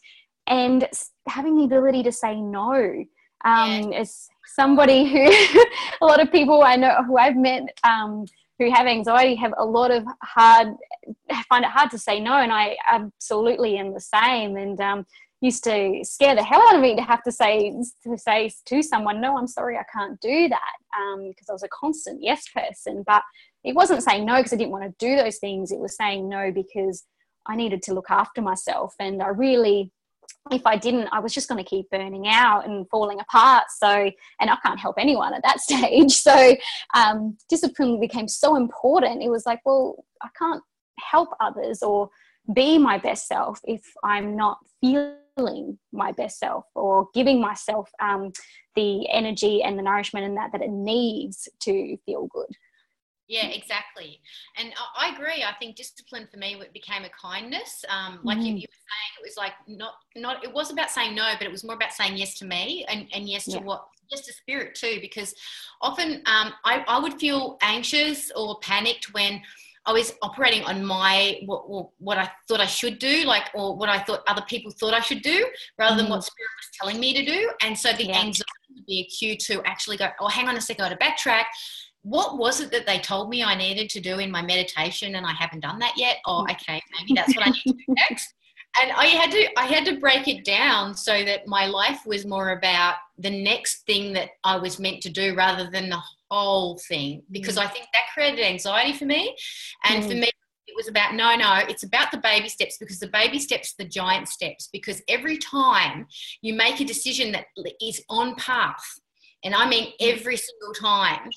and 0.48 0.88
having 1.28 1.58
the 1.58 1.66
ability 1.66 2.04
to 2.04 2.12
say 2.12 2.40
no. 2.40 3.04
Um, 3.46 3.94
somebody 4.56 5.06
who, 5.12 5.30
a 6.02 6.06
lot 6.06 6.22
of 6.22 6.32
people 6.32 6.64
I 6.64 6.76
know 6.76 7.04
who 7.06 7.18
I've 7.18 7.36
met, 7.36 7.64
um, 7.84 8.26
who 8.60 8.72
have 8.72 8.88
anxiety 8.88 9.36
have 9.36 9.54
a 9.58 9.66
lot 9.66 9.92
of 9.92 10.04
hard 10.24 10.70
find 11.50 11.64
it 11.64 11.72
hard 11.72 11.92
to 11.92 11.98
say 11.98 12.20
no 12.20 12.34
and 12.34 12.52
i 12.52 12.76
absolutely 12.90 13.78
am 13.78 13.94
the 13.94 14.00
same 14.00 14.58
and 14.58 14.80
um, 14.82 15.06
used 15.42 15.64
to 15.64 16.00
scare 16.04 16.36
the 16.36 16.44
hell 16.44 16.62
out 16.68 16.76
of 16.76 16.82
me 16.82 16.96
to 16.96 17.02
have 17.02 17.24
to 17.24 17.32
say 17.32 17.72
to 18.04 18.18
say 18.18 18.52
to 18.66 18.82
someone 18.82 19.22
no 19.22 19.38
i'm 19.38 19.48
sorry 19.48 19.78
i 19.78 19.84
can't 19.94 20.20
do 20.20 20.50
that 20.50 20.74
because 21.28 21.50
um, 21.50 21.52
i 21.52 21.54
was 21.54 21.64
a 21.64 21.70
constant 21.70 22.22
yes 22.22 22.48
person 22.50 23.04
but 23.06 23.22
it 23.64 23.76
wasn't 23.76 24.02
saying 24.02 24.26
no 24.26 24.38
because 24.38 24.54
i 24.54 24.58
didn't 24.58 24.72
want 24.72 24.84
to 24.84 25.06
do 25.06 25.16
those 25.16 25.38
things 25.38 25.72
it 25.72 25.80
was 25.80 25.96
saying 25.96 26.28
no 26.28 26.52
because 26.52 27.04
i 27.46 27.56
needed 27.56 27.82
to 27.82 27.94
look 27.94 28.10
after 28.10 28.42
myself 28.42 28.96
and 29.00 29.22
i 29.22 29.28
really 29.28 29.92
if 30.52 30.66
I 30.66 30.78
didn't, 30.78 31.08
I 31.12 31.20
was 31.20 31.34
just 31.34 31.48
going 31.48 31.64
to 31.64 31.70
keep 31.70 31.90
burning 31.90 32.28
out 32.28 32.66
and 32.66 32.88
falling 32.90 33.20
apart. 33.20 33.66
So, 33.78 34.12
and 34.40 34.50
I 34.50 34.58
can't 34.66 34.80
help 34.80 34.96
anyone 34.98 35.34
at 35.34 35.44
that 35.44 35.60
stage. 35.62 36.12
So, 36.12 36.56
um, 36.96 37.38
discipline 37.50 38.00
became 38.00 38.28
so 38.28 38.56
important. 38.56 39.24
It 39.24 39.30
was 39.30 39.46
like, 39.46 39.60
well, 39.66 40.06
I 40.22 40.30
can't 40.38 40.64
help 41.00 41.30
others 41.40 41.82
or 41.84 42.10
be 42.54 42.78
my 42.78 42.98
best 42.98 43.28
self 43.28 43.60
if 43.66 43.84
I'm 44.04 44.36
not 44.36 44.58
feeling 44.82 45.78
my 45.92 46.12
best 46.12 46.40
self 46.40 46.66
or 46.76 47.08
giving 47.14 47.40
myself 47.40 47.90
um, 48.02 48.32
the 48.76 49.10
energy 49.10 49.62
and 49.64 49.78
the 49.78 49.84
nourishment 49.84 50.26
and 50.26 50.38
that 50.38 50.52
that 50.52 50.62
it 50.62 50.72
needs 50.72 51.50
to 51.62 51.98
feel 52.06 52.28
good. 52.28 52.50
Yeah, 53.28 53.48
exactly. 53.48 54.22
And 54.58 54.72
I 54.98 55.10
agree. 55.10 55.44
I 55.44 55.54
think 55.60 55.76
discipline 55.76 56.28
for 56.32 56.38
me 56.38 56.62
became 56.74 57.04
a 57.04 57.10
kindness. 57.10 57.84
Um, 57.90 58.20
like 58.24 58.38
mm. 58.38 58.46
you, 58.46 58.54
you, 58.54 58.68
were 58.70 58.84
saying, 58.88 59.12
it 59.20 59.24
was 59.24 59.36
like 59.38 59.54
not 59.68 59.96
not. 60.16 60.44
It 60.46 60.54
was 60.54 60.72
about 60.72 60.90
saying 60.90 61.14
no, 61.14 61.34
but 61.38 61.46
it 61.46 61.52
was 61.52 61.64
more 61.66 61.76
about 61.76 61.92
saying 61.92 62.16
yes 62.16 62.38
to 62.40 62.46
me 62.46 62.86
and, 62.88 63.08
and 63.14 63.28
yes 63.28 63.46
to 63.46 63.60
what 63.60 63.86
yes 64.10 64.22
to 64.22 64.34
spirit 64.34 64.76
too. 64.76 65.00
Because 65.02 65.36
often 65.82 66.22
um, 66.26 66.54
I, 66.64 66.86
I 66.88 67.00
would 67.00 67.20
feel 67.20 67.58
anxious 67.62 68.32
or 68.34 68.60
panicked 68.60 69.14
when 69.14 69.42
I 69.86 69.92
was 69.92 70.14
operating 70.22 70.64
on 70.64 70.86
my 70.86 71.42
what, 71.46 71.90
what 72.00 72.18
I 72.18 72.32
thought 72.48 72.62
I 72.62 72.66
should 72.66 72.98
do, 72.98 73.26
like 73.26 73.50
or 73.54 73.76
what 73.76 73.90
I 73.90 74.00
thought 74.00 74.22
other 74.28 74.44
people 74.48 74.72
thought 74.72 74.94
I 74.94 75.02
should 75.02 75.22
do, 75.22 75.46
rather 75.78 75.96
mm. 75.96 75.98
than 76.00 76.10
what 76.10 76.24
spirit 76.24 76.50
was 76.60 76.70
telling 76.80 77.00
me 77.02 77.14
to 77.14 77.26
do. 77.26 77.52
And 77.62 77.78
so 77.78 77.92
the 77.92 78.06
yeah. 78.06 78.20
anxiety 78.20 78.44
would 78.74 78.86
be 78.86 79.02
a 79.02 79.06
cue 79.06 79.36
to 79.38 79.62
actually 79.66 79.98
go, 79.98 80.08
oh, 80.22 80.30
hang 80.30 80.48
on 80.48 80.56
a 80.56 80.62
second, 80.62 80.86
I 80.86 80.90
got 80.90 81.00
to 81.00 81.06
backtrack 81.06 81.44
what 82.08 82.38
was 82.38 82.62
it 82.62 82.72
that 82.72 82.86
they 82.86 83.00
told 83.00 83.30
me 83.30 83.44
I 83.44 83.54
needed 83.54 83.90
to 83.90 84.00
do 84.00 84.20
in 84.20 84.32
my 84.32 84.42
meditation 84.42 85.16
and 85.16 85.26
I 85.26 85.34
haven't 85.34 85.60
done 85.60 85.78
that 85.80 85.94
yet? 85.98 86.18
Oh, 86.26 86.46
mm. 86.48 86.52
okay, 86.52 86.82
maybe 86.98 87.14
that's 87.14 87.36
what 87.36 87.48
I 87.48 87.50
need 87.50 87.64
to 87.64 87.74
do 87.74 87.84
next. 88.10 88.34
And 88.82 88.92
I 88.94 89.08
had 89.08 89.32
to 89.32 89.60
I 89.60 89.66
had 89.66 89.86
to 89.86 90.00
break 90.00 90.28
it 90.28 90.46
down 90.46 90.96
so 90.96 91.24
that 91.26 91.48
my 91.48 91.66
life 91.66 92.00
was 92.06 92.26
more 92.26 92.52
about 92.52 92.96
the 93.18 93.30
next 93.30 93.86
thing 93.86 94.14
that 94.14 94.30
I 94.46 94.56
was 94.58 94.80
meant 94.80 95.02
to 95.04 95.10
do 95.10 95.36
rather 95.36 95.70
than 95.70 95.90
the 95.90 96.02
whole 96.30 96.78
thing 96.88 97.24
because 97.32 97.58
mm. 97.58 97.64
I 97.64 97.68
think 97.68 97.88
that 97.94 98.04
created 98.14 98.46
anxiety 98.46 98.98
for 98.98 99.06
me. 99.06 99.36
And 99.84 100.04
mm. 100.04 100.08
for 100.08 100.14
me 100.14 100.30
it 100.68 100.76
was 100.76 100.88
about 100.88 101.14
no 101.14 101.36
no 101.36 101.62
it's 101.68 101.84
about 101.84 102.12
the 102.12 102.20
baby 102.20 102.48
steps 102.48 102.78
because 102.78 103.00
the 103.00 103.08
baby 103.08 103.40
steps 103.40 103.74
the 103.74 103.86
giant 103.86 104.28
steps 104.28 104.70
because 104.72 105.02
every 105.08 105.38
time 105.38 106.06
you 106.42 106.54
make 106.54 106.80
a 106.80 106.86
decision 106.86 107.32
that 107.32 107.46
is 107.82 108.02
on 108.10 108.36
path 108.36 109.00
and 109.44 109.56
I 109.56 109.68
mean 109.68 109.94
every 110.00 110.38
single 110.38 110.74
time 110.74 111.32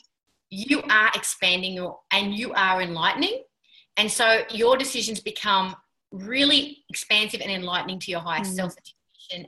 you 0.50 0.82
are 0.90 1.10
expanding 1.14 1.72
your 1.72 1.98
and 2.12 2.34
you 2.34 2.52
are 2.54 2.82
enlightening. 2.82 3.42
And 3.96 4.10
so 4.10 4.42
your 4.50 4.76
decisions 4.76 5.20
become 5.20 5.76
really 6.10 6.78
expansive 6.88 7.40
and 7.40 7.50
enlightening 7.50 8.00
to 8.00 8.10
your 8.10 8.20
highest 8.20 8.52
mm. 8.52 8.56
self 8.56 8.74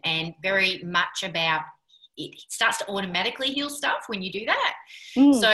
and 0.04 0.32
very 0.42 0.80
much 0.84 1.24
about 1.24 1.62
it 2.16 2.38
starts 2.48 2.78
to 2.78 2.88
automatically 2.88 3.48
heal 3.48 3.68
stuff 3.68 4.04
when 4.06 4.22
you 4.22 4.30
do 4.30 4.46
that. 4.46 4.74
Mm. 5.16 5.40
so 5.40 5.52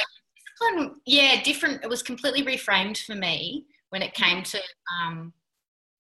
yeah 1.07 1.40
different 1.42 1.82
it 1.82 1.88
was 1.88 2.03
completely 2.03 2.44
reframed 2.44 2.99
for 2.99 3.14
me 3.14 3.64
when 3.90 4.03
it 4.03 4.12
came 4.12 4.42
to 4.42 4.61
um, 5.01 5.32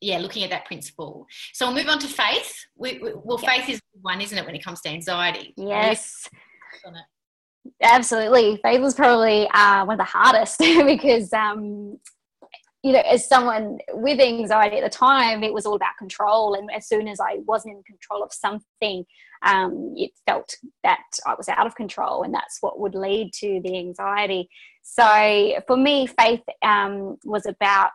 yeah 0.02 0.18
looking 0.18 0.44
at 0.44 0.50
that 0.50 0.66
principle. 0.66 1.26
So 1.54 1.66
we'll 1.66 1.76
move 1.76 1.88
on 1.88 2.00
to 2.00 2.08
faith. 2.08 2.66
We, 2.76 2.98
we, 2.98 3.12
well 3.14 3.38
faith 3.38 3.68
is 3.68 3.80
one 4.02 4.20
isn't 4.20 4.36
it 4.36 4.44
when 4.44 4.54
it 4.54 4.62
comes 4.62 4.82
to 4.82 4.90
anxiety? 4.90 5.54
Yes 5.56 6.28
Absolutely. 7.82 8.58
Faith 8.62 8.80
was 8.80 8.94
probably 8.94 9.48
uh, 9.54 9.84
one 9.84 9.94
of 9.94 10.06
the 10.06 10.10
hardest 10.10 10.58
because, 10.86 11.32
um, 11.32 11.98
you 12.82 12.92
know, 12.92 13.00
as 13.00 13.28
someone 13.28 13.78
with 13.92 14.20
anxiety 14.20 14.76
at 14.78 14.84
the 14.84 14.96
time, 14.96 15.42
it 15.42 15.52
was 15.52 15.66
all 15.66 15.74
about 15.74 15.96
control. 15.98 16.54
And 16.54 16.70
as 16.72 16.88
soon 16.88 17.08
as 17.08 17.20
I 17.20 17.38
wasn't 17.46 17.76
in 17.76 17.82
control 17.82 18.22
of 18.22 18.32
something, 18.32 19.04
um, 19.44 19.94
it 19.96 20.12
felt 20.26 20.54
that 20.84 21.02
I 21.26 21.34
was 21.34 21.48
out 21.48 21.66
of 21.66 21.74
control. 21.74 22.22
And 22.22 22.32
that's 22.32 22.58
what 22.60 22.78
would 22.78 22.94
lead 22.94 23.32
to 23.34 23.60
the 23.64 23.78
anxiety. 23.78 24.48
So 24.82 25.60
for 25.66 25.76
me, 25.76 26.06
faith 26.06 26.42
um, 26.62 27.18
was 27.24 27.46
about 27.46 27.90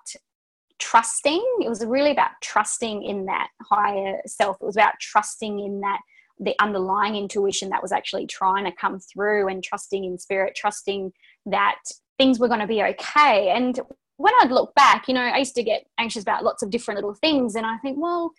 trusting. 0.80 1.44
It 1.62 1.70
was 1.70 1.86
really 1.86 2.12
about 2.12 2.32
trusting 2.42 3.04
in 3.04 3.26
that 3.26 3.48
higher 3.62 4.20
self. 4.28 4.58
It 4.62 4.66
was 4.66 4.76
about 4.76 4.94
trusting 5.00 5.60
in 5.60 5.80
that 5.82 6.00
the 6.44 6.56
underlying 6.60 7.16
intuition 7.16 7.70
that 7.70 7.82
was 7.82 7.92
actually 7.92 8.28
trying 8.28 8.66
to 8.66 8.72
come 8.72 9.00
through 9.00 9.48
and 9.48 9.64
trusting 9.64 10.04
in 10.04 10.18
spirit, 10.18 10.56
trusting 10.56 11.12
that 11.46 11.80
things 12.18 12.40
were 12.40 12.48
going 12.48 12.60
to 12.60 12.68
be 12.68 12.84
okay. 12.84 13.50
And 13.50 13.80
when 14.18 14.34
I'd 14.42 14.52
look 14.52 14.74
back, 14.76 15.08
you 15.08 15.14
know, 15.14 15.22
I 15.22 15.38
used 15.38 15.56
to 15.56 15.64
get 15.64 15.86
anxious 15.98 16.24
about 16.24 16.44
lots 16.44 16.64
of 16.64 16.70
different 16.70 16.98
little 16.98 17.16
things. 17.16 17.56
And 17.56 17.66
I 17.66 17.78
think, 17.78 17.98
well, 18.00 18.32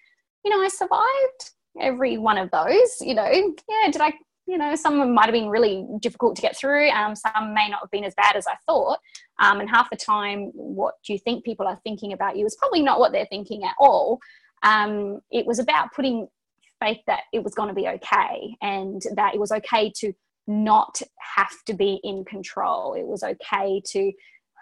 you 0.45 0.51
know, 0.51 0.63
I 0.63 0.69
survived 0.69 1.53
every 1.81 2.19
one 2.19 2.39
of 2.39 2.51
those. 2.51 3.01
You 3.01 3.15
know, 3.15 3.27
yeah, 3.27 3.91
did 3.91 4.01
I, 4.01 4.13
you 4.47 4.59
know, 4.59 4.75
some 4.77 5.15
might 5.15 5.27
have 5.27 5.33
been 5.33 5.49
really 5.49 5.87
difficult 6.01 6.37
to 6.37 6.43
get 6.43 6.57
through. 6.57 6.91
Um, 6.91 7.17
some 7.17 7.55
may 7.55 7.69
not 7.69 7.81
have 7.83 7.91
been 7.91 8.05
as 8.05 8.15
bad 8.15 8.37
as 8.37 8.47
I 8.47 8.55
thought. 8.67 8.99
Um, 9.41 9.61
and 9.61 9.69
half 9.69 9.91
the 9.91 9.97
time, 9.97 10.51
what 10.55 10.95
you 11.09 11.19
think 11.19 11.45
people 11.45 11.67
are 11.67 11.81
thinking 11.83 12.13
about 12.13 12.37
you 12.37 12.47
is 12.47 12.57
probably 12.57 12.83
not 12.83 13.01
what 13.01 13.13
they're 13.13 13.27
thinking 13.27 13.65
at 13.65 13.75
all. 13.79 14.21
Um, 14.63 15.21
it 15.31 15.47
was 15.47 15.59
about 15.59 15.93
putting 15.95 16.29
faith 16.85 17.01
that 17.07 17.22
it 17.32 17.43
was 17.43 17.55
going 17.55 17.68
to 17.68 17.74
be 17.74 17.89
okay 17.89 18.57
and 18.61 19.03
that 19.16 19.35
it 19.35 19.41
was 19.41 19.53
okay 19.53 19.91
to 19.97 20.12
not 20.47 21.01
have 21.37 21.64
to 21.66 21.74
be 21.74 22.01
in 22.05 22.24
control. 22.24 22.95
It 22.95 23.07
was 23.07 23.22
okay 23.22 23.80
to 23.93 24.12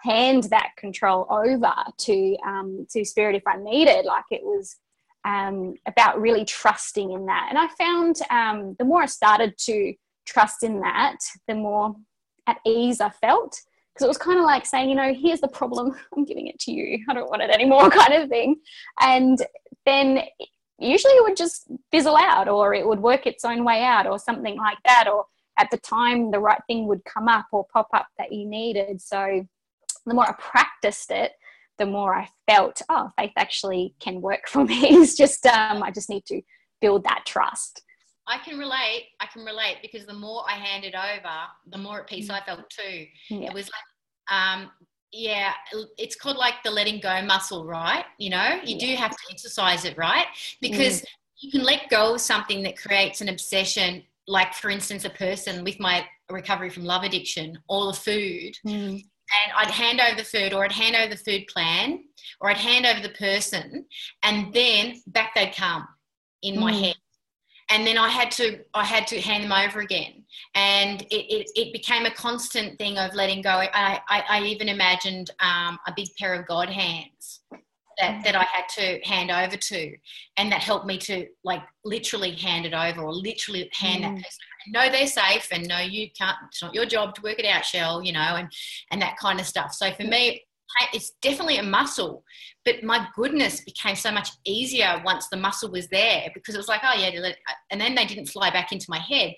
hand 0.03 0.43
that 0.43 0.71
control 0.77 1.25
over 1.29 1.73
to 1.97 2.37
um, 2.45 2.87
to 2.91 3.05
spirit 3.05 3.35
if 3.35 3.43
I 3.47 3.57
needed. 3.57 4.05
Like 4.05 4.25
it 4.31 4.43
was 4.43 4.77
um, 5.25 5.75
about 5.85 6.19
really 6.19 6.45
trusting 6.45 7.11
in 7.11 7.25
that. 7.25 7.47
And 7.49 7.57
I 7.57 7.67
found 7.77 8.17
um, 8.29 8.75
the 8.79 8.85
more 8.85 9.03
I 9.03 9.07
started 9.07 9.57
to 9.59 9.93
trust 10.25 10.63
in 10.63 10.79
that, 10.81 11.17
the 11.47 11.55
more 11.55 11.95
at 12.47 12.57
ease 12.65 13.01
I 13.01 13.09
felt. 13.09 13.59
Because 13.93 14.05
it 14.05 14.07
was 14.07 14.17
kind 14.17 14.39
of 14.39 14.45
like 14.45 14.65
saying, 14.65 14.89
you 14.89 14.95
know, 14.95 15.13
here's 15.13 15.39
the 15.39 15.47
problem, 15.47 15.95
I'm 16.17 16.25
giving 16.25 16.47
it 16.47 16.59
to 16.61 16.71
you, 16.71 16.99
I 17.07 17.13
don't 17.13 17.29
want 17.29 17.43
it 17.43 17.51
anymore, 17.51 17.89
kind 17.91 18.13
of 18.13 18.27
thing. 18.27 18.55
And 18.99 19.37
then 19.85 20.23
usually 20.83 21.13
it 21.13 21.23
would 21.23 21.37
just 21.37 21.67
fizzle 21.91 22.17
out 22.17 22.47
or 22.47 22.73
it 22.73 22.87
would 22.87 22.99
work 22.99 23.25
its 23.25 23.45
own 23.45 23.63
way 23.63 23.83
out 23.83 24.07
or 24.07 24.19
something 24.19 24.57
like 24.57 24.77
that 24.85 25.07
or 25.07 25.25
at 25.57 25.69
the 25.71 25.77
time 25.77 26.31
the 26.31 26.39
right 26.39 26.61
thing 26.67 26.87
would 26.87 27.03
come 27.05 27.27
up 27.27 27.45
or 27.51 27.65
pop 27.71 27.87
up 27.93 28.07
that 28.17 28.31
you 28.31 28.45
needed 28.47 29.01
so 29.01 29.45
the 30.05 30.13
more 30.13 30.27
i 30.27 30.33
practiced 30.39 31.11
it 31.11 31.33
the 31.77 31.85
more 31.85 32.15
i 32.15 32.27
felt 32.49 32.81
oh 32.89 33.11
faith 33.17 33.31
actually 33.37 33.93
can 33.99 34.21
work 34.21 34.47
for 34.47 34.63
me 34.65 34.79
it's 34.89 35.15
just 35.15 35.45
um, 35.45 35.83
i 35.83 35.91
just 35.91 36.09
need 36.09 36.25
to 36.25 36.41
build 36.83 37.05
that 37.05 37.23
trust. 37.25 37.81
I 38.27 38.37
can 38.39 38.59
relate. 38.59 39.05
I 39.21 39.25
can 39.27 39.45
relate 39.45 39.77
because 39.81 40.05
the 40.05 40.13
more 40.13 40.43
I 40.47 40.55
handed 40.55 40.95
over, 40.95 41.37
the 41.67 41.77
more 41.77 42.01
at 42.01 42.07
peace 42.07 42.29
mm. 42.29 42.35
I 42.35 42.45
felt 42.45 42.69
too. 42.69 43.05
Yeah. 43.29 43.47
It 43.47 43.53
was 43.53 43.69
like, 43.69 44.37
um, 44.37 44.69
yeah, 45.13 45.53
it's 45.97 46.15
called 46.15 46.37
like 46.37 46.55
the 46.63 46.71
letting 46.71 46.99
go 46.99 47.21
muscle, 47.21 47.65
right? 47.65 48.03
You 48.17 48.31
know, 48.31 48.59
you 48.63 48.77
yeah. 48.77 48.87
do 48.87 48.95
have 48.95 49.11
to 49.11 49.23
exercise 49.29 49.85
it, 49.85 49.95
right? 49.95 50.25
Because 50.59 51.01
mm. 51.01 51.05
you 51.37 51.51
can 51.51 51.63
let 51.63 51.87
go 51.89 52.15
of 52.15 52.21
something 52.21 52.63
that 52.63 52.77
creates 52.77 53.21
an 53.21 53.29
obsession, 53.29 54.03
like 54.27 54.55
for 54.55 54.71
instance, 54.71 55.05
a 55.05 55.11
person 55.11 55.63
with 55.63 55.79
my 55.79 56.03
recovery 56.31 56.71
from 56.71 56.83
love 56.83 57.03
addiction 57.03 57.59
or 57.69 57.87
the 57.87 57.97
food. 57.97 58.57
Mm. 58.65 59.03
And 59.45 59.53
I'd 59.55 59.71
hand 59.71 60.01
over 60.01 60.15
the 60.17 60.23
food, 60.23 60.51
or 60.51 60.65
I'd 60.65 60.71
hand 60.71 60.95
over 60.95 61.09
the 61.09 61.17
food 61.17 61.47
plan, 61.47 62.03
or 62.41 62.49
I'd 62.49 62.57
hand 62.57 62.85
over 62.85 62.99
the 62.99 63.13
person, 63.13 63.85
and 64.21 64.53
then 64.53 65.01
back 65.07 65.33
they'd 65.33 65.55
come 65.55 65.87
in 66.41 66.59
my 66.59 66.71
mm. 66.71 66.81
head 66.81 66.95
and 67.69 67.85
then 67.85 67.97
I 67.97 68.09
had 68.09 68.31
to 68.31 68.59
I 68.73 68.83
had 68.83 69.07
to 69.07 69.21
hand 69.21 69.43
them 69.43 69.51
over 69.51 69.79
again, 69.79 70.23
and 70.55 71.01
it, 71.03 71.33
it, 71.33 71.49
it 71.55 71.73
became 71.73 72.05
a 72.05 72.11
constant 72.11 72.77
thing 72.77 72.97
of 72.97 73.13
letting 73.13 73.41
go. 73.41 73.49
I, 73.49 74.01
I, 74.07 74.23
I 74.29 74.43
even 74.43 74.69
imagined 74.69 75.31
um, 75.39 75.79
a 75.87 75.93
big 75.95 76.09
pair 76.19 76.33
of 76.33 76.47
God 76.47 76.69
hands 76.69 77.41
that, 77.99 78.23
that 78.23 78.35
I 78.35 78.43
had 78.43 78.67
to 78.75 78.99
hand 79.03 79.31
over 79.31 79.57
to, 79.57 79.95
and 80.37 80.51
that 80.51 80.61
helped 80.61 80.85
me 80.85 80.97
to 80.99 81.27
like 81.43 81.61
literally 81.85 82.31
hand 82.31 82.65
it 82.65 82.73
over 82.73 83.01
or 83.01 83.13
literally 83.13 83.69
hand 83.73 84.03
mm. 84.03 84.15
that 84.15 84.23
person. 84.23 84.39
No, 84.67 84.89
they're 84.89 85.07
safe, 85.07 85.47
and 85.51 85.67
no, 85.67 85.79
you 85.79 86.09
can't. 86.17 86.37
It's 86.47 86.61
not 86.61 86.73
your 86.73 86.85
job 86.85 87.15
to 87.15 87.21
work 87.21 87.39
it 87.39 87.45
out, 87.45 87.65
Shell. 87.65 88.03
You 88.03 88.13
know, 88.13 88.19
and 88.19 88.49
and 88.91 89.01
that 89.01 89.17
kind 89.17 89.39
of 89.39 89.45
stuff. 89.45 89.73
So 89.73 89.91
for 89.91 90.03
me, 90.03 90.43
it's 90.93 91.11
definitely 91.21 91.57
a 91.57 91.63
muscle 91.63 92.23
but 92.65 92.83
my 92.83 93.07
goodness 93.15 93.61
became 93.61 93.95
so 93.95 94.11
much 94.11 94.29
easier 94.45 95.01
once 95.05 95.27
the 95.29 95.37
muscle 95.37 95.71
was 95.71 95.87
there 95.87 96.29
because 96.33 96.55
it 96.55 96.57
was 96.57 96.67
like 96.67 96.81
oh 96.83 96.93
yeah 96.97 97.31
and 97.71 97.79
then 97.79 97.95
they 97.95 98.05
didn't 98.05 98.27
fly 98.27 98.49
back 98.49 98.71
into 98.71 98.85
my 98.89 98.99
head 98.99 99.33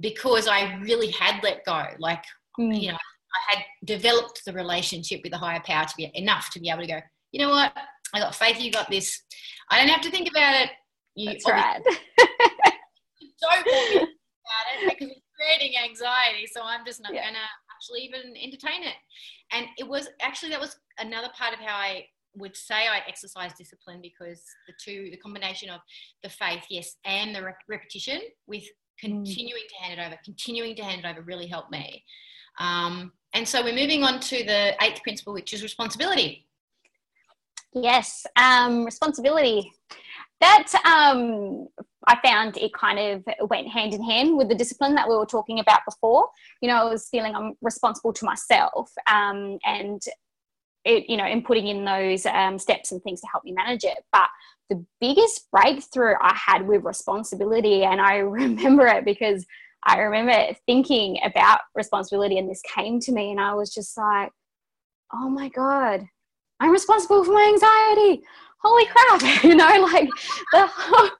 because 0.00 0.46
i 0.46 0.74
really 0.82 1.10
had 1.10 1.42
let 1.42 1.64
go 1.64 1.84
like 1.98 2.22
mm. 2.58 2.80
you 2.80 2.90
know 2.90 2.96
i 2.96 3.56
had 3.56 3.64
developed 3.84 4.42
the 4.44 4.52
relationship 4.52 5.20
with 5.22 5.32
the 5.32 5.38
higher 5.38 5.62
power 5.64 5.84
to 5.84 5.94
be 5.96 6.10
enough 6.14 6.50
to 6.50 6.60
be 6.60 6.70
able 6.70 6.82
to 6.82 6.86
go 6.86 7.00
you 7.32 7.40
know 7.40 7.50
what 7.50 7.72
i 8.14 8.20
got 8.20 8.34
faith 8.34 8.60
you 8.60 8.70
got 8.70 8.90
this 8.90 9.22
i 9.70 9.78
don't 9.78 9.88
have 9.88 10.02
to 10.02 10.10
think 10.10 10.28
about 10.28 10.54
it 10.54 10.70
you 11.14 11.30
That's 11.30 11.48
right. 11.48 11.82
don't 13.40 13.66
worry 13.66 13.96
about 13.96 14.66
it 14.74 14.90
because 14.90 15.08
it's 15.08 15.20
creating 15.34 15.76
anxiety 15.82 16.46
so 16.46 16.60
i'm 16.62 16.84
just 16.84 17.02
not 17.02 17.14
yeah. 17.14 17.26
gonna 17.26 17.38
actually 17.76 18.00
even 18.00 18.34
entertain 18.42 18.82
it 18.82 18.96
and 19.52 19.66
it 19.78 19.86
was 19.86 20.08
actually 20.22 20.50
that 20.50 20.60
was 20.60 20.76
another 20.98 21.28
part 21.36 21.52
of 21.52 21.60
how 21.60 21.76
I 21.76 22.06
would 22.36 22.56
say 22.56 22.74
I 22.74 23.00
exercise 23.08 23.52
discipline 23.54 24.00
because 24.02 24.42
the 24.66 24.74
two, 24.82 25.08
the 25.10 25.16
combination 25.16 25.70
of 25.70 25.80
the 26.22 26.28
faith, 26.28 26.64
yes, 26.70 26.96
and 27.04 27.34
the 27.34 27.54
repetition 27.68 28.20
with 28.46 28.62
mm. 28.62 28.68
continuing 29.00 29.62
mm. 29.62 29.68
to 29.68 29.84
hand 29.84 30.00
it 30.00 30.06
over, 30.06 30.18
continuing 30.24 30.76
to 30.76 30.84
hand 30.84 31.04
it 31.04 31.08
over 31.08 31.22
really 31.22 31.46
helped 31.46 31.70
me. 31.70 32.04
Um, 32.58 33.12
and 33.34 33.46
so 33.46 33.62
we're 33.62 33.74
moving 33.74 34.02
on 34.02 34.20
to 34.20 34.44
the 34.44 34.74
eighth 34.82 35.02
principle, 35.02 35.34
which 35.34 35.52
is 35.52 35.62
responsibility. 35.62 36.46
Yes, 37.74 38.26
um, 38.36 38.84
responsibility. 38.84 39.70
That 40.40 40.68
um, 40.86 41.68
I 42.06 42.18
found 42.24 42.56
it 42.56 42.72
kind 42.72 42.98
of 42.98 43.50
went 43.50 43.68
hand 43.68 43.92
in 43.92 44.02
hand 44.02 44.36
with 44.36 44.48
the 44.48 44.54
discipline 44.54 44.94
that 44.94 45.08
we 45.08 45.16
were 45.16 45.26
talking 45.26 45.58
about 45.58 45.80
before. 45.84 46.28
You 46.60 46.68
know, 46.68 46.76
I 46.76 46.84
was 46.84 47.08
feeling 47.08 47.34
I'm 47.34 47.54
responsible 47.60 48.12
to 48.12 48.24
myself 48.24 48.92
um, 49.10 49.58
and 49.64 50.00
it, 50.84 51.10
you 51.10 51.16
know, 51.16 51.26
in 51.26 51.42
putting 51.42 51.66
in 51.66 51.84
those 51.84 52.24
um, 52.26 52.58
steps 52.58 52.92
and 52.92 53.02
things 53.02 53.20
to 53.20 53.26
help 53.26 53.44
me 53.44 53.52
manage 53.52 53.82
it. 53.82 53.98
But 54.12 54.28
the 54.70 54.84
biggest 55.00 55.50
breakthrough 55.50 56.14
I 56.20 56.34
had 56.34 56.66
with 56.66 56.84
responsibility, 56.84 57.82
and 57.82 58.00
I 58.00 58.16
remember 58.18 58.86
it 58.86 59.04
because 59.04 59.44
I 59.82 59.98
remember 59.98 60.56
thinking 60.66 61.18
about 61.24 61.60
responsibility, 61.74 62.38
and 62.38 62.48
this 62.48 62.62
came 62.62 63.00
to 63.00 63.12
me, 63.12 63.32
and 63.32 63.40
I 63.40 63.54
was 63.54 63.74
just 63.74 63.96
like, 63.98 64.30
oh 65.12 65.28
my 65.28 65.48
God, 65.48 66.06
I'm 66.60 66.70
responsible 66.70 67.24
for 67.24 67.32
my 67.32 67.50
anxiety 67.52 68.22
holy 68.66 68.86
crap, 68.86 69.44
you 69.44 69.54
know, 69.54 69.88
like 69.92 70.08
the 70.52 70.66
whole, 70.66 71.10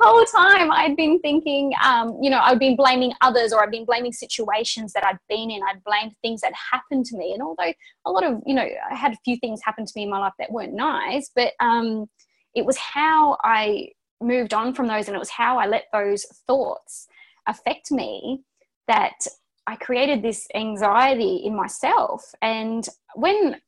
whole 0.00 0.24
time 0.26 0.70
I'd 0.72 0.96
been 0.96 1.18
thinking, 1.20 1.72
um, 1.84 2.18
you 2.20 2.30
know, 2.30 2.40
I'd 2.42 2.58
been 2.58 2.76
blaming 2.76 3.12
others 3.20 3.52
or 3.52 3.62
I'd 3.62 3.70
been 3.70 3.84
blaming 3.84 4.12
situations 4.12 4.92
that 4.92 5.04
I'd 5.04 5.18
been 5.28 5.50
in. 5.50 5.60
I'd 5.62 5.82
blamed 5.84 6.14
things 6.22 6.40
that 6.40 6.52
happened 6.72 7.06
to 7.06 7.16
me. 7.16 7.32
And 7.32 7.42
although 7.42 7.72
a 8.04 8.10
lot 8.10 8.24
of, 8.24 8.40
you 8.46 8.54
know, 8.54 8.66
I 8.90 8.94
had 8.94 9.12
a 9.12 9.18
few 9.24 9.36
things 9.36 9.60
happen 9.62 9.86
to 9.86 9.92
me 9.94 10.04
in 10.04 10.10
my 10.10 10.18
life 10.18 10.34
that 10.38 10.50
weren't 10.50 10.74
nice, 10.74 11.30
but 11.34 11.52
um, 11.60 12.06
it 12.54 12.64
was 12.64 12.76
how 12.76 13.36
I 13.44 13.90
moved 14.20 14.52
on 14.52 14.74
from 14.74 14.88
those 14.88 15.06
and 15.06 15.14
it 15.14 15.20
was 15.20 15.30
how 15.30 15.58
I 15.58 15.66
let 15.66 15.84
those 15.92 16.24
thoughts 16.46 17.06
affect 17.46 17.92
me 17.92 18.42
that 18.88 19.26
I 19.66 19.76
created 19.76 20.22
this 20.22 20.48
anxiety 20.54 21.42
in 21.44 21.54
myself. 21.54 22.34
And 22.42 22.88
when 23.14 23.60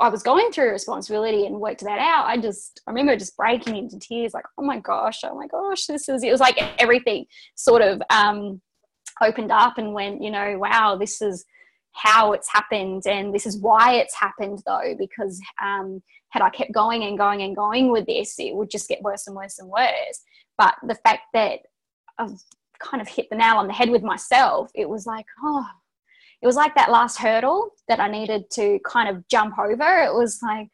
I 0.00 0.08
was 0.08 0.22
going 0.22 0.50
through 0.50 0.70
responsibility 0.70 1.46
and 1.46 1.60
worked 1.60 1.80
that 1.80 1.98
out, 1.98 2.26
I 2.26 2.36
just 2.36 2.80
I 2.86 2.90
remember 2.90 3.16
just 3.16 3.36
breaking 3.36 3.76
into 3.76 3.98
tears, 3.98 4.34
like, 4.34 4.44
oh 4.58 4.64
my 4.64 4.80
gosh, 4.80 5.20
oh 5.24 5.36
my 5.36 5.46
gosh, 5.46 5.86
this 5.86 6.08
is 6.08 6.24
it 6.24 6.32
was 6.32 6.40
like 6.40 6.58
everything 6.78 7.26
sort 7.54 7.82
of 7.82 8.02
um, 8.10 8.60
opened 9.22 9.52
up 9.52 9.78
and 9.78 9.94
went, 9.94 10.22
you 10.22 10.30
know, 10.30 10.58
wow, 10.58 10.96
this 10.96 11.22
is 11.22 11.44
how 11.92 12.32
it's 12.32 12.50
happened 12.50 13.02
and 13.06 13.34
this 13.34 13.46
is 13.46 13.58
why 13.58 13.94
it's 13.94 14.14
happened 14.14 14.62
though, 14.66 14.94
because 14.98 15.40
um, 15.62 16.02
had 16.30 16.42
I 16.42 16.50
kept 16.50 16.72
going 16.72 17.04
and 17.04 17.18
going 17.18 17.42
and 17.42 17.54
going 17.54 17.90
with 17.92 18.06
this, 18.06 18.38
it 18.38 18.54
would 18.54 18.70
just 18.70 18.88
get 18.88 19.02
worse 19.02 19.26
and 19.26 19.36
worse 19.36 19.58
and 19.58 19.68
worse. 19.68 20.22
But 20.58 20.74
the 20.86 20.96
fact 20.96 21.22
that 21.34 21.60
I've 22.18 22.42
kind 22.78 23.00
of 23.00 23.08
hit 23.08 23.28
the 23.30 23.36
nail 23.36 23.56
on 23.56 23.66
the 23.66 23.72
head 23.72 23.90
with 23.90 24.02
myself, 24.02 24.70
it 24.74 24.88
was 24.88 25.06
like, 25.06 25.26
oh, 25.44 25.66
it 26.42 26.46
was 26.46 26.56
like 26.56 26.74
that 26.74 26.90
last 26.90 27.18
hurdle 27.18 27.70
that 27.88 28.00
I 28.00 28.10
needed 28.10 28.50
to 28.52 28.80
kind 28.84 29.08
of 29.08 29.26
jump 29.28 29.58
over. 29.58 30.02
It 30.02 30.12
was 30.12 30.40
like, 30.42 30.68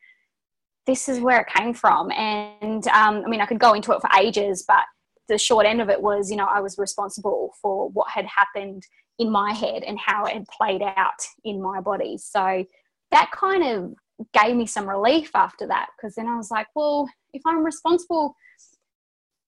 this 0.87 1.09
is 1.09 1.21
where 1.21 1.41
it 1.41 1.55
came 1.55 1.75
from. 1.75 2.11
And 2.11 2.87
um, 2.89 3.23
I 3.25 3.29
mean, 3.29 3.43
I 3.43 3.47
could 3.47 3.59
go 3.59 3.75
into 3.75 3.93
it 3.93 4.01
for 4.01 4.09
ages, 4.19 4.65
but 4.67 4.85
the 5.29 5.37
short 5.37 5.67
end 5.67 5.83
of 5.83 5.91
it 5.91 6.01
was, 6.01 6.31
you 6.31 6.37
know, 6.37 6.47
I 6.47 6.61
was 6.61 6.79
responsible 6.79 7.53
for 7.61 7.91
what 7.91 8.09
had 8.11 8.25
happened 8.25 8.83
in 9.19 9.31
my 9.31 9.53
head 9.53 9.83
and 9.83 9.99
how 9.99 10.25
it 10.25 10.33
had 10.33 10.47
played 10.49 10.81
out 10.81 11.21
in 11.45 11.61
my 11.61 11.83
body. 11.83 12.17
So 12.17 12.65
that 13.11 13.31
kind 13.33 13.63
of 13.63 13.95
gave 14.33 14.57
me 14.57 14.65
some 14.65 14.89
relief 14.89 15.31
after 15.35 15.67
that 15.67 15.89
because 15.97 16.15
then 16.15 16.29
I 16.29 16.37
was 16.37 16.51
like, 16.51 16.69
well, 16.75 17.09
if 17.35 17.43
I'm 17.47 17.63
responsible 17.63 18.35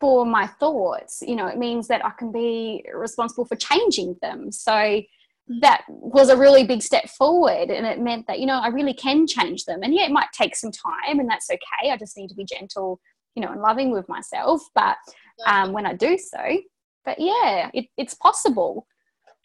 for 0.00 0.26
my 0.26 0.46
thoughts, 0.46 1.22
you 1.26 1.36
know, 1.36 1.46
it 1.46 1.56
means 1.56 1.88
that 1.88 2.04
I 2.04 2.10
can 2.10 2.30
be 2.30 2.84
responsible 2.94 3.46
for 3.46 3.56
changing 3.56 4.16
them. 4.20 4.52
So 4.52 5.00
that 5.60 5.82
was 5.88 6.28
a 6.28 6.36
really 6.36 6.64
big 6.64 6.80
step 6.80 7.08
forward 7.08 7.70
and 7.70 7.84
it 7.84 8.00
meant 8.00 8.24
that 8.28 8.38
you 8.38 8.46
know 8.46 8.60
i 8.60 8.68
really 8.68 8.94
can 8.94 9.26
change 9.26 9.64
them. 9.64 9.80
And 9.82 9.92
yeah 9.92 10.04
it 10.04 10.12
might 10.12 10.28
take 10.32 10.54
some 10.54 10.70
time 10.70 11.18
and 11.18 11.28
that's 11.28 11.50
okay. 11.50 11.90
I 11.90 11.96
just 11.96 12.16
need 12.16 12.28
to 12.28 12.36
be 12.36 12.44
gentle 12.44 13.00
you 13.34 13.42
know 13.42 13.50
and 13.50 13.60
loving 13.60 13.90
with 13.90 14.08
myself 14.08 14.62
but 14.74 14.96
um, 15.46 15.72
when 15.72 15.86
i 15.86 15.94
do 15.94 16.16
so. 16.16 16.38
But 17.04 17.18
yeah 17.18 17.70
it, 17.74 17.86
it's 17.96 18.14
possible 18.14 18.86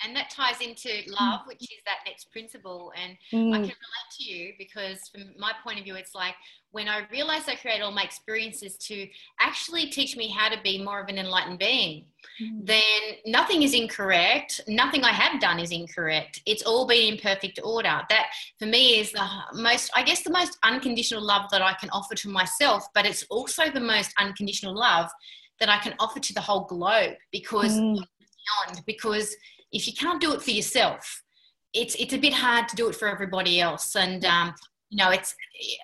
and 0.04 0.16
that 0.16 0.30
ties 0.30 0.62
into 0.62 0.90
love 1.20 1.42
which 1.46 1.62
is 1.62 1.70
that 1.86 1.98
next 2.06 2.32
principle 2.32 2.92
and 3.02 3.18
mm. 3.34 3.54
i 3.54 3.58
can 3.58 3.64
relate 3.64 4.12
to 4.18 4.24
you 4.24 4.54
because 4.58 5.10
from 5.10 5.24
my 5.38 5.52
point 5.64 5.78
of 5.78 5.86
view 5.86 5.96
it's 5.96 6.14
like 6.14 6.36
when 6.72 6.88
i 6.88 7.02
realized 7.12 7.48
i 7.48 7.56
created 7.56 7.82
all 7.82 7.92
my 7.92 8.04
experiences 8.04 8.78
to 8.78 9.08
actually 9.40 9.88
teach 9.88 10.18
me 10.18 10.30
how 10.30 10.50
to 10.50 10.60
be 10.64 10.84
more 10.84 11.02
of 11.02 11.08
an 11.08 11.18
enlightened 11.18 11.60
being 11.60 12.06
mm. 12.42 12.66
then 12.66 12.82
nothing 13.26 13.64
is 13.64 13.74
incorrect 13.74 14.62
nothing 14.68 15.04
i 15.04 15.12
have 15.12 15.40
done 15.40 15.60
is 15.60 15.72
incorrect 15.72 16.42
it's 16.46 16.64
all 16.64 16.86
been 16.86 17.14
in 17.14 17.20
perfect 17.20 17.60
order 17.64 18.02
that 18.10 18.28
for 18.60 18.66
me 18.66 19.00
is 19.00 19.12
the 19.12 19.28
most 19.54 19.90
i 19.96 20.04
guess 20.04 20.24
the 20.24 20.32
most 20.32 20.58
unconditional 20.64 21.24
love 21.24 21.50
that 21.52 21.62
i 21.62 21.74
can 21.74 21.90
offer 21.92 22.16
to 22.16 22.30
myself 22.30 22.88
but 22.94 23.06
it's 23.06 23.24
also 23.30 23.70
the 23.70 23.80
most 23.80 24.14
unconditional 24.20 24.76
love 24.76 25.10
that 25.60 25.70
i 25.70 25.78
can 25.78 25.94
offer 26.00 26.20
to 26.20 26.34
the 26.34 26.42
whole 26.42 26.66
globe 26.66 27.14
because 27.32 27.78
mm. 27.78 27.96
beyond 27.96 28.82
because 28.86 29.36
if 29.76 29.86
you 29.88 29.94
can't 29.94 30.22
do 30.22 30.34
it 30.34 30.42
for 30.42 30.52
yourself, 30.52 31.22
it's 31.74 31.96
it's 31.96 32.14
a 32.14 32.18
bit 32.18 32.34
hard 32.34 32.70
to 32.70 32.76
do 32.78 32.88
it 32.88 32.96
for 32.96 33.10
everybody 33.10 33.60
else. 33.60 33.96
And 33.96 34.24
um, 34.24 34.56
you 34.90 34.98
know, 34.98 35.12
it's 35.12 35.36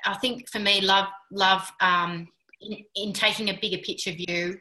I 0.05 0.13
think 0.15 0.49
for 0.49 0.59
me, 0.59 0.79
love 0.79 1.07
love 1.29 1.69
um, 1.81 2.27
in, 2.61 2.77
in 2.95 3.13
taking 3.13 3.49
a 3.49 3.59
bigger 3.61 3.79
picture 3.79 4.13
view 4.13 4.57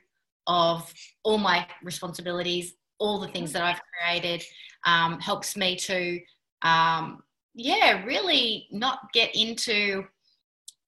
of 0.48 0.92
all 1.22 1.38
my 1.38 1.66
responsibilities, 1.84 2.74
all 2.98 3.20
the 3.20 3.28
things 3.28 3.52
that 3.52 3.62
I've 3.62 3.80
created, 3.96 4.42
um, 4.84 5.20
helps 5.20 5.56
me 5.56 5.76
to 5.76 6.20
um, 6.62 7.22
yeah, 7.54 8.04
really 8.04 8.66
not 8.72 9.12
get 9.12 9.34
into 9.36 10.04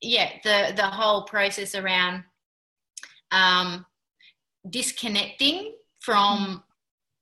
yeah 0.00 0.30
the 0.42 0.72
the 0.74 0.86
whole 0.86 1.22
process 1.22 1.76
around 1.76 2.24
um, 3.30 3.86
disconnecting 4.68 5.74
from 6.00 6.64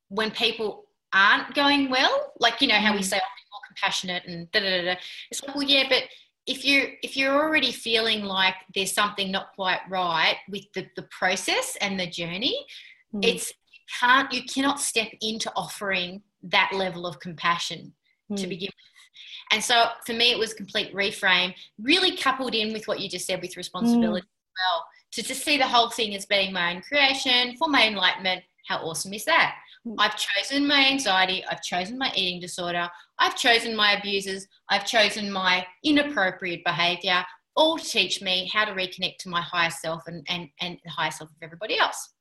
when 0.08 0.30
people 0.30 0.86
aren't 1.12 1.54
going 1.54 1.90
well, 1.90 2.32
like 2.38 2.60
you 2.60 2.68
know 2.68 2.76
how 2.76 2.92
we 2.92 3.00
mm. 3.00 3.04
say 3.04 3.16
oh, 3.16 3.40
more 3.52 3.60
compassionate 3.68 4.24
and 4.26 4.50
da 4.52 4.60
da 4.60 4.84
da. 4.84 4.94
It's 5.30 5.42
like, 5.42 5.54
well, 5.54 5.64
yeah, 5.64 5.84
but 5.88 6.04
if 6.46 6.64
you 6.64 6.92
if 7.02 7.16
you're 7.16 7.34
already 7.34 7.72
feeling 7.72 8.24
like 8.24 8.54
there's 8.74 8.92
something 8.92 9.30
not 9.30 9.52
quite 9.54 9.80
right 9.88 10.36
with 10.48 10.64
the, 10.74 10.86
the 10.96 11.06
process 11.10 11.76
and 11.80 11.98
the 11.98 12.06
journey, 12.06 12.66
mm. 13.14 13.24
it's 13.24 13.50
you 13.50 13.78
can't 14.00 14.32
you 14.32 14.42
cannot 14.44 14.80
step 14.80 15.08
into 15.20 15.50
offering 15.54 16.22
that 16.42 16.70
level 16.74 17.06
of 17.06 17.20
compassion 17.20 17.92
mm. 18.30 18.36
to 18.36 18.46
begin 18.46 18.66
with. 18.68 19.52
And 19.52 19.62
so 19.62 19.86
for 20.06 20.12
me, 20.12 20.30
it 20.30 20.38
was 20.38 20.54
complete 20.54 20.94
reframe, 20.94 21.54
really 21.80 22.16
coupled 22.16 22.54
in 22.54 22.72
with 22.72 22.86
what 22.86 23.00
you 23.00 23.08
just 23.08 23.26
said 23.26 23.42
with 23.42 23.56
responsibility 23.56 24.26
mm. 24.26 24.30
as 24.30 24.52
well, 24.58 24.84
to 25.12 25.22
just 25.22 25.44
see 25.44 25.58
the 25.58 25.66
whole 25.66 25.90
thing 25.90 26.14
as 26.14 26.24
being 26.26 26.52
my 26.52 26.74
own 26.74 26.82
creation 26.82 27.56
for 27.56 27.68
my 27.68 27.86
enlightenment. 27.86 28.42
How 28.68 28.78
awesome 28.78 29.12
is 29.12 29.24
that? 29.24 29.56
Mm. 29.86 29.94
I've 29.98 30.16
chosen 30.16 30.66
my 30.66 30.86
anxiety, 30.86 31.42
I've 31.50 31.62
chosen 31.62 31.96
my 31.96 32.12
eating 32.14 32.40
disorder, 32.40 32.88
I've 33.18 33.36
chosen 33.36 33.74
my 33.74 33.92
abusers, 33.92 34.46
I've 34.68 34.86
chosen 34.86 35.32
my 35.32 35.66
inappropriate 35.84 36.64
behavior, 36.64 37.24
all 37.56 37.78
to 37.78 37.84
teach 37.84 38.20
me 38.20 38.50
how 38.52 38.64
to 38.64 38.72
reconnect 38.72 39.16
to 39.20 39.28
my 39.28 39.40
higher 39.40 39.70
self 39.70 40.02
and, 40.06 40.24
and, 40.28 40.48
and 40.60 40.78
the 40.84 40.90
higher 40.90 41.10
self 41.10 41.30
of 41.30 41.36
everybody 41.42 41.78
else. 41.78 42.12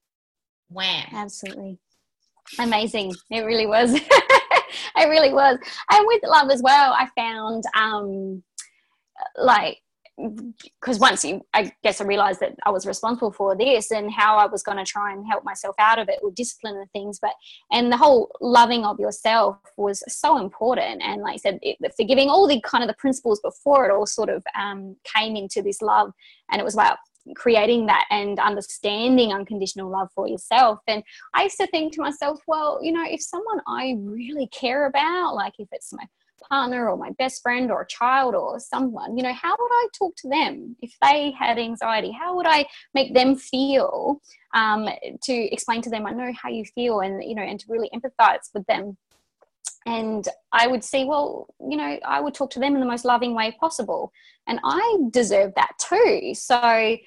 Wham. 0.70 1.06
Absolutely. 1.12 1.80
Amazing. 2.60 3.14
It 3.30 3.42
really 3.42 3.68
was. 3.68 3.94
it 4.96 5.10
really 5.10 5.34
was. 5.34 5.58
And 5.92 6.08
with 6.08 6.22
love 6.26 6.50
as 6.50 6.62
well, 6.64 6.94
I 6.94 7.08
found 7.16 7.64
um 7.76 8.44
like 9.38 9.78
because 10.80 11.00
once 11.00 11.24
you 11.24 11.42
i 11.54 11.72
guess 11.84 12.02
i 12.02 12.04
realized 12.04 12.40
that 12.40 12.54
i 12.66 12.70
was 12.70 12.86
responsible 12.86 13.32
for 13.32 13.56
this 13.56 13.92
and 13.92 14.12
how 14.12 14.38
i 14.38 14.46
was 14.46 14.62
going 14.64 14.78
to 14.78 14.84
try 14.84 15.14
and 15.14 15.26
help 15.26 15.44
myself 15.44 15.76
out 15.80 15.98
of 15.98 16.10
it 16.10 16.20
or 16.22 16.32
discipline 16.32 16.76
and 16.76 16.92
things 16.92 17.20
but 17.22 17.32
and 17.72 17.92
the 17.92 17.98
whole 17.98 18.30
loving 18.42 18.86
of 18.86 19.00
yourself 19.00 19.58
was 19.78 20.04
so 20.08 20.38
important. 20.38 21.02
And 21.04 21.22
like 21.22 21.36
i 21.36 21.38
said 21.38 21.60
it, 21.62 21.78
forgiving 21.96 22.30
all 22.30 22.48
the 22.48 22.62
kind 22.62 22.84
of 22.84 22.88
the 22.88 22.96
principles 22.96 23.40
before 23.42 23.86
it 23.86 23.94
all 23.94 24.06
sort 24.06 24.30
of 24.30 24.44
um, 24.60 24.96
came 25.04 25.36
into 25.36 25.62
this 25.62 25.82
love. 25.82 26.12
And 26.52 26.60
it 26.60 26.64
was 26.64 26.74
about 26.74 26.98
creating 27.36 27.86
that 27.86 28.06
and 28.10 28.40
understanding 28.40 29.32
unconditional 29.32 29.90
love 29.90 30.10
for 30.16 30.28
yourself. 30.28 30.80
And 30.88 31.04
i 31.34 31.44
used 31.44 31.58
to 31.58 31.68
think 31.68 31.94
to 31.94 32.02
myself 32.02 32.40
well 32.48 32.80
you 32.82 32.92
know 32.92 33.04
if 33.06 33.22
someone 33.22 33.60
i 33.68 33.96
really 34.00 34.48
care 34.48 34.86
about 34.88 35.36
like 35.36 35.54
if 35.60 35.68
it's 35.72 35.94
my 35.94 36.06
partner 36.50 36.90
or 36.90 36.98
my 36.98 37.12
best 37.12 37.42
friend 37.42 37.72
or 37.72 37.82
a 37.82 37.88
child 37.88 38.36
or 38.36 38.60
someone, 38.60 39.18
you 39.18 39.24
know, 39.24 39.34
how 39.34 39.52
would 39.52 39.72
I 39.72 39.88
talk 39.98 40.16
to 40.18 40.30
them 40.30 40.76
if 40.82 40.94
they 41.02 41.32
had 41.32 41.58
anxiety? 41.58 42.12
How 42.12 42.36
would 42.36 42.48
I 42.48 42.66
make 42.94 43.14
them 43.14 43.36
feel 43.36 44.22
um, 44.54 44.90
to 45.24 45.34
explain 45.34 45.82
to 45.84 45.90
them, 45.90 46.06
I 46.06 46.12
know 46.12 46.32
how 46.34 46.50
you 46.50 46.66
feel 46.66 47.02
and, 47.02 47.24
you 47.24 47.36
know, 47.36 47.44
and 47.44 47.60
to 47.60 47.66
really 47.70 47.90
empathize 47.94 48.50
with 48.54 48.66
them. 48.66 48.98
And 49.86 50.28
I 50.52 50.68
would 50.68 50.84
say, 50.84 51.06
well, 51.06 51.48
you 51.60 51.78
know, 51.78 52.00
I 52.06 52.20
would 52.20 52.34
talk 52.34 52.50
to 52.52 52.60
them 52.60 52.74
in 52.74 52.80
the 52.80 52.86
most 52.86 53.06
loving 53.06 53.34
way 53.34 53.56
possible. 53.60 54.12
And 54.48 54.60
I 54.64 54.98
deserve 55.12 55.54
that 55.56 55.72
too. 55.80 56.34
So 56.34 56.98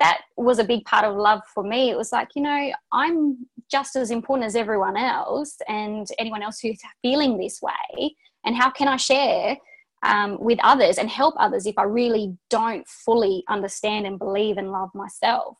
that 0.00 0.22
was 0.36 0.58
a 0.58 0.64
big 0.64 0.84
part 0.84 1.04
of 1.04 1.16
love 1.16 1.42
for 1.52 1.62
me. 1.62 1.90
It 1.90 1.96
was 1.96 2.12
like, 2.12 2.28
you 2.34 2.42
know, 2.42 2.72
I'm 2.92 3.46
just 3.70 3.96
as 3.96 4.10
important 4.10 4.46
as 4.46 4.56
everyone 4.56 4.96
else 4.96 5.56
and 5.68 6.06
anyone 6.18 6.42
else 6.42 6.58
who's 6.60 6.80
feeling 7.02 7.38
this 7.38 7.60
way 7.62 8.16
and 8.44 8.56
how 8.56 8.70
can 8.70 8.88
i 8.88 8.96
share 8.96 9.56
um, 10.04 10.36
with 10.40 10.58
others 10.64 10.98
and 10.98 11.08
help 11.08 11.34
others 11.38 11.66
if 11.66 11.78
i 11.78 11.84
really 11.84 12.36
don't 12.50 12.86
fully 12.88 13.44
understand 13.48 14.06
and 14.06 14.18
believe 14.18 14.58
and 14.58 14.72
love 14.72 14.90
myself 14.94 15.56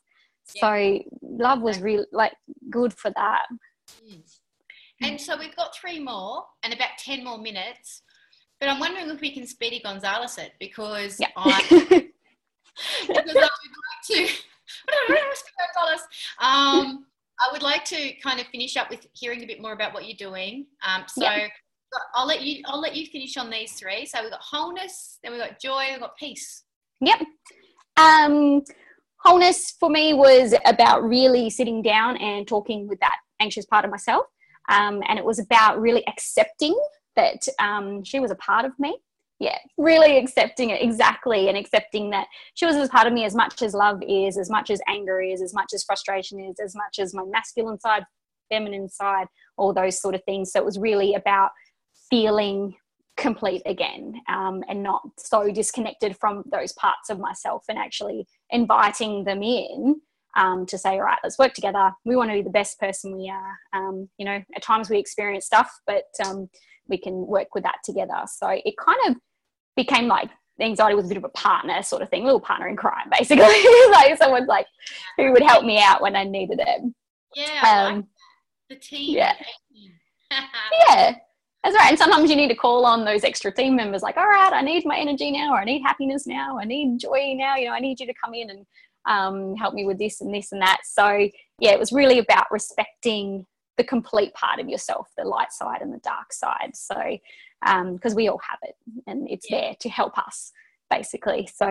yeah. 0.55 0.61
so 0.61 0.99
love 1.21 1.61
was 1.61 1.79
really 1.79 2.05
like 2.11 2.33
good 2.69 2.93
for 2.93 3.11
that 3.11 3.45
and 5.01 5.19
so 5.19 5.37
we've 5.37 5.55
got 5.55 5.75
three 5.75 5.99
more 5.99 6.43
and 6.63 6.73
about 6.73 6.89
10 6.99 7.23
more 7.23 7.37
minutes 7.37 8.01
but 8.59 8.67
i'm 8.67 8.79
wondering 8.79 9.09
if 9.09 9.21
we 9.21 9.31
can 9.31 9.47
speedy 9.47 9.79
Gonzales 9.79 10.37
it 10.37 10.51
because 10.59 11.19
yeah. 11.19 11.27
i 11.37 11.61
because 13.07 13.17
i 13.17 13.33
would 13.33 13.37
like 13.37 14.27
to 14.27 14.27
um, 16.39 17.05
I 17.39 17.51
would 17.51 17.63
like 17.63 17.83
to 17.85 18.13
kind 18.21 18.39
of 18.39 18.47
finish 18.47 18.77
up 18.77 18.89
with 18.89 19.05
hearing 19.13 19.43
a 19.43 19.47
bit 19.47 19.61
more 19.61 19.73
about 19.73 19.93
what 19.93 20.05
you're 20.05 20.29
doing. 20.29 20.67
Um, 20.87 21.03
so. 21.07 21.25
I'll 22.13 22.27
let 22.27 22.41
you. 22.41 22.61
I'll 22.65 22.81
let 22.81 22.95
you 22.95 23.05
finish 23.07 23.37
on 23.37 23.49
these 23.49 23.73
three. 23.73 24.05
So 24.05 24.21
we've 24.21 24.31
got 24.31 24.41
wholeness, 24.41 25.19
then 25.23 25.33
we've 25.33 25.41
got 25.41 25.59
joy, 25.59 25.85
we've 25.91 25.99
got 25.99 26.17
peace. 26.17 26.63
Yep. 27.01 27.19
Um, 27.97 28.63
wholeness 29.17 29.75
for 29.79 29.89
me 29.89 30.13
was 30.13 30.53
about 30.65 31.03
really 31.03 31.49
sitting 31.49 31.81
down 31.81 32.17
and 32.17 32.47
talking 32.47 32.87
with 32.87 32.99
that 32.99 33.17
anxious 33.39 33.65
part 33.65 33.85
of 33.85 33.91
myself, 33.91 34.25
um, 34.69 35.01
and 35.07 35.19
it 35.19 35.25
was 35.25 35.39
about 35.39 35.79
really 35.79 36.05
accepting 36.07 36.77
that 37.15 37.45
um, 37.59 38.03
she 38.03 38.19
was 38.19 38.31
a 38.31 38.35
part 38.35 38.65
of 38.65 38.71
me. 38.79 38.97
Yeah, 39.39 39.57
really 39.77 40.17
accepting 40.17 40.69
it 40.69 40.81
exactly, 40.81 41.49
and 41.49 41.57
accepting 41.57 42.11
that 42.11 42.27
she 42.53 42.65
was 42.65 42.75
a 42.75 42.87
part 42.87 43.07
of 43.07 43.13
me 43.13 43.25
as 43.25 43.35
much 43.35 43.61
as 43.61 43.73
love 43.73 44.01
is, 44.07 44.37
as 44.37 44.49
much 44.49 44.69
as 44.69 44.79
anger 44.87 45.21
is, 45.21 45.41
as 45.41 45.53
much 45.53 45.73
as 45.73 45.83
frustration 45.83 46.39
is, 46.39 46.59
as 46.63 46.75
much 46.75 46.99
as 46.99 47.13
my 47.13 47.23
masculine 47.25 47.79
side, 47.79 48.05
feminine 48.49 48.87
side, 48.87 49.27
all 49.57 49.73
those 49.73 49.99
sort 49.99 50.15
of 50.15 50.23
things. 50.23 50.51
So 50.51 50.59
it 50.59 50.65
was 50.65 50.79
really 50.79 51.13
about 51.15 51.49
feeling 52.13 52.75
complete 53.17 53.63
again 53.65 54.13
um, 54.29 54.63
and 54.69 54.83
not 54.83 55.01
so 55.17 55.51
disconnected 55.51 56.15
from 56.15 56.43
those 56.51 56.71
parts 56.73 57.09
of 57.09 57.17
myself 57.17 57.63
and 57.67 57.79
actually 57.79 58.27
inviting 58.51 59.23
them 59.23 59.41
in 59.41 59.99
um, 60.37 60.67
to 60.67 60.77
say, 60.77 60.91
all 60.91 61.01
right, 61.01 61.17
let's 61.23 61.39
work 61.39 61.55
together. 61.55 61.91
We 62.05 62.15
want 62.15 62.29
to 62.29 62.35
be 62.35 62.43
the 62.43 62.51
best 62.51 62.79
person 62.79 63.17
we 63.17 63.31
are. 63.31 63.57
Um, 63.73 64.09
you 64.19 64.25
know, 64.25 64.43
at 64.55 64.61
times 64.61 64.91
we 64.91 64.99
experience 64.99 65.47
stuff, 65.47 65.71
but 65.87 66.05
um, 66.23 66.49
we 66.87 66.99
can 66.99 67.25
work 67.25 67.55
with 67.55 67.63
that 67.63 67.77
together. 67.83 68.21
So 68.27 68.47
it 68.49 68.75
kind 68.77 68.99
of 69.07 69.15
became 69.75 70.07
like 70.07 70.29
anxiety 70.61 70.93
was 70.93 71.05
a 71.05 71.07
bit 71.07 71.17
of 71.17 71.23
a 71.23 71.29
partner 71.29 71.81
sort 71.81 72.03
of 72.03 72.09
thing, 72.09 72.25
little 72.25 72.39
partner 72.39 72.67
in 72.67 72.75
crime, 72.75 73.09
basically. 73.17 73.45
like 73.91 74.15
someone's 74.19 74.47
like 74.47 74.67
who 75.17 75.31
would 75.31 75.41
help 75.41 75.65
me 75.65 75.81
out 75.81 75.99
when 75.99 76.15
I 76.15 76.25
needed 76.25 76.59
it. 76.61 76.93
Yeah, 77.35 77.59
like 77.63 77.93
um, 77.93 78.07
the 78.69 78.75
team. 78.75 79.17
Yeah. 79.17 79.33
yeah 80.87 81.15
that's 81.63 81.75
right. 81.75 81.89
And 81.89 81.97
sometimes 81.97 82.29
you 82.29 82.35
need 82.35 82.49
to 82.49 82.55
call 82.55 82.85
on 82.85 83.05
those 83.05 83.23
extra 83.23 83.51
team 83.51 83.75
members 83.75 84.01
like, 84.01 84.17
all 84.17 84.27
right, 84.27 84.51
I 84.51 84.61
need 84.61 84.85
my 84.85 84.97
energy 84.97 85.31
now, 85.31 85.53
or 85.53 85.59
I 85.59 85.63
need 85.63 85.81
happiness 85.81 86.27
now, 86.27 86.59
I 86.59 86.65
need 86.65 86.99
joy 86.99 87.33
now, 87.37 87.55
you 87.55 87.67
know, 87.67 87.73
I 87.73 87.79
need 87.79 87.99
you 87.99 88.05
to 88.05 88.13
come 88.13 88.33
in 88.33 88.49
and 88.49 88.65
um, 89.05 89.55
help 89.55 89.73
me 89.73 89.85
with 89.85 89.97
this 89.97 90.21
and 90.21 90.33
this 90.33 90.51
and 90.51 90.61
that. 90.61 90.81
So, 90.83 91.29
yeah, 91.59 91.71
it 91.71 91.79
was 91.79 91.91
really 91.93 92.19
about 92.19 92.51
respecting 92.51 93.45
the 93.77 93.83
complete 93.83 94.33
part 94.33 94.59
of 94.59 94.67
yourself, 94.67 95.07
the 95.17 95.23
light 95.23 95.51
side 95.51 95.81
and 95.81 95.93
the 95.93 95.99
dark 95.99 96.33
side. 96.33 96.75
So, 96.75 96.95
because 97.61 98.11
um, 98.11 98.15
we 98.15 98.27
all 98.27 98.41
have 98.47 98.59
it 98.63 98.75
and 99.07 99.27
it's 99.29 99.49
yeah. 99.49 99.61
there 99.61 99.75
to 99.79 99.89
help 99.89 100.17
us, 100.17 100.51
basically. 100.89 101.47
So, 101.53 101.67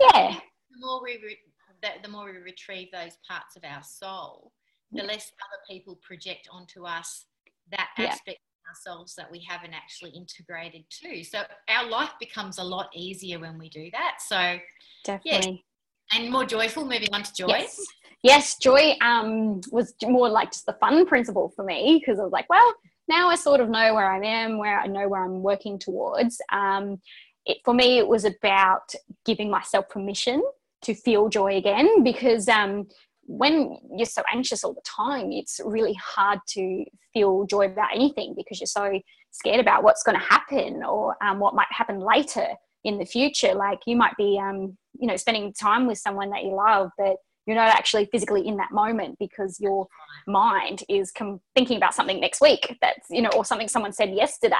yeah. 0.00 0.36
The 0.70 0.86
more 0.86 1.02
we, 1.02 1.18
re- 1.24 1.38
the, 1.82 1.88
the 2.02 2.08
more 2.08 2.26
we 2.26 2.38
retrieve 2.38 2.88
those 2.92 3.16
parts 3.28 3.56
of 3.56 3.64
our 3.64 3.82
soul, 3.82 4.52
the 4.92 5.02
less 5.02 5.30
other 5.40 5.62
people 5.68 5.98
project 6.02 6.48
onto 6.50 6.84
us 6.84 7.24
that 7.70 7.88
aspect 7.96 8.40
ourselves 8.68 9.14
that 9.16 9.30
we 9.30 9.44
haven't 9.48 9.74
actually 9.74 10.10
integrated 10.10 10.84
too. 10.90 11.24
So 11.24 11.42
our 11.68 11.88
life 11.88 12.12
becomes 12.18 12.58
a 12.58 12.64
lot 12.64 12.88
easier 12.94 13.38
when 13.38 13.58
we 13.58 13.68
do 13.68 13.90
that. 13.92 14.18
So 14.26 14.58
definitely. 15.04 15.64
Yeah. 16.12 16.18
And 16.18 16.30
more 16.32 16.44
joyful, 16.44 16.84
moving 16.84 17.08
on 17.12 17.22
to 17.22 17.32
joy. 17.32 17.46
Yes, 17.48 17.80
yes 18.22 18.56
joy 18.58 18.94
um, 19.00 19.60
was 19.70 19.94
more 20.02 20.28
like 20.28 20.52
just 20.52 20.66
the 20.66 20.72
fun 20.74 21.06
principle 21.06 21.52
for 21.54 21.64
me 21.64 22.00
because 22.00 22.18
I 22.18 22.24
was 22.24 22.32
like, 22.32 22.48
well, 22.48 22.74
now 23.08 23.28
I 23.28 23.36
sort 23.36 23.60
of 23.60 23.68
know 23.68 23.94
where 23.94 24.10
I 24.10 24.24
am, 24.24 24.58
where 24.58 24.80
I 24.80 24.86
know 24.86 25.08
where 25.08 25.24
I'm 25.24 25.42
working 25.42 25.78
towards. 25.78 26.40
Um, 26.52 27.00
it, 27.46 27.58
for 27.64 27.74
me, 27.74 27.98
it 27.98 28.06
was 28.06 28.24
about 28.24 28.92
giving 29.24 29.50
myself 29.50 29.88
permission 29.88 30.42
to 30.82 30.94
feel 30.94 31.28
joy 31.28 31.56
again 31.56 32.02
because 32.02 32.48
um, 32.48 32.88
when 33.26 33.76
you're 33.96 34.06
so 34.06 34.22
anxious 34.32 34.64
all 34.64 34.74
the 34.74 34.82
time, 34.84 35.32
it's 35.32 35.60
really 35.64 35.94
hard 35.94 36.40
to 36.48 36.84
feel 37.12 37.46
joy 37.46 37.66
about 37.66 37.94
anything 37.94 38.34
because 38.36 38.60
you're 38.60 38.66
so 38.66 39.00
scared 39.30 39.60
about 39.60 39.82
what's 39.82 40.02
going 40.02 40.18
to 40.18 40.24
happen 40.24 40.82
or 40.82 41.16
um, 41.22 41.38
what 41.38 41.54
might 41.54 41.70
happen 41.70 42.00
later 42.00 42.48
in 42.84 42.98
the 42.98 43.04
future. 43.04 43.54
Like 43.54 43.80
you 43.86 43.96
might 43.96 44.16
be, 44.16 44.38
um, 44.40 44.76
you 44.98 45.06
know, 45.06 45.16
spending 45.16 45.52
time 45.52 45.86
with 45.86 45.98
someone 45.98 46.30
that 46.30 46.42
you 46.42 46.54
love, 46.54 46.90
but 46.98 47.16
you're 47.46 47.56
not 47.56 47.68
actually 47.68 48.06
physically 48.06 48.46
in 48.46 48.56
that 48.56 48.72
moment 48.72 49.16
because 49.18 49.58
your 49.60 49.86
mind 50.26 50.82
is 50.88 51.10
com- 51.10 51.40
thinking 51.54 51.76
about 51.76 51.94
something 51.94 52.20
next 52.20 52.40
week 52.40 52.76
that's, 52.80 53.06
you 53.10 53.22
know, 53.22 53.30
or 53.36 53.44
something 53.44 53.68
someone 53.68 53.92
said 53.92 54.10
yesterday 54.10 54.56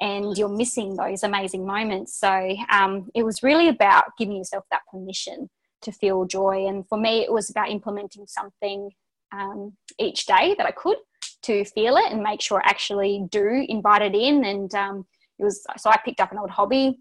and 0.00 0.36
you're 0.36 0.48
missing 0.48 0.96
those 0.96 1.22
amazing 1.22 1.66
moments. 1.66 2.18
So 2.18 2.56
um, 2.70 3.10
it 3.14 3.22
was 3.22 3.42
really 3.42 3.68
about 3.68 4.04
giving 4.18 4.36
yourself 4.36 4.64
that 4.70 4.82
permission 4.90 5.50
to 5.82 5.92
feel 5.92 6.24
joy. 6.24 6.66
And 6.66 6.86
for 6.88 6.98
me, 6.98 7.22
it 7.22 7.32
was 7.32 7.50
about 7.50 7.70
implementing 7.70 8.26
something 8.26 8.90
um, 9.32 9.72
each 9.98 10.26
day 10.26 10.54
that 10.58 10.66
I 10.66 10.72
could 10.72 10.96
to 11.42 11.64
feel 11.64 11.96
it 11.96 12.12
and 12.12 12.22
make 12.22 12.40
sure 12.40 12.60
I 12.60 12.68
actually 12.68 13.26
do 13.30 13.64
invite 13.68 14.02
it 14.02 14.14
in. 14.14 14.44
And 14.44 14.74
um, 14.74 15.06
it 15.38 15.44
was 15.44 15.64
so 15.78 15.90
I 15.90 15.98
picked 16.04 16.20
up 16.20 16.32
an 16.32 16.38
old 16.38 16.50
hobby 16.50 16.98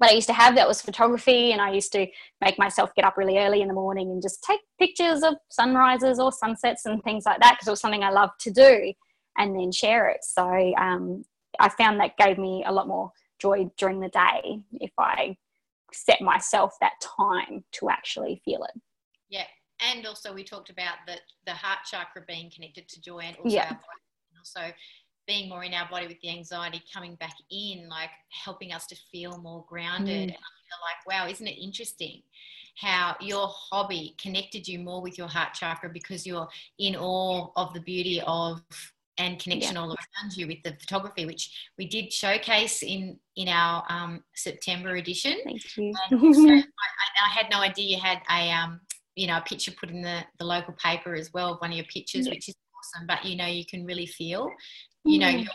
that 0.00 0.10
I 0.10 0.14
used 0.14 0.26
to 0.28 0.34
have 0.34 0.56
that 0.56 0.66
was 0.66 0.82
photography, 0.82 1.52
and 1.52 1.60
I 1.60 1.72
used 1.72 1.92
to 1.92 2.06
make 2.40 2.58
myself 2.58 2.94
get 2.94 3.04
up 3.04 3.16
really 3.16 3.38
early 3.38 3.62
in 3.62 3.68
the 3.68 3.74
morning 3.74 4.10
and 4.10 4.20
just 4.20 4.42
take 4.42 4.60
pictures 4.78 5.22
of 5.22 5.34
sunrises 5.50 6.18
or 6.18 6.32
sunsets 6.32 6.86
and 6.86 7.02
things 7.02 7.24
like 7.26 7.40
that 7.40 7.52
because 7.52 7.68
it 7.68 7.70
was 7.70 7.80
something 7.80 8.02
I 8.02 8.10
loved 8.10 8.40
to 8.40 8.50
do, 8.50 8.92
and 9.38 9.56
then 9.56 9.70
share 9.70 10.08
it. 10.08 10.24
So 10.24 10.74
um, 10.76 11.24
I 11.60 11.68
found 11.68 12.00
that 12.00 12.16
gave 12.16 12.38
me 12.38 12.64
a 12.66 12.72
lot 12.72 12.88
more 12.88 13.12
joy 13.40 13.70
during 13.76 14.00
the 14.00 14.08
day 14.08 14.60
if 14.74 14.92
I 14.98 15.36
set 15.94 16.20
myself 16.20 16.74
that 16.80 16.92
time 17.00 17.64
to 17.72 17.88
actually 17.88 18.40
feel 18.44 18.64
it. 18.64 18.80
Yeah. 19.28 19.46
And 19.80 20.06
also 20.06 20.32
we 20.32 20.44
talked 20.44 20.70
about 20.70 20.94
the, 21.06 21.14
the 21.46 21.52
heart 21.52 21.80
chakra 21.84 22.22
being 22.26 22.50
connected 22.54 22.88
to 22.88 23.00
joy 23.00 23.20
and 23.20 23.36
also 23.36 23.56
Yeah. 23.56 23.68
And 23.68 24.38
also 24.38 24.72
being 25.26 25.48
more 25.48 25.64
in 25.64 25.72
our 25.72 25.88
body 25.88 26.06
with 26.06 26.20
the 26.20 26.30
anxiety 26.30 26.82
coming 26.92 27.14
back 27.16 27.34
in, 27.50 27.88
like 27.88 28.10
helping 28.30 28.72
us 28.72 28.86
to 28.88 28.96
feel 29.10 29.38
more 29.38 29.64
grounded. 29.68 30.14
Mm. 30.18 30.22
And 30.22 30.32
I 30.32 30.34
feel 30.34 30.80
like, 30.82 31.06
wow, 31.06 31.28
isn't 31.28 31.46
it 31.46 31.58
interesting 31.58 32.22
how 32.76 33.16
your 33.20 33.48
hobby 33.48 34.16
connected 34.20 34.66
you 34.66 34.80
more 34.80 35.00
with 35.00 35.16
your 35.16 35.28
heart 35.28 35.54
chakra 35.54 35.88
because 35.88 36.26
you're 36.26 36.48
in 36.78 36.96
awe 36.96 37.48
of 37.56 37.72
the 37.72 37.80
beauty 37.80 38.20
of 38.26 38.62
and 39.18 39.38
connection 39.38 39.76
all 39.76 39.88
around 39.88 40.36
you 40.36 40.46
with 40.46 40.58
the 40.64 40.72
photography, 40.80 41.26
which 41.26 41.50
we 41.78 41.86
did 41.86 42.12
showcase 42.12 42.82
in 42.82 43.18
in 43.36 43.48
our 43.48 43.84
um, 43.88 44.22
September 44.34 44.96
edition. 44.96 45.36
Thank 45.44 45.62
you. 45.76 45.92
And 46.10 46.22
also, 46.22 46.48
I, 46.52 46.62
I 47.26 47.28
had 47.30 47.46
no 47.50 47.58
idea 47.60 47.96
you 47.96 48.02
had 48.02 48.20
a 48.30 48.50
um, 48.50 48.80
you 49.14 49.26
know 49.26 49.38
a 49.38 49.42
picture 49.42 49.72
put 49.72 49.90
in 49.90 50.02
the, 50.02 50.20
the 50.38 50.44
local 50.44 50.74
paper 50.74 51.14
as 51.14 51.32
well 51.32 51.52
of 51.54 51.60
one 51.60 51.70
of 51.70 51.76
your 51.76 51.86
pictures, 51.86 52.26
Yeah. 52.26 52.32
which 52.34 52.48
is 52.48 52.54
awesome. 52.78 53.06
But 53.06 53.24
you 53.24 53.36
know, 53.36 53.46
you 53.46 53.64
can 53.66 53.84
really 53.84 54.06
feel, 54.06 54.50
you 55.04 55.18
know, 55.18 55.28
Mm. 55.28 55.44
your 55.44 55.52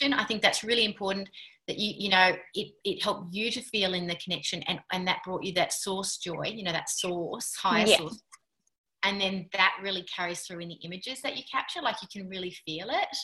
connection. 0.00 0.12
I 0.12 0.24
think 0.24 0.42
that's 0.42 0.62
really 0.62 0.84
important 0.84 1.28
that 1.68 1.78
you 1.78 1.94
you 1.96 2.08
know 2.10 2.34
it, 2.54 2.72
it 2.84 3.02
helped 3.02 3.32
you 3.34 3.50
to 3.50 3.60
feel 3.62 3.94
in 3.94 4.06
the 4.06 4.16
connection 4.16 4.62
and 4.64 4.80
and 4.92 5.06
that 5.06 5.20
brought 5.24 5.44
you 5.44 5.52
that 5.54 5.72
source 5.72 6.16
joy 6.16 6.42
you 6.52 6.64
know 6.64 6.72
that 6.72 6.90
source 6.90 7.54
higher 7.54 7.86
Yeah. 7.86 7.98
source 7.98 8.20
and 9.04 9.20
then 9.20 9.48
that 9.52 9.72
really 9.82 10.04
carries 10.04 10.40
through 10.42 10.60
in 10.60 10.68
the 10.68 10.78
images 10.84 11.20
that 11.22 11.36
you 11.36 11.42
capture 11.50 11.80
like 11.82 11.96
you 12.02 12.08
can 12.12 12.28
really 12.28 12.54
feel 12.64 12.88
it 12.90 13.16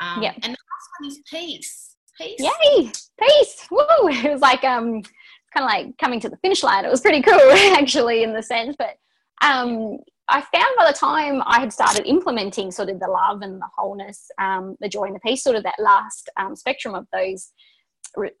um, 0.00 0.22
Yeah. 0.22 0.32
and 0.34 0.44
the 0.44 0.48
last 0.48 0.88
one 0.98 1.08
is 1.08 1.20
peace 1.30 1.96
peace 2.18 2.40
Yay! 2.40 2.90
Peace! 3.20 3.66
Woo! 3.70 4.08
It 4.08 4.30
was 4.30 4.40
like 4.40 4.64
um, 4.64 5.02
kind 5.54 5.64
of 5.64 5.70
like 5.70 5.98
coming 5.98 6.20
to 6.20 6.28
the 6.28 6.36
finish 6.38 6.62
line. 6.62 6.84
It 6.84 6.90
was 6.90 7.00
pretty 7.00 7.22
cool, 7.22 7.34
actually, 7.76 8.22
in 8.22 8.32
the 8.32 8.42
sense. 8.42 8.76
But 8.78 8.96
um, 9.42 9.98
I 10.28 10.40
found 10.40 10.74
by 10.78 10.86
the 10.90 10.96
time 10.96 11.42
I 11.46 11.60
had 11.60 11.72
started 11.72 12.06
implementing 12.06 12.70
sort 12.70 12.88
of 12.88 13.00
the 13.00 13.08
love 13.08 13.42
and 13.42 13.60
the 13.60 13.68
wholeness, 13.76 14.26
um, 14.38 14.76
the 14.80 14.88
joy 14.88 15.04
and 15.04 15.16
the 15.16 15.20
peace, 15.20 15.42
sort 15.42 15.56
of 15.56 15.62
that 15.64 15.78
last 15.78 16.30
um, 16.38 16.54
spectrum 16.56 16.94
of 16.94 17.06
those 17.12 17.50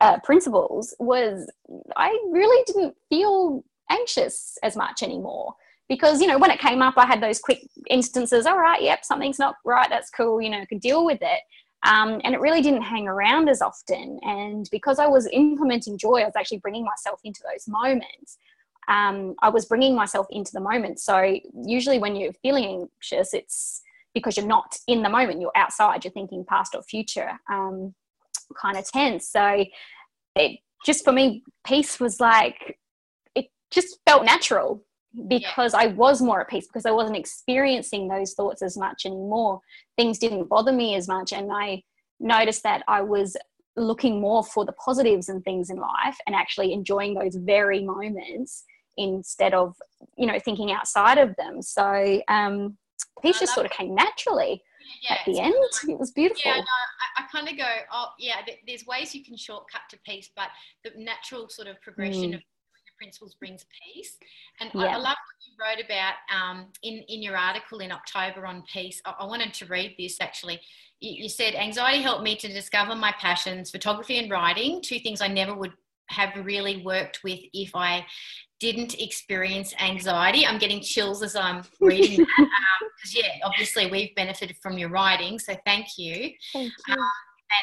uh, 0.00 0.18
principles, 0.20 0.94
was 0.98 1.50
I 1.96 2.08
really 2.30 2.62
didn't 2.66 2.94
feel 3.08 3.64
anxious 3.90 4.56
as 4.62 4.76
much 4.76 5.02
anymore. 5.02 5.54
Because 5.90 6.20
you 6.20 6.28
know, 6.28 6.38
when 6.38 6.52
it 6.52 6.60
came 6.60 6.82
up, 6.82 6.94
I 6.96 7.04
had 7.04 7.20
those 7.20 7.40
quick 7.40 7.68
instances. 7.90 8.46
All 8.46 8.58
right, 8.58 8.80
yep, 8.80 9.04
something's 9.04 9.40
not 9.40 9.56
right. 9.64 9.90
That's 9.90 10.08
cool. 10.08 10.40
You 10.40 10.48
know, 10.48 10.64
could 10.66 10.80
deal 10.80 11.04
with 11.04 11.18
it. 11.20 11.40
Um, 11.82 12.20
and 12.22 12.32
it 12.32 12.40
really 12.40 12.62
didn't 12.62 12.82
hang 12.82 13.08
around 13.08 13.48
as 13.48 13.60
often. 13.60 14.20
And 14.22 14.68
because 14.70 15.00
I 15.00 15.08
was 15.08 15.28
implementing 15.32 15.98
joy, 15.98 16.20
I 16.20 16.26
was 16.26 16.36
actually 16.36 16.58
bringing 16.58 16.84
myself 16.84 17.20
into 17.24 17.40
those 17.50 17.66
moments. 17.66 18.38
Um, 18.86 19.34
I 19.42 19.48
was 19.48 19.66
bringing 19.66 19.96
myself 19.96 20.28
into 20.30 20.52
the 20.52 20.60
moment. 20.60 21.00
So 21.00 21.38
usually, 21.66 21.98
when 21.98 22.14
you're 22.14 22.34
feeling 22.34 22.88
anxious, 23.02 23.34
it's 23.34 23.82
because 24.14 24.36
you're 24.36 24.46
not 24.46 24.76
in 24.86 25.02
the 25.02 25.08
moment. 25.08 25.40
You're 25.40 25.52
outside. 25.56 26.04
You're 26.04 26.12
thinking 26.12 26.44
past 26.48 26.76
or 26.76 26.84
future, 26.84 27.32
um, 27.50 27.94
kind 28.56 28.76
of 28.78 28.88
tense. 28.88 29.28
So 29.28 29.64
it 30.36 30.60
just 30.86 31.04
for 31.04 31.12
me, 31.12 31.42
peace 31.66 31.98
was 31.98 32.20
like 32.20 32.78
it 33.34 33.46
just 33.70 33.98
felt 34.06 34.24
natural 34.24 34.84
because 35.28 35.74
I 35.74 35.86
was 35.86 36.22
more 36.22 36.40
at 36.40 36.48
peace 36.48 36.66
because 36.66 36.86
I 36.86 36.90
wasn't 36.92 37.16
experiencing 37.16 38.08
those 38.08 38.34
thoughts 38.34 38.62
as 38.62 38.76
much 38.76 39.06
anymore. 39.06 39.60
Things 39.96 40.18
didn't 40.18 40.48
bother 40.48 40.72
me 40.72 40.94
as 40.94 41.08
much, 41.08 41.32
and 41.32 41.50
I 41.52 41.82
noticed 42.20 42.62
that 42.62 42.82
I 42.86 43.02
was 43.02 43.36
looking 43.76 44.20
more 44.20 44.44
for 44.44 44.64
the 44.64 44.72
positives 44.72 45.28
and 45.28 45.42
things 45.44 45.70
in 45.70 45.76
life 45.76 46.16
and 46.26 46.34
actually 46.34 46.72
enjoying 46.72 47.14
those 47.14 47.36
very 47.36 47.82
moments 47.82 48.64
instead 48.96 49.54
of 49.54 49.74
you 50.16 50.26
know 50.26 50.38
thinking 50.38 50.70
outside 50.72 51.18
of 51.18 51.34
them. 51.36 51.62
So 51.62 52.22
um, 52.28 52.76
peace 53.22 53.36
I 53.36 53.40
just 53.40 53.54
sort 53.54 53.66
of 53.66 53.72
came 53.72 53.94
naturally 53.94 54.62
yeah, 55.02 55.14
at 55.14 55.20
the 55.26 55.40
end. 55.40 55.54
It 55.88 55.98
was 55.98 56.10
beautiful. 56.10 56.42
Yeah, 56.44 56.56
no, 56.56 56.62
I, 56.62 57.22
I 57.22 57.26
kind 57.32 57.48
of 57.48 57.56
go, 57.56 57.64
oh, 57.92 58.08
yeah, 58.18 58.36
th- 58.44 58.58
there's 58.66 58.86
ways 58.86 59.14
you 59.14 59.24
can 59.24 59.36
shortcut 59.36 59.82
to 59.90 59.98
peace, 60.04 60.30
but 60.34 60.48
the 60.84 60.90
natural 60.96 61.48
sort 61.48 61.68
of 61.68 61.80
progression 61.80 62.32
Mm. 62.32 62.34
of 62.36 62.42
principles 63.00 63.34
brings 63.34 63.64
peace. 63.82 64.18
And 64.60 64.70
I, 64.74 64.88
I 64.88 64.96
love 64.96 65.16
what 65.16 65.40
you 65.46 65.54
wrote 65.58 65.84
about 65.84 66.14
um, 66.34 66.66
in, 66.82 67.02
in 67.08 67.22
your 67.22 67.36
article 67.36 67.78
in 67.78 67.90
October 67.90 68.46
on 68.46 68.62
peace. 68.70 69.00
I, 69.04 69.14
I 69.20 69.24
wanted 69.24 69.54
to 69.54 69.66
read 69.66 69.94
this 69.98 70.18
actually. 70.20 70.60
You, 71.00 71.22
you 71.22 71.28
said, 71.28 71.54
anxiety 71.54 72.02
helped 72.02 72.22
me 72.22 72.36
to 72.36 72.48
discover 72.48 72.94
my 72.94 73.12
passions, 73.18 73.70
photography 73.70 74.18
and 74.18 74.30
writing, 74.30 74.82
two 74.82 74.98
things 74.98 75.22
I 75.22 75.28
never 75.28 75.54
would 75.54 75.72
have 76.10 76.30
really 76.44 76.82
worked 76.84 77.20
with 77.24 77.40
if 77.54 77.70
I 77.74 78.04
didn't 78.58 79.00
experience 79.00 79.74
anxiety. 79.80 80.44
I'm 80.44 80.58
getting 80.58 80.82
chills 80.82 81.22
as 81.22 81.34
I'm 81.34 81.62
reading 81.80 82.18
that. 82.18 82.48
Because, 82.96 83.16
yeah, 83.16 83.38
obviously 83.44 83.90
we've 83.90 84.14
benefited 84.14 84.56
from 84.62 84.76
your 84.76 84.90
writing, 84.90 85.38
so 85.38 85.56
thank 85.64 85.86
you. 85.96 86.32
Thank 86.52 86.72
you. 86.88 86.96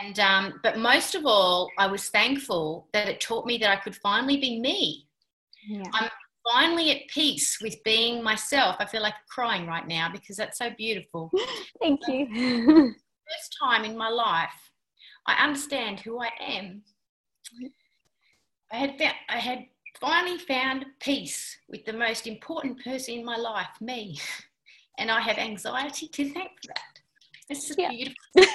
And 0.01 0.19
um, 0.19 0.59
but 0.63 0.77
most 0.77 1.15
of 1.15 1.25
all, 1.25 1.69
I 1.77 1.87
was 1.87 2.09
thankful 2.09 2.89
that 2.91 3.07
it 3.07 3.21
taught 3.21 3.45
me 3.45 3.57
that 3.59 3.69
I 3.69 3.77
could 3.77 3.95
finally 3.95 4.37
be 4.37 4.59
me, 4.59 5.06
Yeah. 5.67 5.89
I'm 5.93 6.09
finally 6.51 6.91
at 6.91 7.07
peace 7.09 7.59
with 7.61 7.83
being 7.83 8.23
myself. 8.23 8.77
I 8.79 8.85
feel 8.85 9.01
like 9.01 9.15
crying 9.29 9.67
right 9.67 9.87
now 9.87 10.09
because 10.11 10.37
that's 10.37 10.57
so 10.57 10.69
beautiful. 10.77 11.29
Thank 11.81 12.01
you. 12.07 12.27
First 13.29 13.57
time 13.61 13.83
in 13.83 13.97
my 13.97 14.09
life, 14.09 14.71
I 15.25 15.43
understand 15.43 15.99
who 15.99 16.21
I 16.21 16.29
am. 16.39 16.83
I 18.71 18.77
had 18.77 18.97
found, 18.97 19.15
I 19.29 19.37
had 19.39 19.65
finally 19.99 20.37
found 20.37 20.85
peace 20.99 21.57
with 21.67 21.85
the 21.85 21.93
most 21.93 22.27
important 22.27 22.83
person 22.83 23.15
in 23.15 23.25
my 23.25 23.35
life, 23.37 23.67
me, 23.81 24.17
and 24.97 25.11
I 25.11 25.19
have 25.21 25.37
anxiety 25.37 26.07
to 26.07 26.33
thank 26.33 26.51
for 26.61 26.67
that. 26.67 26.99
It's 27.49 27.67
just 27.67 27.79
Yeah. 27.79 27.89
beautiful. 27.89 28.15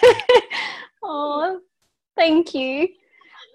oh, 1.02 1.60
thank 2.16 2.54
you. 2.54 2.88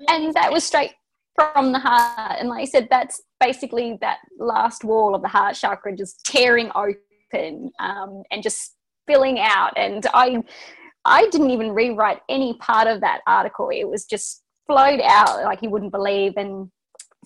And 0.10 0.34
that 0.34 0.52
was 0.52 0.64
straight 0.64 0.94
from 1.38 1.72
the 1.72 1.80
heart. 1.80 2.38
And 2.40 2.50
like 2.50 2.62
I 2.62 2.66
said, 2.66 2.88
that's 2.90 3.22
basically 3.40 3.98
that 4.02 4.18
last 4.40 4.84
wall 4.84 5.14
of 5.14 5.22
the 5.22 5.28
heart 5.28 5.56
chakra 5.56 5.96
just 5.96 6.26
tearing 6.26 6.72
open 6.74 7.72
um, 7.80 8.24
and 8.32 8.42
just 8.42 8.74
spilling 9.04 9.40
out. 9.40 9.74
And 9.78 10.06
I, 10.14 10.44
I 11.06 11.30
didn't 11.30 11.52
even 11.52 11.72
rewrite 11.72 12.22
any 12.28 12.56
part 12.56 12.88
of 12.88 13.02
that 13.02 13.22
article. 13.28 13.70
It 13.70 13.88
was 13.88 14.06
just 14.06 14.42
flowed 14.66 15.02
out 15.04 15.44
like 15.44 15.62
you 15.62 15.70
wouldn't 15.70 15.92
believe. 15.92 16.34
And 16.38 16.72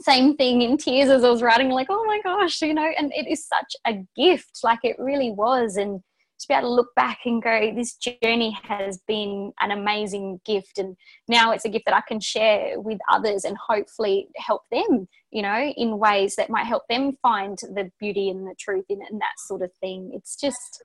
same 0.02 0.36
thing 0.36 0.62
in 0.62 0.78
tears 0.78 1.10
as 1.10 1.24
I 1.24 1.30
was 1.30 1.42
writing, 1.42 1.70
like, 1.70 1.88
oh 1.90 2.04
my 2.06 2.20
gosh, 2.22 2.62
you 2.62 2.74
know, 2.74 2.92
and 2.98 3.12
it 3.16 3.28
is 3.30 3.48
such 3.48 3.76
a 3.88 4.04
gift, 4.16 4.60
like 4.64 4.80
it 4.84 4.98
really 5.00 5.32
was. 5.32 5.78
And 5.78 6.02
to 6.42 6.48
be 6.48 6.54
able 6.54 6.70
to 6.70 6.74
look 6.74 6.94
back 6.96 7.20
and 7.26 7.42
go, 7.42 7.74
this 7.76 7.96
journey 7.96 8.58
has 8.64 9.00
been 9.08 9.54
an 9.60 9.72
amazing 9.72 10.42
gift. 10.46 10.78
And 10.78 10.96
now 11.28 11.52
it's 11.52 11.66
a 11.66 11.70
gift 11.70 11.86
that 11.86 11.96
I 11.96 12.02
can 12.08 12.20
share 12.20 12.80
with 12.80 13.00
others 13.10 13.44
and 13.46 13.58
hopefully 13.58 14.28
help 14.38 14.64
them, 14.72 15.08
you 15.32 15.42
know, 15.42 15.72
in 15.78 15.98
ways 16.00 16.36
that 16.36 16.50
might 16.50 16.66
help 16.66 16.84
them 16.90 17.18
find 17.22 17.58
the 17.58 17.92
beauty 18.00 18.30
and 18.30 18.46
the 18.48 18.56
truth 18.60 18.86
in 18.90 19.02
it 19.02 19.08
and 19.12 19.22
that 19.22 19.40
sort 19.40 19.62
of 19.62 19.72
thing. 19.82 20.12
It's 20.14 20.36
just, 20.36 20.84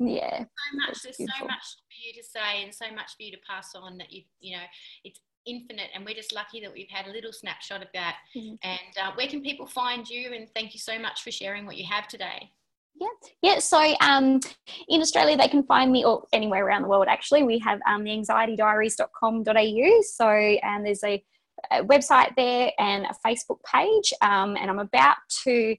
Absolutely. 0.00 0.16
yeah. 0.16 0.38
so 0.40 0.76
much 0.86 1.02
there's 1.02 1.16
beautiful. 1.16 1.40
so 1.40 1.46
much 1.46 1.64
for 1.88 2.06
you 2.06 2.12
to 2.14 2.22
say 2.28 2.62
and 2.64 2.74
so 2.74 2.86
much 2.94 3.16
for 3.16 3.22
you 3.22 3.30
to 3.32 3.38
pass 3.48 3.74
on 3.74 3.96
that 3.98 4.12
you 4.12 4.22
you 4.40 4.56
know 4.56 4.62
it's 5.04 5.20
infinite 5.46 5.88
and 5.94 6.04
we're 6.04 6.14
just 6.14 6.34
lucky 6.34 6.60
that 6.60 6.72
we've 6.72 6.88
had 6.90 7.06
a 7.06 7.10
little 7.10 7.32
snapshot 7.32 7.80
of 7.82 7.88
that 7.94 8.16
Mhm. 8.36 8.58
and 8.62 8.98
uh, 9.02 9.12
where 9.14 9.26
can 9.26 9.42
people 9.42 9.66
find 9.66 10.08
you 10.08 10.32
and 10.34 10.48
thank 10.54 10.74
you 10.74 10.80
so 10.80 10.98
much 10.98 11.22
for 11.22 11.30
sharing 11.30 11.64
what 11.66 11.76
you 11.78 11.84
have 11.86 12.08
today 12.08 12.50
Yeah, 12.96 13.08
yeah. 13.42 13.58
So 13.58 13.94
um, 14.00 14.40
in 14.88 15.00
Australia, 15.00 15.36
they 15.36 15.48
can 15.48 15.64
find 15.64 15.90
me, 15.90 16.04
or 16.04 16.26
anywhere 16.32 16.64
around 16.64 16.82
the 16.82 16.88
world, 16.88 17.06
actually. 17.08 17.42
We 17.42 17.58
have 17.60 17.80
um, 17.88 18.04
the 18.04 18.10
anxietydiaries.com.au. 18.10 20.02
So, 20.02 20.28
and 20.28 20.86
there's 20.86 21.02
a, 21.02 21.22
a 21.72 21.82
website 21.84 22.36
there 22.36 22.70
and 22.78 23.06
a 23.06 23.14
Facebook 23.26 23.58
page. 23.64 24.12
Um, 24.20 24.56
and 24.56 24.70
I'm 24.70 24.78
about 24.78 25.16
to 25.44 25.76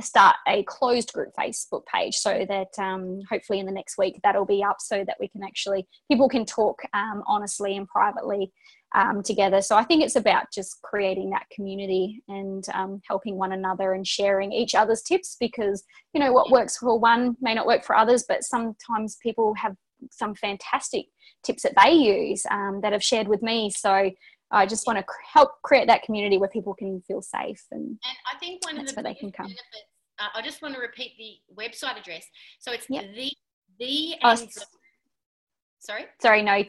start 0.00 0.36
a 0.48 0.64
closed 0.64 1.12
group 1.12 1.28
Facebook 1.38 1.84
page 1.86 2.16
so 2.16 2.44
that 2.48 2.68
um, 2.78 3.20
hopefully 3.30 3.60
in 3.60 3.66
the 3.66 3.72
next 3.72 3.96
week 3.98 4.18
that'll 4.24 4.46
be 4.46 4.64
up 4.64 4.76
so 4.80 5.04
that 5.06 5.16
we 5.20 5.28
can 5.28 5.42
actually, 5.44 5.86
people 6.10 6.28
can 6.28 6.44
talk 6.44 6.82
um, 6.94 7.22
honestly 7.26 7.76
and 7.76 7.86
privately 7.86 8.52
um, 8.94 9.22
together. 9.22 9.60
So 9.60 9.76
I 9.76 9.84
think 9.84 10.02
it's 10.02 10.16
about 10.16 10.46
just 10.52 10.80
creating 10.82 11.30
that 11.30 11.46
community 11.50 12.22
and 12.28 12.64
um, 12.74 13.00
helping 13.08 13.36
one 13.36 13.52
another 13.52 13.92
and 13.92 14.06
sharing 14.06 14.52
each 14.52 14.74
other's 14.74 15.02
tips 15.02 15.36
because 15.38 15.84
you 16.12 16.20
know 16.20 16.32
what 16.32 16.50
works 16.50 16.78
for 16.78 16.98
one 16.98 17.36
may 17.40 17.54
not 17.54 17.66
work 17.66 17.84
for 17.84 17.96
others, 17.96 18.24
but 18.28 18.44
sometimes 18.44 19.16
people 19.22 19.54
have 19.54 19.74
some 20.10 20.34
fantastic 20.34 21.06
tips 21.44 21.62
that 21.62 21.74
they 21.82 21.92
use 21.92 22.44
um, 22.50 22.80
that 22.82 22.92
have 22.92 23.02
shared 23.02 23.28
with 23.28 23.42
me. 23.42 23.70
So 23.70 24.10
I 24.50 24.66
just 24.66 24.86
want 24.86 24.98
to 24.98 25.02
cr- 25.04 25.14
help 25.32 25.50
create 25.62 25.86
that 25.88 26.02
community 26.04 26.38
where 26.38 26.48
people 26.48 26.74
can 26.74 27.02
feel 27.08 27.20
safe 27.22 27.64
and 27.72 27.82
and 27.82 28.16
i 28.32 28.38
think 28.38 28.64
one 28.64 28.78
of 28.78 28.86
the 28.86 28.92
where 28.94 29.02
they 29.02 29.14
can 29.14 29.32
come. 29.32 29.46
benefits 29.46 29.88
uh, 30.20 30.28
i 30.34 30.42
just 30.42 30.62
want 30.62 30.74
to 30.74 30.80
repeat 30.80 31.12
the 31.18 31.54
website 31.60 31.98
address 31.98 32.24
so 32.60 32.70
it's 32.70 32.86
Yep. 32.88 33.04
the 33.16 33.32
the 33.80 34.14
Oh, 34.22 34.28
anxi- 34.28 34.46
s- 34.58 34.66
sorry 35.80 36.04
sorry, 36.20 36.42
no, 36.42 36.62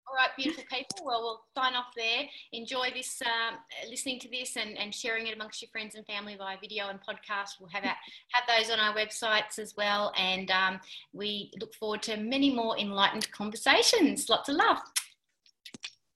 All 0.06 0.20
right, 0.20 0.30
beautiful 0.36 0.64
people. 0.70 1.06
Well, 1.06 1.22
we'll 1.22 1.40
sign 1.56 1.74
off 1.74 1.86
there. 1.96 2.22
Enjoy 2.52 2.90
this, 2.94 3.20
um, 3.22 3.56
listening 3.88 4.20
to 4.20 4.28
this, 4.28 4.56
and, 4.56 4.76
and 4.78 4.94
sharing 4.94 5.26
it 5.26 5.34
amongst 5.34 5.60
your 5.60 5.70
friends 5.70 5.94
and 5.96 6.06
family 6.06 6.36
via 6.36 6.56
video 6.60 6.88
and 6.88 7.00
podcast. 7.00 7.58
We'll 7.58 7.70
have 7.70 7.84
a, 7.84 7.88
have 7.88 8.46
those 8.46 8.70
on 8.70 8.78
our 8.78 8.94
websites 8.94 9.58
as 9.58 9.74
well, 9.76 10.12
and 10.16 10.50
um, 10.52 10.78
we 11.12 11.50
look 11.60 11.74
forward 11.74 12.02
to 12.02 12.16
many 12.16 12.54
more 12.54 12.78
enlightened 12.78 13.30
conversations. 13.32 14.28
Lots 14.28 14.48
of 14.48 14.56
love. 14.56 14.78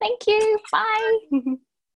Thank 0.00 0.26
you. 0.28 0.58
Bye. 0.70 1.18